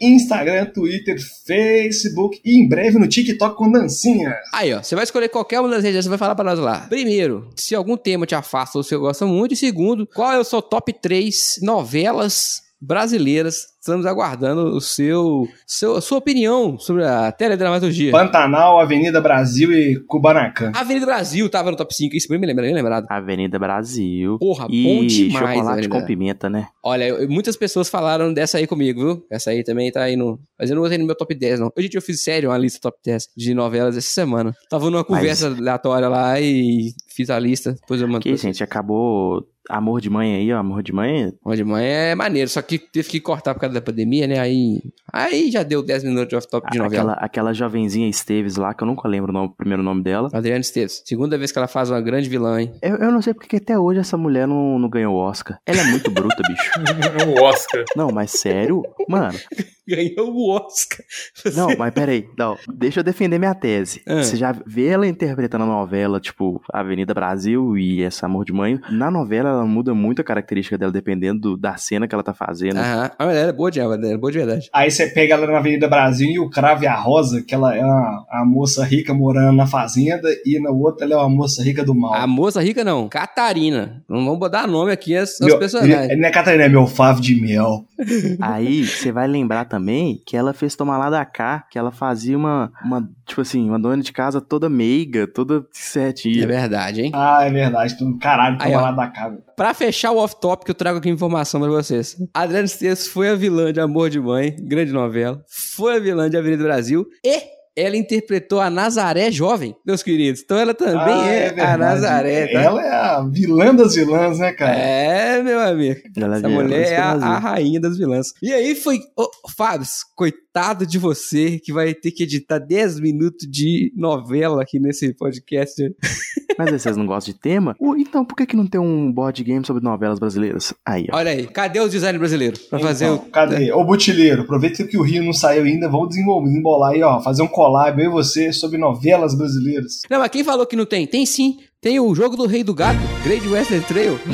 Instagram, 0.00 0.66
Twitter, 0.66 1.16
Facebook 1.46 2.40
e 2.44 2.58
em 2.58 2.68
breve 2.68 2.98
no 2.98 3.08
TikTok 3.08 3.56
com 3.56 3.70
dancinha. 3.70 4.34
Aí, 4.52 4.72
ó, 4.72 4.82
você 4.82 4.94
vai 4.94 5.04
escolher 5.04 5.28
qualquer 5.28 5.60
uma 5.60 5.68
das 5.68 5.82
redes, 5.82 6.04
você 6.04 6.08
vai 6.08 6.18
falar 6.18 6.34
pra 6.34 6.44
nós 6.44 6.58
lá. 6.58 6.80
Primeiro, 6.88 7.48
se 7.54 7.74
algum 7.74 7.96
tema 7.96 8.26
te 8.26 8.34
afasta 8.34 8.78
ou 8.78 8.82
se 8.82 8.90
você 8.90 8.96
gosta 8.96 9.26
muito. 9.26 9.54
E 9.54 9.56
segundo, 9.56 10.06
qual 10.06 10.32
é 10.32 10.38
o 10.38 10.44
seu 10.44 10.62
top 10.62 10.92
3 10.92 11.60
novelas 11.62 12.65
brasileiras? 12.80 13.74
Estamos 13.80 14.04
aguardando 14.04 14.64
o 14.74 14.80
seu, 14.80 15.46
seu 15.64 16.00
sua 16.00 16.18
opinião 16.18 16.76
sobre 16.76 17.04
a 17.04 17.30
teledramaturgia. 17.30 18.10
Pantanal, 18.10 18.80
Avenida 18.80 19.20
Brasil 19.20 19.72
e 19.72 20.00
Kubanacan. 20.08 20.72
Avenida 20.74 21.06
Brasil 21.06 21.48
tava 21.48 21.70
no 21.70 21.76
top 21.76 21.94
5, 21.94 22.16
isso 22.16 22.26
bem 22.28 22.38
me 22.38 22.46
lembra, 22.48 22.64
bem 22.64 22.74
lembrado. 22.74 23.06
Avenida 23.08 23.58
Brasil. 23.60 24.38
Porra, 24.40 24.66
bom 24.66 24.74
E 24.74 25.06
demais, 25.06 25.32
chocolate 25.34 25.68
Avenida. 25.70 26.00
com 26.00 26.04
pimenta, 26.04 26.50
né? 26.50 26.66
Olha, 26.82 27.04
eu- 27.08 27.28
muitas 27.30 27.56
pessoas 27.56 27.88
falaram 27.88 28.32
dessa 28.34 28.58
aí 28.58 28.66
comigo, 28.66 29.00
viu? 29.00 29.26
Essa 29.30 29.50
aí 29.50 29.62
também 29.62 29.92
tá 29.92 30.02
aí 30.02 30.16
no. 30.16 30.40
Mas 30.58 30.68
eu 30.68 30.74
não 30.74 30.82
botei 30.82 30.98
no 30.98 31.06
meu 31.06 31.14
top 31.16 31.32
10, 31.32 31.60
não. 31.60 31.70
Hoje 31.78 31.88
eu 31.94 32.02
fiz 32.02 32.24
sério 32.24 32.50
uma 32.50 32.58
lista 32.58 32.80
top 32.80 32.98
10 33.04 33.28
de 33.36 33.54
novelas 33.54 33.96
essa 33.96 34.08
semana. 34.12 34.52
Tava 34.68 34.90
numa 34.90 35.04
conversa 35.04 35.46
aleatória 35.46 36.08
lá 36.08 36.40
e 36.40 36.90
fiz 37.14 37.30
a 37.30 37.38
lista. 37.38 37.72
Depois 37.80 38.00
eu 38.00 38.08
mando 38.08 38.24
você. 38.28 38.36
gente, 38.36 38.64
acabou 38.64 39.46
Amor 39.68 40.00
de 40.00 40.08
Mãe 40.10 40.34
aí, 40.36 40.52
ó. 40.52 40.58
Amor 40.58 40.82
de 40.82 40.92
Mãe. 40.92 41.32
Bom 41.44 41.54
de 41.54 41.64
mãe 41.64 41.84
é 41.86 42.14
maneiro, 42.14 42.48
só 42.48 42.60
que 42.62 42.78
teve 42.78 43.08
que 43.08 43.20
cortar 43.20 43.54
por 43.54 43.60
causa 43.60 43.74
da 43.74 43.80
pandemia, 43.80 44.26
né? 44.26 44.38
Aí, 44.38 44.80
aí 45.12 45.50
já 45.50 45.62
deu 45.62 45.82
10 45.82 46.04
minutos 46.04 46.28
de 46.28 46.36
off-top 46.36 46.70
de 46.70 46.78
novela. 46.78 47.12
Aquela, 47.12 47.24
aquela 47.26 47.52
jovenzinha 47.52 48.08
Esteves 48.08 48.56
lá, 48.56 48.74
que 48.74 48.82
eu 48.82 48.86
nunca 48.86 49.08
lembro 49.08 49.30
o, 49.30 49.32
nome- 49.32 49.48
o 49.48 49.56
primeiro 49.56 49.82
nome 49.82 50.02
dela. 50.02 50.28
Adriana 50.32 50.60
Esteves. 50.60 51.02
Segunda 51.04 51.36
vez 51.38 51.52
que 51.52 51.58
ela 51.58 51.68
faz 51.68 51.90
uma 51.90 52.00
grande 52.00 52.28
vilã, 52.28 52.60
hein? 52.60 52.72
Eu, 52.82 52.96
eu 52.96 53.10
não 53.12 53.22
sei 53.22 53.32
porque 53.34 53.48
que 53.48 53.56
até 53.56 53.78
hoje 53.78 54.00
essa 54.00 54.16
mulher 54.16 54.46
não, 54.46 54.78
não 54.78 54.88
ganhou 54.88 55.14
o 55.14 55.18
Oscar. 55.18 55.58
Ela 55.66 55.80
é 55.80 55.84
muito 55.84 56.10
bruta, 56.10 56.36
bicho. 56.48 56.70
o 57.38 57.42
Oscar. 57.42 57.84
Não, 57.96 58.10
mas 58.10 58.30
sério? 58.32 58.82
Mano, 59.08 59.38
Ganhou 59.88 60.32
o 60.34 60.50
Oscar. 60.50 61.06
não, 61.54 61.68
mas 61.78 61.94
peraí. 61.94 62.28
Não, 62.36 62.58
deixa 62.74 62.98
eu 63.00 63.04
defender 63.04 63.38
minha 63.38 63.54
tese. 63.54 64.02
Ah. 64.04 64.16
Você 64.20 64.36
já 64.36 64.50
vê 64.66 64.88
ela 64.88 65.06
interpretando 65.06 65.62
a 65.62 65.66
novela, 65.66 66.18
tipo, 66.18 66.60
Avenida 66.72 67.14
Brasil 67.14 67.78
e 67.78 68.02
essa 68.02 68.26
Amor 68.26 68.44
de 68.44 68.52
Mãe. 68.52 68.80
Na 68.90 69.12
novela, 69.12 69.55
ela 69.56 69.66
muda 69.66 69.94
muito 69.94 70.20
a 70.20 70.24
característica 70.24 70.76
dela, 70.78 70.92
dependendo 70.92 71.40
do- 71.40 71.56
da 71.56 71.76
cena 71.76 72.06
que 72.06 72.14
ela 72.14 72.22
tá 72.22 72.32
fazendo. 72.34 72.78
Aham. 72.78 73.10
Ah, 73.18 73.26
mas 73.26 73.36
ela 73.36 73.48
é 73.50 73.52
boa 73.52 73.70
de 73.70 73.80
ela 73.80 73.94
é 73.94 74.16
boa 74.16 74.30
de 74.32 74.38
verdade. 74.38 74.68
Aí 74.72 74.90
você 74.90 75.06
pega 75.08 75.34
ela 75.34 75.46
na 75.46 75.58
Avenida 75.58 75.88
Brasil 75.88 76.28
e 76.30 76.38
o 76.38 76.48
Cravo 76.50 76.84
e 76.84 76.86
a 76.86 76.94
Rosa, 76.94 77.42
que 77.42 77.54
ela 77.54 77.74
é 77.76 77.82
uma, 77.84 78.26
a 78.30 78.44
moça 78.44 78.84
rica 78.84 79.12
morando 79.14 79.56
na 79.56 79.66
fazenda, 79.66 80.28
e 80.44 80.60
na 80.60 80.70
outra 80.70 81.04
ela 81.06 81.14
é 81.14 81.16
uma 81.18 81.28
moça 81.28 81.62
rica 81.62 81.84
do 81.84 81.94
mal. 81.94 82.14
A 82.14 82.26
moça 82.26 82.62
rica 82.62 82.84
não, 82.84 83.08
Catarina. 83.08 84.02
Não 84.08 84.24
vamos 84.24 84.38
botar 84.38 84.66
nome 84.66 84.92
aqui 84.92 85.16
aos 85.16 85.40
aos 85.40 85.50
Meu- 85.50 85.58
personagens. 85.58 86.18
Não 86.18 86.28
é 86.28 86.30
Catarina, 86.30 86.64
é 86.64 86.68
meu 86.68 86.86
favo 86.86 87.20
de 87.20 87.40
mel. 87.40 87.84
Aí, 88.40 88.84
você 88.86 89.10
vai 89.12 89.26
lembrar 89.26 89.64
também 89.64 90.20
que 90.26 90.36
ela 90.36 90.52
fez 90.52 90.74
tomar 90.76 90.98
lá 90.98 91.10
da 91.10 91.24
cá, 91.24 91.64
que 91.70 91.78
ela 91.78 91.90
fazia 91.90 92.36
uma, 92.36 92.72
uma, 92.84 93.08
tipo 93.26 93.40
assim, 93.40 93.68
uma 93.68 93.78
dona 93.78 94.02
de 94.02 94.12
casa 94.12 94.40
toda 94.40 94.68
meiga, 94.68 95.26
toda 95.26 95.58
É 95.58 95.62
certinha. 95.72 96.46
verdade, 96.46 97.02
hein? 97.02 97.10
Ah, 97.14 97.44
é 97.44 97.50
verdade. 97.50 97.96
Tu, 97.96 98.18
caralho, 98.18 98.56
Aí, 98.60 98.70
toma 98.72 98.82
ó. 98.82 98.86
lá 98.86 98.92
da 98.92 99.06
casa. 99.08 99.38
Pra 99.56 99.72
fechar 99.74 100.12
o 100.12 100.18
off-topic, 100.18 100.68
eu 100.68 100.74
trago 100.74 100.98
aqui 100.98 101.08
informação 101.08 101.60
pra 101.60 101.70
vocês. 101.70 102.16
Adriana 102.34 102.64
Esteves 102.66 103.06
foi 103.06 103.28
a 103.28 103.34
vilã 103.34 103.72
de 103.72 103.80
Amor 103.80 104.10
de 104.10 104.20
Mãe, 104.20 104.54
grande 104.60 104.92
novela. 104.92 105.42
Foi 105.48 105.96
a 105.96 105.98
vilã 105.98 106.28
de 106.28 106.36
Avenida 106.36 106.62
Brasil. 106.64 107.06
E 107.24 107.40
ela 107.78 107.96
interpretou 107.96 108.58
a 108.60 108.70
Nazaré 108.70 109.30
jovem, 109.30 109.76
meus 109.86 110.02
queridos. 110.02 110.40
Então 110.42 110.58
ela 110.58 110.72
também 110.74 110.96
Ah, 111.14 111.26
é, 111.26 111.44
a 111.46 111.48
verdade. 111.52 111.78
Nazaré, 111.78 112.46
tá? 112.48 112.60
Ela 112.62 112.82
é 112.86 112.90
a 112.90 113.22
vilã 113.30 113.74
das 113.74 113.94
vilãs, 113.94 114.38
né, 114.38 114.52
cara? 114.52 114.74
É, 114.76 115.42
meu 115.42 115.60
amigo. 115.60 116.00
Ela 116.16 116.36
Essa 116.38 116.48
via- 116.48 116.56
mulher 116.62 116.92
é 116.92 116.96
a, 116.96 117.10
Brasil. 117.16 117.26
a 117.28 117.38
rainha 117.38 117.80
das 117.80 117.98
vilãs. 117.98 118.28
E 118.42 118.50
aí 118.52 118.74
foi. 118.74 119.00
Ô, 119.16 119.28
Fábio, 119.56 119.86
coitado 120.14 120.86
de 120.86 120.98
você 120.98 121.58
que 121.62 121.70
vai 121.72 121.92
ter 121.94 122.10
que 122.12 122.22
editar 122.22 122.58
10 122.58 122.98
minutos 123.00 123.46
de 123.50 123.92
novela 123.94 124.62
aqui 124.62 124.78
nesse 124.78 125.12
podcast. 125.14 125.74
Mas 126.58 126.72
aí 126.72 126.78
vocês 126.78 126.96
não 126.96 127.06
gostam 127.06 127.32
de 127.32 127.38
tema? 127.38 127.76
Então, 127.98 128.24
por 128.24 128.34
que, 128.36 128.46
que 128.46 128.56
não 128.56 128.66
tem 128.66 128.80
um 128.80 129.12
board 129.12 129.42
game 129.44 129.64
sobre 129.66 129.82
novelas 129.82 130.18
brasileiras? 130.18 130.72
Aí, 130.84 131.06
ó. 131.12 131.16
Olha 131.16 131.30
aí, 131.30 131.46
cadê 131.46 131.80
o 131.80 131.88
design 131.88 132.18
brasileiro? 132.18 132.58
Pra 132.70 132.78
fazer 132.78 133.06
Então, 133.06 133.16
o. 133.16 133.30
Cadê? 133.30 133.72
Ô, 133.72 133.84
Butileiro, 133.84 134.42
aproveita 134.42 134.84
que 134.84 134.96
o 134.96 135.02
Rio 135.02 135.22
não 135.22 135.32
saiu 135.32 135.64
ainda, 135.64 135.88
vamos 135.88 136.10
desenvolver, 136.10 136.48
desembolar 136.48 136.92
aí, 136.92 137.02
ó, 137.02 137.20
fazer 137.20 137.42
um 137.42 137.48
collab 137.48 138.00
eu 138.02 138.10
e 138.10 138.12
você 138.12 138.52
sobre 138.52 138.78
novelas 138.78 139.34
brasileiras. 139.34 140.02
Não, 140.10 140.18
mas 140.18 140.28
quem 140.30 140.42
falou 140.44 140.66
que 140.66 140.76
não 140.76 140.86
tem? 140.86 141.06
Tem 141.06 141.26
sim. 141.26 141.58
Tem 141.80 142.00
o 142.00 142.14
jogo 142.14 142.36
do 142.36 142.46
Rei 142.46 142.64
do 142.64 142.74
Gato, 142.74 142.98
Great 143.22 143.46
Western 143.46 143.84
Trail. 143.84 144.18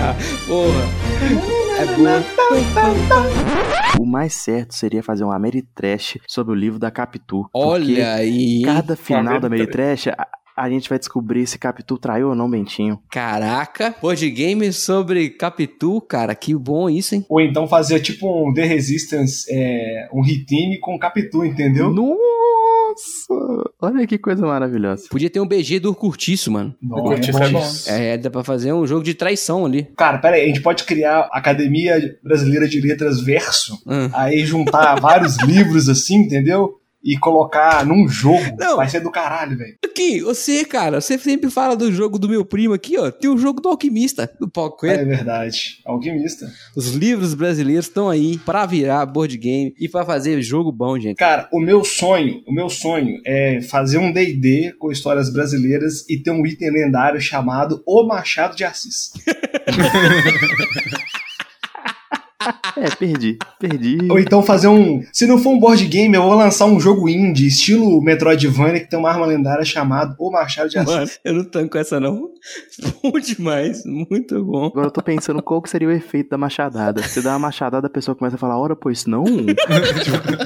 Ah, 0.00 0.14
porra. 0.46 0.84
É 1.80 1.84
boa. 1.96 2.37
O 3.98 4.06
mais 4.06 4.32
certo 4.32 4.74
seria 4.74 5.02
fazer 5.02 5.24
um 5.24 5.30
Ameritrash 5.30 6.18
sobre 6.26 6.52
o 6.52 6.56
livro 6.56 6.78
da 6.78 6.90
Capitu. 6.90 7.48
Olha 7.52 8.14
aí. 8.14 8.62
Cada 8.62 8.96
final 8.96 9.38
da 9.38 9.48
Ameritrash. 9.48 10.08
A, 10.56 10.70
gente 10.70 10.88
vai 10.88 10.98
descobrir 10.98 11.46
se 11.46 11.58
Capitu 11.58 11.98
traiu 11.98 12.30
ou 12.30 12.34
não 12.34 12.50
Bentinho. 12.50 12.98
Caraca, 13.10 13.94
board 14.00 14.28
game 14.30 14.72
sobre 14.72 15.30
Capitu, 15.30 16.00
cara, 16.00 16.34
que 16.34 16.54
bom 16.54 16.90
isso, 16.90 17.14
hein? 17.14 17.24
Ou 17.28 17.40
então 17.40 17.68
fazer 17.68 18.00
tipo 18.00 18.48
um 18.48 18.52
The 18.52 18.64
Resistance, 18.64 19.46
é, 19.50 20.08
um 20.12 20.24
hitime 20.24 20.80
com 20.80 20.98
Capitu, 20.98 21.44
entendeu? 21.44 21.92
Nossa! 22.98 23.70
Olha 23.80 24.06
que 24.06 24.18
coisa 24.18 24.44
maravilhosa. 24.44 25.06
Podia 25.10 25.30
ter 25.30 25.40
um 25.40 25.46
BG 25.46 25.78
do 25.80 25.94
Curtiço, 25.94 26.50
mano. 26.50 26.74
Curtiço 26.88 27.42
é 27.42 27.48
bom. 27.50 27.62
É, 27.86 28.18
dá 28.18 28.30
pra 28.30 28.42
fazer 28.42 28.72
um 28.72 28.86
jogo 28.86 29.02
de 29.04 29.14
traição 29.14 29.64
ali. 29.64 29.84
Cara, 29.96 30.18
pera 30.18 30.36
aí, 30.36 30.44
a 30.44 30.46
gente 30.46 30.60
pode 30.62 30.84
criar 30.84 31.28
a 31.32 31.38
Academia 31.38 32.18
Brasileira 32.22 32.66
de 32.68 32.80
Letras 32.80 33.20
Verso, 33.20 33.74
Hum. 33.86 34.10
aí 34.12 34.44
juntar 34.44 34.98
vários 35.00 35.36
livros 35.38 35.88
assim, 35.88 36.16
entendeu? 36.16 36.74
E 37.02 37.16
colocar 37.18 37.86
num 37.86 38.08
jogo. 38.08 38.56
Não. 38.58 38.76
Vai 38.76 38.88
ser 38.88 39.00
do 39.00 39.10
caralho, 39.10 39.56
velho. 39.56 39.76
Aqui, 39.84 40.20
você, 40.20 40.64
cara, 40.64 41.00
você 41.00 41.18
sempre 41.18 41.50
fala 41.50 41.76
do 41.76 41.92
jogo 41.92 42.18
do 42.18 42.28
meu 42.28 42.44
primo 42.44 42.74
aqui, 42.74 42.98
ó. 42.98 43.10
Tem 43.10 43.30
o 43.30 43.38
jogo 43.38 43.60
do 43.60 43.68
Alquimista, 43.68 44.30
do 44.40 44.50
Paulo 44.50 44.72
Coelho. 44.72 45.00
É 45.00 45.04
verdade. 45.04 45.80
Alquimista. 45.86 46.46
Os 46.76 46.94
livros 46.94 47.34
brasileiros 47.34 47.86
estão 47.86 48.08
aí 48.08 48.38
pra 48.38 48.66
virar 48.66 49.06
board 49.06 49.36
game 49.36 49.74
e 49.78 49.88
pra 49.88 50.04
fazer 50.04 50.40
jogo 50.42 50.72
bom, 50.72 50.98
gente. 50.98 51.16
Cara, 51.16 51.48
o 51.52 51.60
meu 51.60 51.84
sonho, 51.84 52.42
o 52.46 52.52
meu 52.52 52.68
sonho 52.68 53.20
é 53.26 53.60
fazer 53.62 53.98
um 53.98 54.12
D&D 54.12 54.74
com 54.78 54.90
histórias 54.90 55.32
brasileiras 55.32 56.08
e 56.08 56.18
ter 56.18 56.30
um 56.30 56.44
item 56.46 56.70
lendário 56.70 57.20
chamado 57.20 57.82
O 57.86 58.04
Machado 58.04 58.56
de 58.56 58.64
Assis. 58.64 59.12
É, 62.76 62.90
perdi. 62.90 63.38
Perdi. 63.58 63.98
Ou 64.10 64.18
então 64.18 64.42
fazer 64.42 64.68
um. 64.68 65.02
Se 65.12 65.26
não 65.26 65.38
for 65.38 65.50
um 65.50 65.58
board 65.58 65.84
game, 65.86 66.14
eu 66.14 66.22
vou 66.22 66.34
lançar 66.34 66.66
um 66.66 66.78
jogo 66.78 67.08
indie, 67.08 67.46
estilo 67.46 68.00
Metroidvania, 68.02 68.80
que 68.80 68.88
tem 68.88 68.98
uma 68.98 69.10
arma 69.10 69.26
lendária 69.26 69.64
chamada 69.64 70.14
O 70.18 70.30
Machado 70.30 70.68
de 70.68 70.78
Assis. 70.78 70.94
Mano, 70.94 71.10
eu 71.24 71.34
não 71.34 71.44
tanco 71.44 71.78
essa 71.78 71.98
não. 71.98 72.30
Bom 73.02 73.18
demais, 73.18 73.84
muito 73.84 74.44
bom. 74.44 74.66
Agora 74.66 74.86
eu 74.86 74.90
tô 74.90 75.02
pensando 75.02 75.42
qual 75.42 75.60
que 75.60 75.70
seria 75.70 75.88
o 75.88 75.92
efeito 75.92 76.30
da 76.30 76.38
machadada. 76.38 77.02
Você 77.02 77.20
dá 77.20 77.32
uma 77.32 77.38
machadada, 77.38 77.86
a 77.86 77.90
pessoa 77.90 78.14
começa 78.14 78.36
a 78.36 78.38
falar, 78.38 78.58
ora, 78.58 78.76
pois 78.76 79.06
não. 79.06 79.24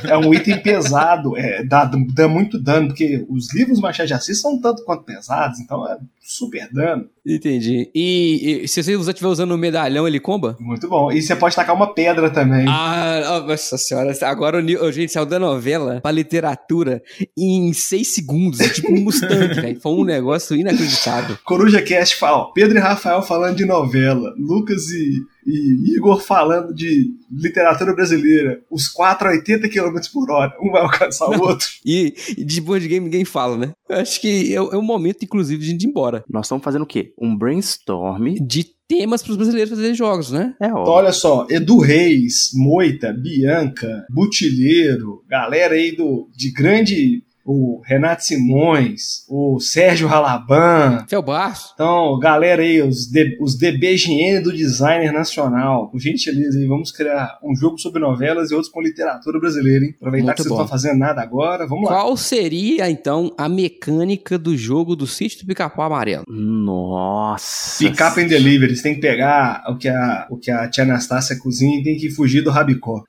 É 0.09 0.17
um 0.17 0.33
item 0.35 0.63
pesado, 0.63 1.37
é, 1.37 1.65
dá, 1.65 1.91
dá 2.15 2.29
muito 2.29 2.61
dano, 2.61 2.89
porque 2.89 3.25
os 3.29 3.53
livros 3.55 3.81
Machado 3.81 4.07
de 4.07 4.15
Assis 4.15 4.41
são 4.41 4.61
tanto 4.61 4.85
quanto 4.85 5.05
pesados, 5.05 5.59
então 5.61 5.87
é 5.87 5.99
super 6.37 6.69
dano. 6.73 7.05
Entendi. 7.27 7.91
E, 7.95 8.63
e 8.65 8.69
se 8.69 8.83
você 8.83 8.93
estiver 8.93 9.29
usando 9.29 9.53
o 9.53 9.59
medalhão, 9.59 10.09
ele 10.09 10.19
comba? 10.19 10.57
Muito 10.59 10.89
bom. 10.89 11.13
E 11.13 11.23
você 11.23 11.37
pode 11.37 11.55
tacar 11.55 11.75
uma 11.75 11.95
pedra 11.95 12.31
também. 12.31 12.67
Ah, 12.69 13.41
oh, 13.43 13.47
nossa 13.47 13.79
senhora. 13.79 14.13
Agora 14.23 14.59
o 14.59 14.93
gente 14.93 15.13
saiu 15.13 15.27
da 15.27 15.39
novela 15.39 16.01
pra 16.01 16.11
literatura 16.11 17.03
em 17.37 17.73
seis 17.73 18.09
segundos. 18.09 18.61
é 18.61 18.69
Tipo 18.69 18.93
um 18.93 19.03
Mustang, 19.03 19.55
velho. 19.61 19.81
Foi 19.81 19.93
um 19.93 20.05
negócio 20.05 20.57
inacreditável. 20.57 21.37
Coruja 21.45 21.83
Cast 21.83 22.17
fala, 22.17 22.39
ó, 22.39 22.45
Pedro 22.53 22.79
e 22.79 22.81
Rafael 22.81 23.23
falando 23.23 23.57
de 23.57 23.65
novela, 23.65 24.35
Lucas 24.39 24.89
e, 24.91 25.21
e 25.47 25.97
Igor 25.97 26.21
falando 26.21 26.75
de 26.75 27.11
literatura 27.31 27.95
brasileira, 27.95 28.61
os 28.71 28.89
quatro 28.89 29.29
a 29.29 29.33
80 29.33 29.69
km 29.69 29.97
por 30.13 30.31
hora, 30.31 30.53
um 30.63 30.71
vai 30.71 30.83
alcançar 30.83 31.29
o 31.29 31.41
outro. 31.43 31.67
E, 31.85 32.15
e 32.37 32.45
de 32.45 32.61
board 32.61 32.87
game 32.87 33.05
ninguém 33.05 33.25
fala, 33.25 33.57
né? 33.57 33.73
Eu 33.89 33.97
acho 33.97 34.21
que 34.21 34.55
é, 34.55 34.61
o- 34.61 34.71
é 34.73 34.77
o 34.77 34.83
momento, 34.83 35.25
inclusive, 35.25 35.61
de 35.63 35.69
a 35.69 35.73
gente 35.73 35.85
ir 35.85 35.89
embora. 35.89 36.25
Nós 36.31 36.47
estamos 36.47 36.63
fazendo 36.65 36.83
o 36.83 36.87
quê? 36.87 37.13
Um 37.21 37.37
brainstorm. 37.37 38.35
De 38.41 38.65
temas 38.89 39.23
pros 39.23 39.37
brasileiros 39.37 39.71
fazerem 39.71 39.95
jogos, 39.95 40.31
né? 40.31 40.55
É 40.61 40.67
Então, 40.67 40.79
óbvio. 40.81 40.93
olha 40.95 41.13
só, 41.13 41.47
Edu 41.51 41.79
Reis, 41.79 42.51
Moita, 42.55 43.13
Bianca, 43.13 44.05
Butilheiro, 44.11 45.23
galera 45.29 45.75
aí 45.75 45.95
do, 45.97 46.29
de 46.37 46.51
grande, 46.53 47.23
o 47.45 47.81
Renato 47.85 48.25
Simões, 48.25 49.25
o 49.29 49.59
Sérgio 49.59 50.07
Ralaban, 50.07 51.05
Fel 51.09 51.23
Barço. 51.23 51.73
então, 51.75 52.19
galera 52.19 52.63
aí, 52.63 52.81
os, 52.81 53.11
D, 53.11 53.37
os 53.41 53.57
DBGN 53.57 54.41
do 54.41 54.53
designer 54.53 55.13
nacional, 55.13 55.91
por 55.91 56.01
gentileza 56.01 56.59
aí, 56.59 56.67
vamos 56.67 56.93
criar 56.93 57.39
um 57.43 57.55
jogo 57.57 57.79
sobre 57.79 58.01
novelas 58.01 58.51
e 58.51 58.55
outros 58.55 58.73
com 58.73 58.81
literatura 58.81 59.41
brasileira, 59.41 59.85
hein? 59.85 59.95
Aproveitar 59.97 60.27
Muito 60.27 60.37
que 60.37 60.43
vocês 60.43 60.49
bom. 60.49 60.57
não 60.57 60.65
estão 60.65 60.79
fazendo 60.79 60.99
nada 60.99 61.21
agora, 61.21 61.67
vamos 61.67 61.85
lá. 61.85 61.97
Qual 61.97 62.17
seria, 62.17 62.89
então, 62.89 63.33
a 63.37 63.49
mecânica 63.49 64.39
do 64.39 64.57
jogo 64.57 64.95
do 64.95 65.07
sítio 65.07 65.41
do 65.41 65.47
Pica-Pau 65.47 65.87
Amarelo? 65.87 66.25
Nossa. 66.29 67.85
Pick 67.85 68.01
up 68.01 68.21
and 68.21 68.29
delivery, 68.29 68.77
você 68.77 68.83
tem 68.83 68.95
que 68.95 69.01
pegar 69.01 69.65
o 69.69 69.77
que 69.77 69.89
a, 69.89 70.27
o 70.31 70.37
que 70.37 70.51
a 70.51 70.69
tia 70.69 70.85
Anastácia 70.85 71.39
cozinha 71.39 71.81
e 71.81 71.83
tem 71.83 71.97
que 71.97 72.11
fugir 72.11 72.43
do 72.43 72.51
rabicó. 72.51 73.03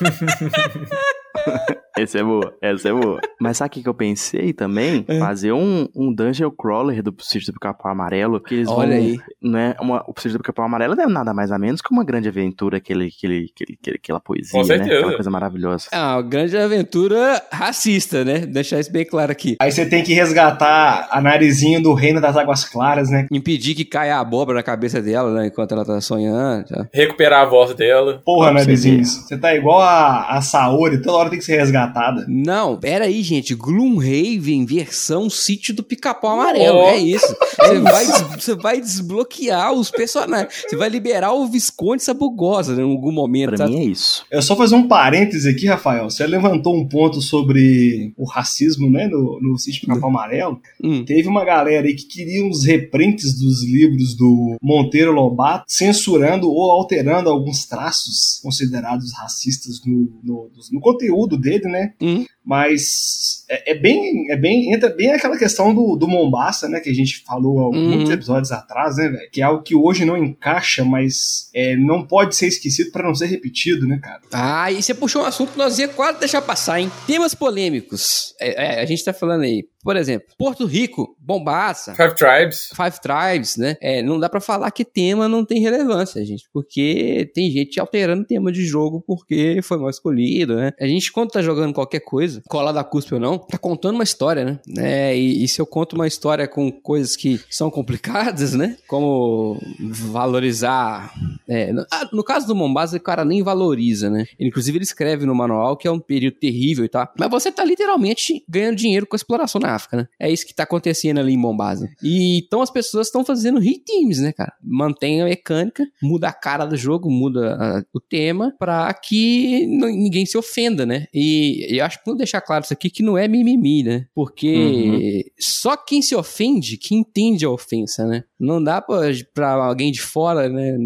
Essa 1.98 2.18
é 2.18 2.22
boa, 2.22 2.54
essa 2.60 2.90
é 2.90 2.92
boa. 2.92 3.18
Mas 3.40 3.56
sabe 3.56 3.68
o 3.68 3.70
que, 3.72 3.82
que 3.82 3.88
eu 3.88 3.94
pensei 3.94 4.52
também? 4.52 5.02
É. 5.08 5.18
Fazer 5.18 5.52
um, 5.52 5.88
um 5.96 6.12
Dungeon 6.12 6.50
Crawler 6.50 7.02
do 7.02 7.14
Sítio 7.20 7.46
do 7.50 7.54
Pica-Pau 7.54 7.90
Amarelo. 7.90 8.38
Que 8.38 8.54
eles 8.56 8.68
Olha 8.68 8.88
vão, 8.88 8.96
aí. 8.98 9.18
Né, 9.42 9.74
uma, 9.80 10.04
o 10.06 10.12
Sítio 10.20 10.32
do 10.32 10.40
Pica-Pau 10.40 10.66
Amarelo 10.66 10.94
não 10.94 11.04
é 11.04 11.06
nada 11.06 11.32
mais 11.32 11.50
ou 11.50 11.58
menos 11.58 11.80
que 11.80 11.90
uma 11.90 12.04
grande 12.04 12.28
aventura, 12.28 12.76
aquele, 12.76 13.06
aquele, 13.06 13.50
aquele, 13.50 13.78
aquele- 13.80 13.96
aquela 13.96 14.20
poesia, 14.20 14.60
Com 14.60 14.66
né? 14.66 14.74
Aquela 14.74 15.14
coisa 15.14 15.30
maravilhosa. 15.30 15.88
É 15.90 15.98
uma 15.98 16.20
grande 16.20 16.54
aventura 16.58 17.42
racista, 17.50 18.22
né? 18.26 18.40
Deixar 18.40 18.78
isso 18.78 18.92
bem 18.92 19.06
claro 19.06 19.32
aqui. 19.32 19.56
Aí 19.58 19.72
você 19.72 19.86
tem 19.86 20.04
que 20.04 20.12
resgatar 20.12 21.08
a 21.10 21.18
narizinho 21.22 21.82
do 21.82 21.94
reino 21.94 22.20
das 22.20 22.36
águas 22.36 22.62
claras, 22.66 23.08
né? 23.08 23.26
Impedir 23.32 23.74
que 23.74 23.86
caia 23.86 24.16
a 24.16 24.20
abóbora 24.20 24.58
na 24.58 24.62
cabeça 24.62 25.00
dela, 25.00 25.32
né? 25.32 25.46
Enquanto 25.46 25.72
ela 25.72 25.82
tá 25.84 25.98
sonhando. 26.02 26.66
Tá? 26.66 26.86
Recuperar 26.92 27.40
a 27.40 27.46
voz 27.46 27.74
dela. 27.74 28.20
Porra, 28.22 28.52
narizinho. 28.52 29.02
Você 29.02 29.38
tá 29.38 29.54
igual 29.54 29.80
a, 29.80 30.36
a 30.36 30.42
Saori, 30.42 31.00
toda 31.00 31.16
hora 31.16 31.30
tem 31.30 31.35
que 31.38 31.44
ser 31.44 31.58
resgatado. 31.58 31.96
piratada. 31.96 32.26
Não, 32.28 32.76
pera 32.76 33.06
aí, 33.06 33.22
gente. 33.22 33.54
Gloomhaven 33.54 34.64
versão 34.64 35.30
sítio 35.30 35.74
do 35.74 35.82
pica-pau 35.82 36.32
amarelo. 36.32 36.78
Oh. 36.78 36.88
É 36.88 36.96
isso. 36.96 37.36
Você 37.58 37.80
vai, 37.80 38.06
você 38.06 38.54
vai 38.54 38.80
desbloquear 38.80 39.72
os 39.72 39.90
personagens. 39.90 40.64
Você 40.68 40.76
vai 40.76 40.88
liberar 40.88 41.32
o 41.32 41.46
Visconde 41.46 42.02
Sabugosa 42.02 42.74
né, 42.74 42.82
em 42.82 42.90
algum 42.90 43.12
momento. 43.12 43.48
Pra 43.48 43.58
tá? 43.58 43.66
mim 43.66 43.76
é 43.76 43.84
isso. 43.84 44.24
Eu 44.30 44.42
só 44.42 44.56
fazer 44.56 44.74
um 44.74 44.86
parêntese 44.86 45.48
aqui, 45.48 45.66
Rafael. 45.66 46.10
Você 46.10 46.26
levantou 46.26 46.76
um 46.76 46.86
ponto 46.86 47.20
sobre 47.20 48.12
o 48.16 48.24
racismo, 48.24 48.90
né, 48.90 49.08
no, 49.08 49.38
no 49.40 49.58
sítio 49.58 49.82
Pica-Pau 49.82 50.10
Amarelo. 50.10 50.60
Hum. 50.82 51.04
Teve 51.04 51.28
uma 51.28 51.44
galera 51.44 51.86
aí 51.86 51.94
que 51.94 52.06
queria 52.06 52.44
uns 52.44 52.64
reprints 52.64 53.38
dos 53.38 53.64
livros 53.64 54.14
do 54.16 54.56
Monteiro 54.62 55.12
Lobato, 55.12 55.64
censurando 55.68 56.50
ou 56.50 56.70
alterando 56.70 57.30
alguns 57.30 57.66
traços 57.66 58.40
considerados 58.42 59.12
racistas 59.14 59.80
no, 59.84 60.10
no, 60.22 60.50
no 60.72 60.80
conteúdo 60.80 61.25
dele, 61.34 61.64
né? 61.64 61.94
Hum. 61.98 62.26
Mas 62.44 63.44
é, 63.48 63.72
é 63.72 63.74
bem, 63.74 64.30
é 64.30 64.36
bem, 64.36 64.72
entra 64.72 64.90
bem 64.90 65.12
aquela 65.12 65.36
questão 65.38 65.74
do, 65.74 65.96
do 65.96 66.06
Mombasa, 66.06 66.68
né? 66.68 66.78
Que 66.80 66.90
a 66.90 66.94
gente 66.94 67.22
falou 67.24 67.58
há 67.60 67.68
Uhum. 67.70 67.88
muitos 67.88 68.10
episódios 68.10 68.52
atrás, 68.52 68.96
né, 68.98 69.08
velho? 69.08 69.30
Que 69.32 69.40
é 69.40 69.44
algo 69.44 69.62
que 69.62 69.74
hoje 69.74 70.04
não 70.04 70.16
encaixa, 70.16 70.84
mas 70.84 71.48
é, 71.54 71.74
não 71.76 72.06
pode 72.06 72.36
ser 72.36 72.46
esquecido 72.48 72.90
para 72.92 73.06
não 73.06 73.14
ser 73.14 73.26
repetido, 73.26 73.86
né, 73.88 73.98
cara? 74.02 74.20
Ah, 74.32 74.70
e 74.70 74.82
você 74.82 74.92
puxou 74.94 75.22
um 75.22 75.26
assunto 75.26 75.52
que 75.52 75.58
nós 75.58 75.78
ia 75.78 75.88
quase 75.88 76.20
deixar 76.20 76.42
passar, 76.42 76.80
hein? 76.80 76.90
Temas 77.06 77.34
polêmicos. 77.34 78.34
É, 78.40 78.78
é, 78.78 78.82
a 78.82 78.84
gente 78.84 79.02
tá 79.04 79.12
falando 79.14 79.42
aí, 79.42 79.64
por 79.86 79.94
exemplo, 79.94 80.26
Porto 80.36 80.66
Rico, 80.66 81.16
Bombaça. 81.16 81.94
Five 81.94 82.16
Tribes. 82.16 82.70
Five 82.74 83.00
Tribes, 83.00 83.56
né? 83.56 83.76
É, 83.80 84.02
não 84.02 84.18
dá 84.18 84.28
pra 84.28 84.40
falar 84.40 84.68
que 84.72 84.84
tema 84.84 85.28
não 85.28 85.44
tem 85.44 85.60
relevância, 85.60 86.24
gente, 86.24 86.48
porque 86.52 87.30
tem 87.32 87.48
gente 87.52 87.78
alterando 87.78 88.24
tema 88.24 88.50
de 88.50 88.66
jogo 88.66 89.00
porque 89.06 89.60
foi 89.62 89.78
mal 89.78 89.88
escolhido, 89.88 90.56
né? 90.56 90.72
A 90.80 90.88
gente, 90.88 91.12
quando 91.12 91.30
tá 91.30 91.40
jogando 91.40 91.72
qualquer 91.72 92.00
coisa, 92.00 92.42
cola 92.48 92.72
da 92.72 92.82
cuspe 92.82 93.14
ou 93.14 93.20
não, 93.20 93.38
tá 93.38 93.58
contando 93.58 93.94
uma 93.94 94.02
história, 94.02 94.44
né? 94.44 94.58
É, 94.76 95.16
e, 95.16 95.44
e 95.44 95.46
se 95.46 95.60
eu 95.60 95.66
conto 95.66 95.94
uma 95.94 96.08
história 96.08 96.48
com 96.48 96.68
coisas 96.72 97.14
que 97.14 97.40
são 97.48 97.70
complicadas, 97.70 98.54
né? 98.54 98.76
Como 98.88 99.56
valorizar. 99.78 101.14
é, 101.48 101.72
no, 101.72 101.86
ah, 101.92 102.08
no 102.12 102.24
caso 102.24 102.44
do 102.48 102.56
Mombasa, 102.56 102.96
o 102.96 103.00
cara 103.00 103.24
nem 103.24 103.40
valoriza, 103.40 104.10
né? 104.10 104.26
Ele, 104.36 104.48
inclusive, 104.48 104.78
ele 104.78 104.84
escreve 104.84 105.24
no 105.26 105.34
manual 105.34 105.76
que 105.76 105.86
é 105.86 105.92
um 105.92 106.00
período 106.00 106.38
terrível 106.38 106.84
e 106.84 106.88
tal. 106.88 107.08
Mas 107.16 107.30
você 107.30 107.52
tá 107.52 107.64
literalmente 107.64 108.44
ganhando 108.48 108.74
dinheiro 108.74 109.06
com 109.06 109.14
a 109.14 109.18
exploração 109.18 109.60
na 109.60 109.75
Né? 109.92 110.08
É 110.18 110.30
isso 110.30 110.46
que 110.46 110.54
tá 110.54 110.62
acontecendo 110.62 111.18
ali 111.18 111.32
em 111.32 111.38
Mombasa. 111.38 111.88
E 112.02 112.38
então 112.38 112.62
as 112.62 112.70
pessoas 112.70 113.08
estão 113.08 113.24
fazendo 113.24 113.60
reteams, 113.60 114.20
né, 114.20 114.32
cara? 114.32 114.52
Mantém 114.62 115.22
a 115.22 115.24
mecânica, 115.24 115.86
muda 116.02 116.28
a 116.28 116.32
cara 116.32 116.64
do 116.64 116.76
jogo, 116.76 117.10
muda 117.10 117.56
ah, 117.60 117.84
o 117.92 118.00
tema, 118.00 118.54
pra 118.58 118.92
que 118.94 119.66
ninguém 119.66 120.26
se 120.26 120.38
ofenda, 120.38 120.86
né? 120.86 121.06
E 121.12 121.66
eu 121.68 121.84
acho 121.84 121.98
que 121.98 122.06
vou 122.06 122.16
deixar 122.16 122.40
claro 122.40 122.64
isso 122.64 122.72
aqui 122.72 122.90
que 122.90 123.02
não 123.02 123.16
é 123.18 123.28
mimimi, 123.28 123.82
né? 123.82 124.06
Porque 124.14 125.32
só 125.38 125.76
quem 125.76 126.00
se 126.02 126.14
ofende 126.14 126.76
que 126.76 126.94
entende 126.94 127.44
a 127.44 127.50
ofensa, 127.50 128.06
né? 128.06 128.24
Não 128.38 128.62
dá 128.62 128.80
pra, 128.80 129.00
pra 129.34 129.52
alguém 129.52 129.90
de 129.90 130.00
fora, 130.00 130.48
né? 130.48 130.76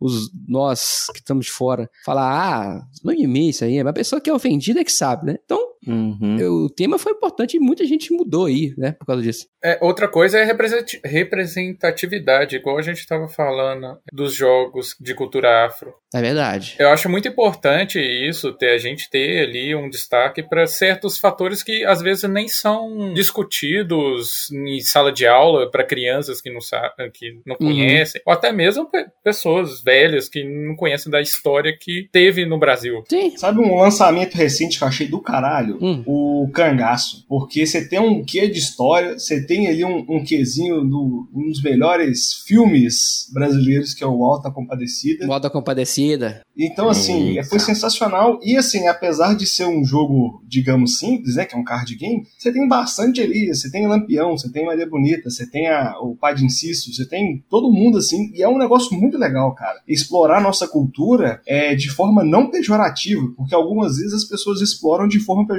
Os, 0.00 0.30
nós 0.46 1.06
que 1.12 1.20
estamos 1.20 1.46
de 1.46 1.52
fora, 1.52 1.90
falar, 2.04 2.30
ah, 2.30 2.86
não 3.04 3.12
é 3.12 3.16
mimimi 3.16 3.50
isso 3.50 3.64
aí, 3.64 3.82
mas 3.82 3.90
a 3.90 3.92
pessoa 3.92 4.20
que 4.20 4.30
é 4.30 4.34
ofendida 4.34 4.80
é 4.80 4.84
que 4.84 4.92
sabe, 4.92 5.26
né? 5.26 5.38
Então, 5.44 5.58
Uhum. 5.86 6.36
eu- 6.38 6.52
o 6.64 6.70
tema 6.70 6.98
foi 6.98 7.12
importante 7.12 7.56
e 7.56 7.60
muita 7.60 7.84
gente 7.86 8.12
mudou 8.12 8.46
aí, 8.46 8.74
né? 8.76 8.92
Por 8.92 9.06
causa 9.06 9.22
disso. 9.22 9.46
É, 9.64 9.78
outra 9.80 10.06
coisa 10.08 10.38
é 10.38 10.44
represent- 10.44 11.00
representatividade, 11.04 12.56
igual 12.56 12.78
a 12.78 12.82
gente 12.82 12.98
estava 12.98 13.28
falando 13.28 13.98
dos 14.12 14.34
jogos 14.34 14.94
de 15.00 15.14
cultura 15.14 15.66
afro. 15.66 15.92
É 16.14 16.20
verdade. 16.22 16.74
Eu 16.78 16.88
acho 16.90 17.08
muito 17.08 17.28
importante 17.28 17.98
isso, 18.00 18.52
ter 18.52 18.70
a 18.70 18.78
gente 18.78 19.10
ter 19.10 19.40
ali 19.46 19.74
um 19.74 19.90
destaque 19.90 20.42
para 20.42 20.66
certos 20.66 21.18
fatores 21.18 21.62
que 21.62 21.84
às 21.84 22.00
vezes 22.00 22.22
nem 22.30 22.48
são 22.48 23.12
discutidos 23.12 24.50
em 24.50 24.80
sala 24.80 25.12
de 25.12 25.26
aula 25.26 25.70
para 25.70 25.84
crianças 25.84 26.40
que 26.40 26.50
não, 26.50 26.60
sa- 26.60 26.92
que 27.12 27.32
não 27.46 27.56
Uhum. 27.60 27.68
conhecem, 27.68 28.20
ou 28.24 28.32
até 28.32 28.52
mesmo 28.52 28.86
pe- 28.90 29.06
pessoas 29.22 29.82
velhas 29.82 30.28
que 30.28 30.42
não 30.44 30.74
conhecem 30.76 31.10
da 31.10 31.20
história 31.20 31.76
que 31.78 32.08
teve 32.10 32.46
no 32.46 32.58
Brasil. 32.58 33.02
Sim. 33.08 33.36
Sabe 33.36 33.60
um 33.60 33.78
lançamento 33.78 34.34
recente 34.34 34.78
que 34.78 34.84
eu 34.84 34.88
achei 34.88 35.06
do 35.06 35.20
caralho? 35.20 35.67
Hum. 35.80 36.02
O 36.06 36.48
Cangaço. 36.52 37.24
Porque 37.28 37.66
você 37.66 37.86
tem 37.86 37.98
um 37.98 38.24
quê 38.24 38.48
de 38.48 38.58
história, 38.58 39.18
você 39.18 39.44
tem 39.44 39.68
ali 39.68 39.84
um, 39.84 40.04
um 40.08 40.24
quezinho 40.24 40.84
do 40.84 41.28
um 41.34 41.48
dos 41.48 41.62
melhores 41.62 42.42
filmes 42.46 43.28
brasileiros, 43.32 43.94
que 43.94 44.02
é 44.02 44.06
o 44.06 44.22
Alta 44.24 44.50
Compadecida. 44.50 45.26
Moda 45.26 45.50
compadecida. 45.50 46.42
Então, 46.56 46.88
assim, 46.88 47.36
Eita. 47.36 47.44
foi 47.44 47.58
sensacional. 47.60 48.40
E, 48.42 48.56
assim, 48.56 48.88
apesar 48.88 49.34
de 49.34 49.46
ser 49.46 49.66
um 49.66 49.84
jogo, 49.84 50.42
digamos, 50.46 50.98
simples, 50.98 51.36
né? 51.36 51.44
Que 51.44 51.54
é 51.54 51.58
um 51.58 51.64
card 51.64 51.94
game, 51.94 52.26
você 52.36 52.52
tem 52.52 52.66
bastante 52.66 53.20
ali. 53.20 53.48
Você 53.54 53.70
tem 53.70 53.86
Lampião, 53.86 54.36
você 54.36 54.50
tem 54.50 54.66
Maria 54.66 54.88
Bonita, 54.88 55.30
você 55.30 55.48
tem 55.48 55.68
a, 55.68 55.94
o 56.00 56.16
Pai 56.16 56.34
de 56.34 56.44
Inciso, 56.44 56.92
você 56.92 57.06
tem 57.06 57.44
todo 57.48 57.72
mundo, 57.72 57.98
assim. 57.98 58.32
E 58.34 58.42
é 58.42 58.48
um 58.48 58.58
negócio 58.58 58.96
muito 58.98 59.16
legal, 59.16 59.54
cara. 59.54 59.80
Explorar 59.86 60.40
nossa 60.40 60.66
cultura 60.66 61.40
é, 61.46 61.74
de 61.74 61.90
forma 61.90 62.24
não 62.24 62.50
pejorativa, 62.50 63.32
porque 63.36 63.54
algumas 63.54 63.96
vezes 63.96 64.12
as 64.12 64.24
pessoas 64.24 64.60
exploram 64.60 65.06
de 65.06 65.20
forma 65.20 65.46
pejorativa. 65.46 65.57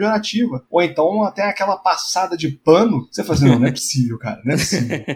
Ou 0.70 0.82
então 0.82 1.24
até 1.24 1.44
aquela 1.44 1.78
passada 1.78 2.38
de 2.38 2.50
pano. 2.50 3.08
Você 3.12 3.24
fala 3.24 3.36
assim, 3.38 3.48
não, 3.48 3.60
não 3.60 3.68
é 3.68 3.72
possível, 3.72 4.18
cara, 4.18 4.42
não 4.46 4.54
é 4.54 4.58
possível. 4.58 5.00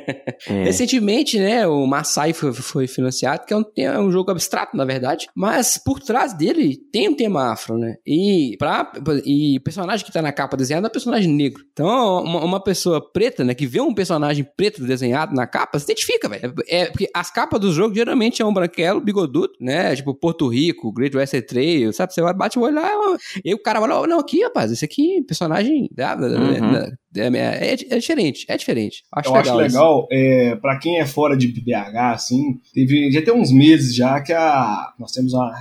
É. 0.45 0.63
Recentemente, 0.65 1.39
né, 1.39 1.65
o 1.65 1.85
Maasai 1.85 2.33
foi, 2.33 2.51
foi 2.53 2.87
financiado, 2.87 3.45
que 3.45 3.53
é 3.53 3.57
um, 3.57 3.63
é 3.77 3.99
um 3.99 4.11
jogo 4.11 4.29
abstrato, 4.31 4.75
na 4.75 4.83
verdade, 4.83 5.27
mas 5.33 5.77
por 5.77 5.99
trás 6.01 6.33
dele 6.33 6.77
tem 6.91 7.07
um 7.07 7.15
tema 7.15 7.51
afro, 7.51 7.77
né? 7.77 7.95
E, 8.05 8.55
pra, 8.57 8.91
e 9.25 9.57
o 9.57 9.61
personagem 9.61 10.05
que 10.05 10.11
tá 10.11 10.21
na 10.21 10.33
capa 10.33 10.57
desenhado 10.57 10.85
é 10.85 10.89
um 10.89 10.91
personagem 10.91 11.31
negro. 11.31 11.63
Então, 11.71 12.23
uma, 12.23 12.43
uma 12.43 12.63
pessoa 12.63 12.99
preta, 12.99 13.43
né, 13.43 13.53
que 13.53 13.65
vê 13.65 13.79
um 13.79 13.93
personagem 13.93 14.45
preto 14.57 14.83
desenhado 14.83 15.33
na 15.33 15.47
capa, 15.47 15.79
se 15.79 15.85
identifica, 15.85 16.27
velho. 16.27 16.53
É, 16.67 16.87
porque 16.87 17.09
as 17.13 17.31
capas 17.31 17.59
do 17.59 17.71
jogo 17.71 17.95
geralmente 17.95 18.41
é 18.41 18.45
um 18.45 18.53
branquelo, 18.53 18.99
bigodudo, 18.99 19.53
né? 19.59 19.95
Tipo 19.95 20.13
Porto 20.13 20.47
Rico, 20.47 20.91
Great 20.91 21.15
Western 21.15 21.45
Trail, 21.45 21.93
sabe? 21.93 22.13
Você 22.13 22.21
vai, 22.21 22.33
bate 22.33 22.59
o 22.59 22.61
olho 22.61 22.75
lá, 22.75 22.89
é 23.45 23.51
e 23.51 23.53
o 23.53 23.61
cara 23.61 23.79
vai 23.79 23.89
lá, 23.89 24.05
não, 24.07 24.19
aqui, 24.19 24.43
rapaz, 24.43 24.71
esse 24.73 24.85
aqui, 24.85 25.21
personagem. 25.27 25.87
da- 25.93 26.15
Uhum. 26.15 26.71
da- 26.73 26.91
é, 27.15 27.27
é, 27.27 27.73
é 27.91 27.97
diferente, 27.99 28.43
é 28.49 28.57
diferente. 28.57 29.03
Acho 29.13 29.29
eu 29.29 29.33
legal. 29.35 29.59
acho 29.59 29.67
legal, 29.67 30.07
é, 30.11 30.55
para 30.55 30.79
quem 30.79 30.99
é 30.99 31.05
fora 31.05 31.37
de 31.37 31.47
BH, 31.47 32.11
assim, 32.11 32.41
teve, 32.73 33.11
já 33.11 33.21
tem 33.21 33.31
uns 33.31 33.51
meses 33.51 33.93
já 33.95 34.19
que 34.19 34.33
a, 34.33 34.91
nós 34.99 35.11
temos 35.11 35.31
uma, 35.33 35.51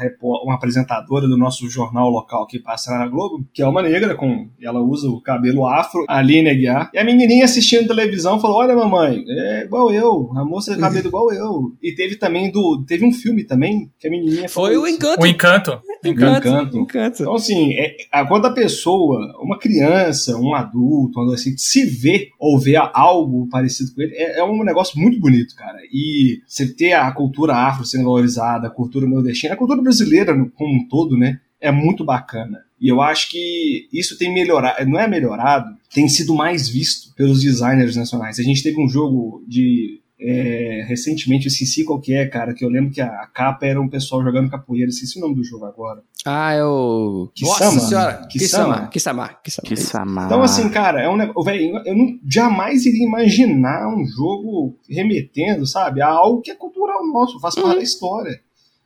uma 0.45 0.55
apresentadora 0.55 1.29
do 1.29 1.37
nosso 1.37 1.69
jornal 1.69 2.09
local 2.09 2.47
que 2.47 2.59
passa 2.59 2.97
na 2.97 3.07
Globo, 3.07 3.45
que 3.53 3.61
é 3.61 3.67
uma 3.67 3.83
negra, 3.83 4.15
com, 4.15 4.49
ela 4.63 4.81
usa 4.81 5.09
o 5.11 5.21
cabelo 5.21 5.67
afro, 5.67 6.07
a 6.09 6.19
Aline 6.21 6.49
Aguiar, 6.49 6.91
e 6.95 6.99
a 6.99 7.05
menininha 7.05 7.45
assistindo 7.45 7.87
televisão 7.87 8.41
falou, 8.41 8.57
olha 8.57 8.75
mamãe, 8.75 9.23
é 9.29 9.65
igual 9.65 9.93
eu, 9.93 10.31
a 10.35 10.45
moça 10.47 10.73
tem 10.73 10.81
cabelo 10.81 11.09
igual 11.09 11.33
eu. 11.35 11.73
E 11.83 11.95
teve 11.95 12.17
também 12.17 12.51
do, 12.51 12.83
teve 12.87 13.05
um 13.05 13.13
filme 13.13 13.45
também, 13.45 13.91
que 13.99 14.09
a 14.09 14.11
menininha 14.11 14.49
falou 14.49 14.71
Foi 14.71 14.79
o 14.79 14.87
encanto. 14.89 15.21
O 15.23 15.27
Encanto. 15.27 15.81
Encanto. 16.03 16.49
Encanto. 16.49 16.79
Encanto. 16.79 17.23
Então, 17.23 17.35
assim, 17.35 17.75
é, 17.75 17.95
a- 18.11 18.25
quando 18.27 18.47
a 18.47 18.53
pessoa, 18.55 19.02
uma 19.41 19.59
criança, 19.59 20.37
um 20.37 20.55
adulto, 20.55 21.19
um 21.19 21.23
adolescente, 21.23 21.61
se 21.61 21.85
vê 21.85 22.31
ou 22.39 22.59
vê 22.59 22.77
algo 22.77 23.49
parecido 23.49 23.95
com 23.95 24.03
ele, 24.03 24.15
é, 24.15 24.39
é 24.41 24.45
um 24.45 24.65
negócio 24.65 25.01
muito 25.01 25.19
bonito, 25.21 25.55
cara. 25.55 25.79
E 25.93 26.41
você 26.47 26.67
ter 26.67 26.93
a 26.93 27.11
cultura 27.13 27.55
afro 27.55 27.85
sendo 27.85 28.05
valorizada, 28.05 28.67
a 28.67 28.71
cultura 28.71 29.07
nordestina, 29.07 29.55
a 29.55 29.57
cultura 29.57 29.83
brasileira 29.83 30.35
como 30.55 30.75
um 30.75 30.89
todo, 30.89 31.17
né? 31.17 31.41
É 31.61 31.71
muito 31.71 32.05
bacana. 32.05 32.59
E 32.83 32.89
eu 32.89 33.01
acho 33.01 33.31
que 33.31 33.89
isso 33.93 34.19
tem 34.19 34.35
melhorado, 34.35 34.85
não 34.91 34.99
é 34.99 35.07
melhorado, 35.07 35.73
tem 35.95 36.09
sido 36.09 36.35
mais 36.35 36.69
visto 36.69 37.15
pelos 37.15 37.41
designers 37.41 37.95
nacionais. 37.95 38.41
A 38.41 38.43
gente 38.43 38.63
teve 38.63 38.83
um 38.83 38.89
jogo 38.89 39.45
de. 39.47 40.01
É, 40.25 40.85
recentemente, 40.87 41.47
eu 41.47 41.49
esqueci 41.49 41.85
qual 41.85 42.01
que 42.01 42.15
é, 42.15 42.27
cara, 42.27 42.55
que 42.55 42.65
eu 42.65 42.69
lembro 42.69 42.93
que 42.93 43.01
a, 43.01 43.07
a 43.07 43.27
capa 43.27 43.67
era 43.67 43.81
um 43.81 43.89
pessoal 43.89 44.23
jogando 44.23 44.51
capoeira, 44.51 44.89
esqueci 44.89 45.19
o 45.19 45.21
nome 45.21 45.35
do 45.35 45.45
jogo 45.45 45.65
agora. 45.65 46.03
Ah, 46.25 46.53
é 46.53 46.65
o. 46.65 47.29
Kisama. 47.35 47.65
Nossa 47.73 47.81
senhora! 47.81 48.27
Kisama. 48.31 48.87
Kisama. 48.89 48.89
Kisama. 48.89 49.29
Kisama. 49.43 49.69
Que 49.69 49.77
samar. 49.77 50.27
Então, 50.27 50.43
assim, 50.43 50.69
cara, 50.69 51.01
é 51.03 51.09
um 51.09 51.17
negócio. 51.17 51.43
Velho, 51.43 51.83
eu 51.85 51.97
não, 51.97 52.19
jamais 52.31 52.87
iria 52.87 53.05
imaginar 53.05 53.89
um 53.89 54.07
jogo 54.07 54.79
remetendo, 54.89 55.67
sabe, 55.67 56.01
a 56.01 56.09
algo 56.09 56.41
que 56.41 56.51
é 56.51 56.55
cultural 56.55 57.05
nosso, 57.13 57.41
faz 57.41 57.55
parte 57.57 57.77
da 57.79 57.83
história. 57.83 58.41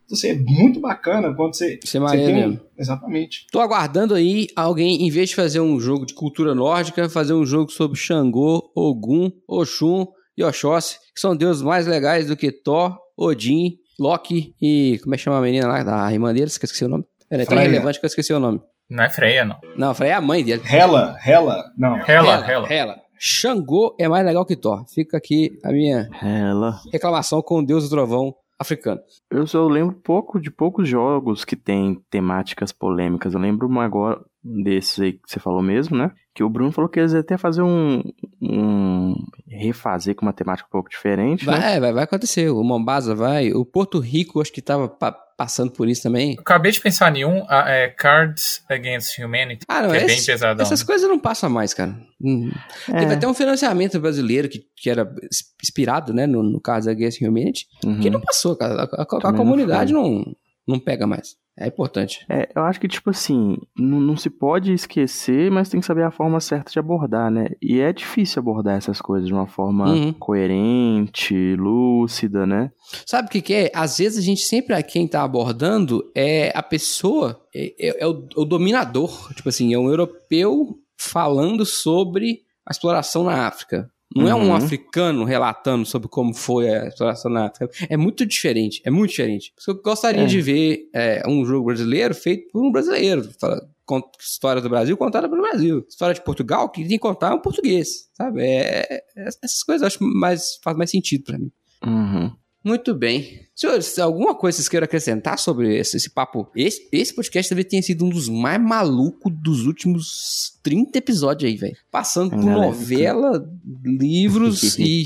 Então, 0.07 0.17
assim, 0.17 0.29
é 0.29 0.35
muito 0.35 0.81
bacana 0.81 1.35
quando 1.35 1.55
você. 1.55 1.75
É 1.75 1.87
você 1.87 1.99
maneiro 1.99 2.33
tem- 2.33 2.43
mesmo. 2.49 2.61
Exatamente. 2.79 3.47
Tô 3.51 3.61
aguardando 3.61 4.15
aí 4.15 4.47
alguém, 4.55 5.07
em 5.07 5.11
vez 5.11 5.31
de 5.31 5.35
fazer 5.35 5.61
um 5.61 5.79
jogo 5.81 6.07
de 6.07 6.15
cultura 6.15 6.55
nórdica, 6.55 7.09
fazer 7.09 7.35
um 7.35 7.45
jogo 7.45 7.71
sobre 7.71 7.99
Xangô, 7.99 8.71
Ogum, 8.75 9.31
Oxum 9.49 10.07
e 10.37 10.45
Oxóssi, 10.45 10.99
que 11.15 11.21
são 11.21 11.37
deuses 11.37 11.63
mais 11.63 11.87
legais 11.87 12.27
do 12.27 12.37
que 12.37 12.53
Thor, 12.53 12.97
Odin, 13.17 13.77
Loki 13.99 14.55
e. 14.61 14.99
Como 15.03 15.15
é 15.15 15.19
que 15.19 15.25
chama 15.25 15.39
a 15.39 15.43
menina 15.43 15.67
lá? 15.67 15.83
Da 15.83 16.13
irmã 16.13 16.33
deles, 16.33 16.59
que 16.59 16.65
eu 16.65 16.67
esqueci 16.67 16.85
o 16.85 16.89
nome. 16.89 17.05
Ela 17.31 17.43
é 17.43 17.47
tão 17.47 17.59
relevante 17.59 17.99
que 17.99 18.05
eu 18.05 18.09
esqueci 18.09 18.33
o 18.33 18.41
nome. 18.41 18.61
Não 18.89 19.03
é 19.03 19.11
Freia, 19.11 19.45
não. 19.45 19.59
Não, 19.77 19.95
Freya 19.95 20.13
é 20.13 20.15
a 20.15 20.21
mãe 20.21 20.45
dele. 20.45 20.63
Hela, 20.65 21.17
Hela, 21.25 21.65
não. 21.77 21.97
Hela, 21.99 22.51
Hela. 22.51 22.73
Hela. 22.73 23.01
Xangô 23.19 23.97
é 23.99 24.07
mais 24.07 24.25
legal 24.25 24.45
que 24.45 24.55
Thor. 24.55 24.85
Fica 24.93 25.17
aqui 25.17 25.59
a 25.65 25.73
minha 25.73 26.09
Ela. 26.23 26.81
reclamação 26.93 27.43
com 27.43 27.59
o 27.61 27.67
deus 27.67 27.85
do 27.85 27.91
trovão 27.91 28.35
africano. 28.59 29.01
Eu 29.31 29.47
só 29.47 29.67
lembro 29.67 29.97
pouco 30.05 30.41
de 30.41 30.51
poucos 30.51 30.89
jogos 30.89 31.45
que 31.45 31.57
tem 31.57 32.01
temáticas 32.11 32.73
polêmicas. 32.73 33.35
Eu 33.35 33.41
lembro 33.41 33.67
uma 33.67 33.85
agora 33.85 34.21
desses 34.65 35.01
aí 35.01 35.13
que 35.15 35.21
você 35.27 35.41
falou 35.41 35.63
mesmo, 35.63 35.97
né? 35.97 36.11
Que 36.35 36.43
o 36.45 36.51
Bruno 36.51 36.71
falou 36.71 36.89
que 36.91 37.01
eles 37.01 37.13
iam 37.13 37.21
até 37.21 37.37
fazer 37.39 37.63
um, 37.63 38.03
um 38.43 39.15
refazer 39.49 40.15
com 40.15 40.27
uma 40.27 40.33
temática 40.33 40.69
um 40.69 40.73
pouco 40.73 40.91
diferente, 40.91 41.47
né? 41.47 41.59
Vai, 41.59 41.81
vai, 41.81 41.93
vai 41.93 42.05
acontecer. 42.05 42.51
O 42.51 42.63
Mombasa 42.63 43.15
vai. 43.15 43.53
O 43.53 43.65
Porto 43.65 43.99
Rico, 43.99 44.41
acho 44.41 44.53
que 44.53 44.61
tava 44.61 44.89
pa- 44.89 45.17
passando 45.37 45.71
por 45.73 45.89
isso 45.89 46.03
também. 46.03 46.35
Eu 46.35 46.41
acabei 46.41 46.73
de 46.73 46.81
pensar 46.81 47.15
em 47.17 47.25
um, 47.25 47.45
ah, 47.49 47.69
é 47.69 47.89
Cards 47.89 48.63
Against 48.71 49.19
Humanity, 49.19 49.65
Ah, 49.69 49.83
não, 49.83 49.91
que 49.91 49.97
é 49.97 50.05
bem 50.07 50.17
esse- 50.17 50.27
pesadão. 50.27 50.63
Essas 50.63 50.83
coisas 50.83 51.09
não 51.09 51.19
passam 51.19 51.49
mais, 51.51 51.73
cara. 51.75 51.97
Hum. 52.23 52.51
É, 52.89 52.99
Teve 53.01 53.15
até 53.15 53.27
um 53.27 53.35
financiamento 53.35 53.99
brasileiro 53.99 54.49
que, 54.49 54.63
que 54.77 54.91
era 54.91 55.03
ins- 55.25 55.45
inspirado, 55.63 56.13
né, 56.13 56.27
no, 56.27 56.43
no 56.43 56.61
caso 56.61 56.87
da 56.87 56.95
Guess 56.95 57.21
Humanity, 57.21 57.67
uhum. 57.85 58.01
que 58.01 58.11
não 58.11 58.21
passou, 58.21 58.57
cara. 58.57 58.75
A, 58.83 59.03
a- 59.03 59.07
a 59.29 59.33
não 59.33 59.39
comunidade 59.39 59.93
foi. 59.93 60.03
não, 60.03 60.25
não 60.69 60.79
pega 60.79 61.07
mais. 61.07 61.35
É 61.59 61.67
importante. 61.69 62.25
É, 62.29 62.51
eu 62.55 62.63
acho 62.65 62.79
que, 62.79 62.87
tipo 62.87 63.09
assim, 63.09 63.57
não, 63.79 63.99
não 63.99 64.17
se 64.17 64.29
pode 64.29 64.73
esquecer, 64.75 65.51
mas 65.51 65.71
tem 65.71 65.81
que 65.81 65.87
saber 65.87 66.03
a 66.03 66.11
forma 66.11 66.39
certa 66.39 66.71
de 66.71 66.79
abordar, 66.79 67.31
né? 67.31 67.49
E 67.63 67.81
é 67.81 67.93
difícil 67.95 68.41
abordar 68.41 68.77
essas 68.77 69.01
coisas 69.01 69.27
de 69.27 69.33
uma 69.33 69.47
forma 69.47 69.87
Uhum. 69.89 70.13
coerente, 70.13 71.57
lúcida, 71.57 72.47
né? 72.47 72.71
Sabe 73.07 73.29
o 73.29 73.31
que, 73.31 73.41
que 73.41 73.55
é? 73.55 73.71
Às 73.75 73.99
vezes 73.99 74.19
a 74.19 74.23
gente 74.23 74.43
sempre, 74.43 74.81
quem 74.83 75.09
tá 75.09 75.23
abordando 75.23 76.03
é 76.15 76.53
a 76.55 76.63
pessoa, 76.63 77.41
é, 77.55 77.89
é- 77.89 78.03
é 78.03 78.07
o, 78.07 78.27
o 78.37 78.45
dominador. 78.45 79.33
Tipo 79.35 79.49
assim, 79.49 79.73
é 79.73 79.79
um 79.79 79.89
europeu 79.89 80.77
falando 80.99 81.65
sobre 81.65 82.41
a 82.67 82.71
exploração 82.71 83.25
na 83.25 83.47
África. 83.47 83.89
Não 84.17 84.29
é 84.29 84.35
um 84.35 84.49
Uhum. 84.49 84.55
africano 84.55 85.25
relatando 85.25 85.85
sobre 85.87 86.09
como 86.09 86.33
foi 86.35 86.69
a 86.71 86.87
exploração 86.89 87.31
na 87.31 87.47
África. 87.47 87.71
É 87.89 87.97
muito 87.97 88.25
diferente, 88.27 88.81
é 88.85 88.91
muito 88.91 89.11
diferente. 89.11 89.53
Por 89.55 89.61
isso 89.61 89.73
que 89.75 89.79
Eu 89.79 89.83
gostaria 89.83 90.23
É. 90.23 90.27
de 90.27 90.41
ver 90.41 90.89
é, 90.95 91.23
um 91.29 91.45
jogo 91.45 91.67
brasileiro 91.67 92.15
feito 92.15 92.51
por 92.51 92.65
um 92.65 92.71
brasileiro. 92.73 93.29
Fala- 93.41 93.61
conta 93.85 94.11
História 94.21 94.61
do 94.61 94.69
Brasil 94.69 94.97
contada 94.97 95.29
pelo 95.29 95.43
Brasil. 95.43 95.85
História 95.89 96.15
de 96.15 96.21
Portugal, 96.23 96.69
que 96.69 96.81
tem 96.81 96.89
que 96.91 96.99
contar 96.99 97.35
um 97.35 97.39
português. 97.41 98.09
Sabe? 98.15 98.43
É, 98.43 98.85
é- 98.91 99.03
essas 99.45 99.63
coisas 99.63 99.83
eu 99.83 99.87
acho 99.87 100.03
mais, 100.03 100.59
faz 100.63 100.77
mais 100.77 100.91
sentido 100.91 101.23
pra 101.25 101.39
mim. 101.39 101.53
Uhum. 101.85 102.33
Muito 102.67 102.93
bem. 102.97 103.47
Senhores, 103.55 103.97
alguma 104.01 104.35
coisa 104.35 104.57
vocês 104.57 104.69
queiram 104.69 104.85
acrescentar 104.85 105.39
sobre 105.39 105.79
esse, 105.79 105.97
esse 105.97 106.11
papo? 106.11 106.47
Esse, 106.55 106.89
esse 106.93 107.15
podcast 107.15 107.49
talvez 107.49 107.67
tenha 107.69 107.81
sido 107.81 108.05
um 108.05 108.09
dos 108.11 108.29
mais 108.29 108.61
malucos 108.61 109.33
dos 109.41 109.65
últimos 109.65 110.59
30 110.65 110.99
episódios 110.99 111.49
aí, 111.51 111.57
velho. 111.57 111.77
Passando 111.91 112.31
por 112.31 112.45
Galera, 112.45 112.67
novela, 112.67 113.49
livros 113.85 114.77
e 114.81 115.05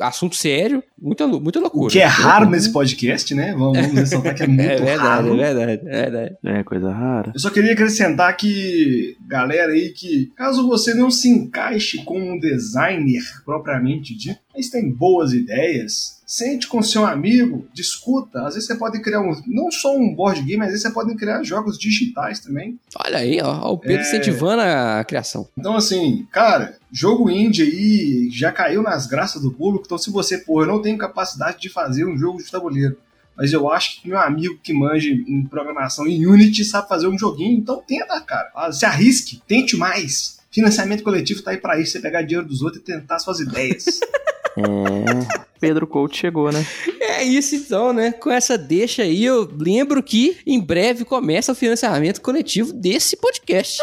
assunto 0.00 0.36
sério. 0.36 0.80
Muita, 0.96 1.26
muita 1.26 1.58
O 1.58 1.62
loucura. 1.62 1.90
que 1.92 1.98
é 1.98 2.06
raro 2.06 2.48
nesse 2.48 2.72
podcast, 2.72 3.34
né? 3.34 3.52
Vamos, 3.52 3.78
vamos 3.78 3.94
ressaltar 3.94 4.34
que 4.36 4.44
é 4.44 4.46
muito 4.48 4.60
É 4.62 4.76
verdade, 4.76 4.98
raro. 4.98 5.34
é 5.34 5.36
verdade, 5.54 5.82
é 5.88 6.00
verdade. 6.10 6.36
É 6.44 6.62
coisa 6.62 6.90
rara. 6.92 7.32
Eu 7.34 7.40
só 7.40 7.50
queria 7.50 7.72
acrescentar 7.72 8.34
que, 8.36 9.16
galera 9.26 9.72
aí, 9.72 9.90
que 9.90 10.30
caso 10.36 10.66
você 10.66 10.94
não 10.94 11.10
se 11.10 11.28
encaixe 11.28 12.04
com 12.04 12.18
um 12.18 12.38
designer 12.38 13.22
propriamente 13.44 14.16
dito, 14.16 14.38
mas 14.54 14.70
tem 14.70 14.90
boas 14.90 15.32
ideias, 15.34 16.15
sente 16.26 16.66
com 16.66 16.82
seu 16.82 17.06
amigo, 17.06 17.68
discuta. 17.72 18.40
Às 18.46 18.54
vezes 18.54 18.66
você 18.66 18.74
pode 18.74 19.00
criar 19.00 19.20
um, 19.20 19.40
não 19.46 19.70
só 19.70 19.96
um 19.96 20.12
board 20.12 20.42
game, 20.42 20.60
às 20.62 20.68
vezes 20.70 20.82
você 20.82 20.90
pode 20.90 21.14
criar 21.14 21.42
jogos 21.44 21.78
digitais 21.78 22.40
também. 22.40 22.78
Olha 23.04 23.18
aí, 23.18 23.40
ó, 23.40 23.70
o 23.72 23.78
Pedro 23.78 23.98
É. 23.98 24.08
incentivando 24.08 24.60
a 24.62 25.04
criação. 25.04 25.48
Então, 25.56 25.76
assim, 25.76 26.26
cara, 26.32 26.76
jogo 26.90 27.30
indie 27.30 27.62
aí 27.62 28.28
já 28.32 28.50
caiu 28.50 28.82
nas 28.82 29.06
graças 29.06 29.40
do 29.40 29.52
público. 29.52 29.84
Então, 29.86 29.96
se 29.98 30.10
você, 30.10 30.38
pô, 30.38 30.62
eu 30.62 30.66
não 30.66 30.82
tenho 30.82 30.98
capacidade 30.98 31.60
de 31.60 31.68
fazer 31.68 32.04
um 32.04 32.18
jogo 32.18 32.42
de 32.42 32.50
tabuleiro, 32.50 32.96
mas 33.36 33.52
eu 33.52 33.70
acho 33.70 34.00
que 34.02 34.08
meu 34.08 34.18
amigo 34.18 34.58
que 34.62 34.72
manja 34.72 35.08
em 35.10 35.44
programação 35.46 36.06
em 36.08 36.26
Unity 36.26 36.64
sabe 36.64 36.88
fazer 36.88 37.06
um 37.06 37.16
joguinho, 37.18 37.56
então 37.58 37.82
tenta, 37.86 38.20
cara. 38.20 38.50
Ah, 38.56 38.72
Se 38.72 38.84
arrisque, 38.84 39.40
tente 39.46 39.76
mais. 39.76 40.38
Financiamento 40.50 41.02
coletivo 41.04 41.42
tá 41.42 41.50
aí 41.50 41.58
pra 41.58 41.78
isso, 41.78 41.92
você 41.92 42.00
pegar 42.00 42.22
dinheiro 42.22 42.48
dos 42.48 42.62
outros 42.62 42.82
e 42.82 42.84
tentar 42.84 43.18
suas 43.20 43.38
ideias. 43.40 44.00
É. 44.56 45.46
Pedro 45.60 45.86
Couto 45.86 46.16
chegou, 46.16 46.50
né? 46.52 46.64
É 47.00 47.22
isso 47.22 47.54
então, 47.56 47.92
né? 47.92 48.12
Com 48.12 48.30
essa 48.30 48.58
deixa 48.58 49.02
aí, 49.02 49.24
eu 49.24 49.48
lembro 49.58 50.02
que 50.02 50.38
em 50.46 50.60
breve 50.60 51.04
começa 51.04 51.52
o 51.52 51.54
financiamento 51.54 52.20
coletivo 52.20 52.72
desse 52.72 53.16
podcast. 53.16 53.80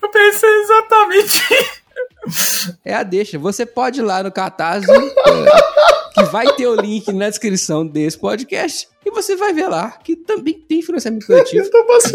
Eu 0.00 0.08
pensei 0.08 0.50
exatamente. 0.62 1.42
É 2.84 2.94
a 2.94 3.02
deixa. 3.02 3.38
Você 3.38 3.64
pode 3.64 4.00
ir 4.00 4.02
lá 4.02 4.22
no 4.22 4.30
Catarse, 4.30 4.86
que 6.14 6.22
vai 6.24 6.46
ter 6.54 6.66
o 6.66 6.74
link 6.74 7.10
na 7.12 7.30
descrição 7.30 7.86
desse 7.86 8.18
podcast, 8.18 8.88
e 9.04 9.10
você 9.10 9.36
vai 9.36 9.54
ver 9.54 9.68
lá 9.68 9.90
que 9.90 10.14
também 10.14 10.54
tem 10.54 10.82
financiamento 10.82 11.26
coletivo 11.26 11.68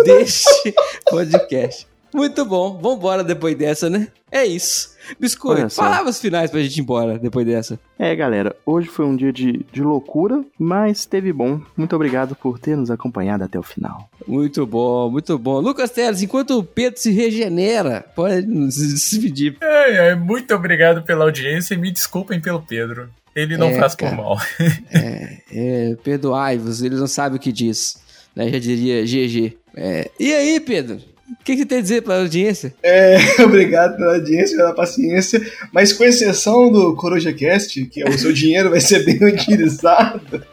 deste 0.03 0.73
podcast. 1.09 1.87
Muito 2.15 2.45
bom. 2.45 2.79
Vambora 2.81 3.23
depois 3.23 3.55
dessa, 3.57 3.89
né? 3.89 4.07
É 4.31 4.45
isso. 4.45 4.95
Biscoito, 5.19 5.73
palavras 5.75 6.19
finais 6.19 6.49
pra 6.49 6.61
gente 6.61 6.77
ir 6.77 6.81
embora 6.81 7.19
depois 7.19 7.45
dessa. 7.45 7.79
É, 7.99 8.15
galera, 8.15 8.55
hoje 8.65 8.87
foi 8.87 9.05
um 9.05 9.15
dia 9.15 9.31
de, 9.31 9.63
de 9.71 9.81
loucura, 9.83 10.43
mas 10.57 11.05
teve 11.05 11.31
bom. 11.31 11.61
Muito 11.77 11.95
obrigado 11.95 12.35
por 12.35 12.57
ter 12.57 12.75
nos 12.75 12.89
acompanhado 12.89 13.43
até 13.43 13.59
o 13.59 13.63
final. 13.63 14.09
Muito 14.27 14.65
bom, 14.65 15.11
muito 15.11 15.37
bom. 15.37 15.59
Lucas 15.59 15.91
Teles, 15.91 16.21
enquanto 16.21 16.57
o 16.59 16.63
Pedro 16.63 16.99
se 16.99 17.11
regenera, 17.11 18.03
pode 18.15 18.71
se 18.71 18.87
despedir. 18.93 19.57
É, 19.61 20.09
é, 20.09 20.15
muito 20.15 20.53
obrigado 20.55 21.03
pela 21.03 21.25
audiência 21.25 21.75
e 21.75 21.77
me 21.77 21.91
desculpem 21.91 22.41
pelo 22.41 22.61
Pedro. 22.61 23.09
Ele 23.35 23.57
não 23.57 23.67
É, 23.67 23.79
faz 23.79 23.93
cara. 23.95 24.15
por 24.15 24.23
mal. 24.23 24.37
É, 24.91 25.37
é, 25.51 25.95
perdoai-vos, 26.03 26.81
eles 26.81 26.99
não 26.99 27.07
sabem 27.07 27.37
o 27.37 27.39
que 27.39 27.51
diz. 27.51 27.97
Né? 28.35 28.49
Já 28.49 28.59
diria 28.59 29.03
GG. 29.03 29.55
É, 29.77 30.09
e 30.19 30.33
aí, 30.33 30.59
Pedro? 30.59 30.99
O 31.27 31.43
que, 31.43 31.53
que 31.53 31.57
você 31.59 31.65
tem 31.65 31.77
a 31.79 31.81
dizer 31.81 32.01
pra 32.03 32.19
audiência? 32.19 32.73
É, 32.83 33.17
obrigado 33.43 33.97
pela 33.97 34.13
audiência, 34.15 34.55
pela 34.57 34.73
paciência. 34.73 35.41
Mas 35.73 35.91
com 35.91 36.03
exceção 36.03 36.71
do 36.71 36.95
CorojaCast, 36.95 37.83
que 37.85 38.03
o 38.03 38.17
seu 38.17 38.31
dinheiro 38.31 38.69
vai 38.69 38.79
ser 38.79 39.03
bem 39.05 39.17
utilizado, 39.27 40.43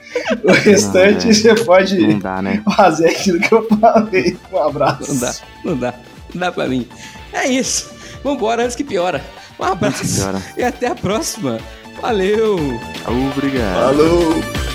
o 0.43 0.53
restante 0.53 1.25
Não, 1.25 1.31
é. 1.31 1.35
você 1.35 1.55
pode 1.65 1.99
Não 1.99 2.19
dá, 2.19 2.41
né? 2.41 2.63
fazer 2.75 3.09
aquilo 3.11 3.39
que 3.41 3.53
eu 3.53 3.67
falei. 3.79 4.37
Um 4.51 4.59
abraço. 4.59 5.13
Não 5.13 5.21
dá, 5.21 5.35
não 5.65 5.77
dá. 5.77 5.95
Não 6.35 6.41
dá 6.41 6.53
pra 6.53 6.67
mim. 6.67 6.89
É 7.33 7.47
isso. 7.47 7.91
Vambora 8.25 8.63
antes 8.65 8.75
que 8.77 8.85
piora. 8.85 9.23
Um 9.61 9.65
abraço 9.65 10.27
e 10.57 10.63
até 10.63 10.87
a 10.87 10.95
próxima. 10.95 11.59
Valeu! 12.01 12.57
Obrigado. 13.07 13.75
Falou! 13.97 14.72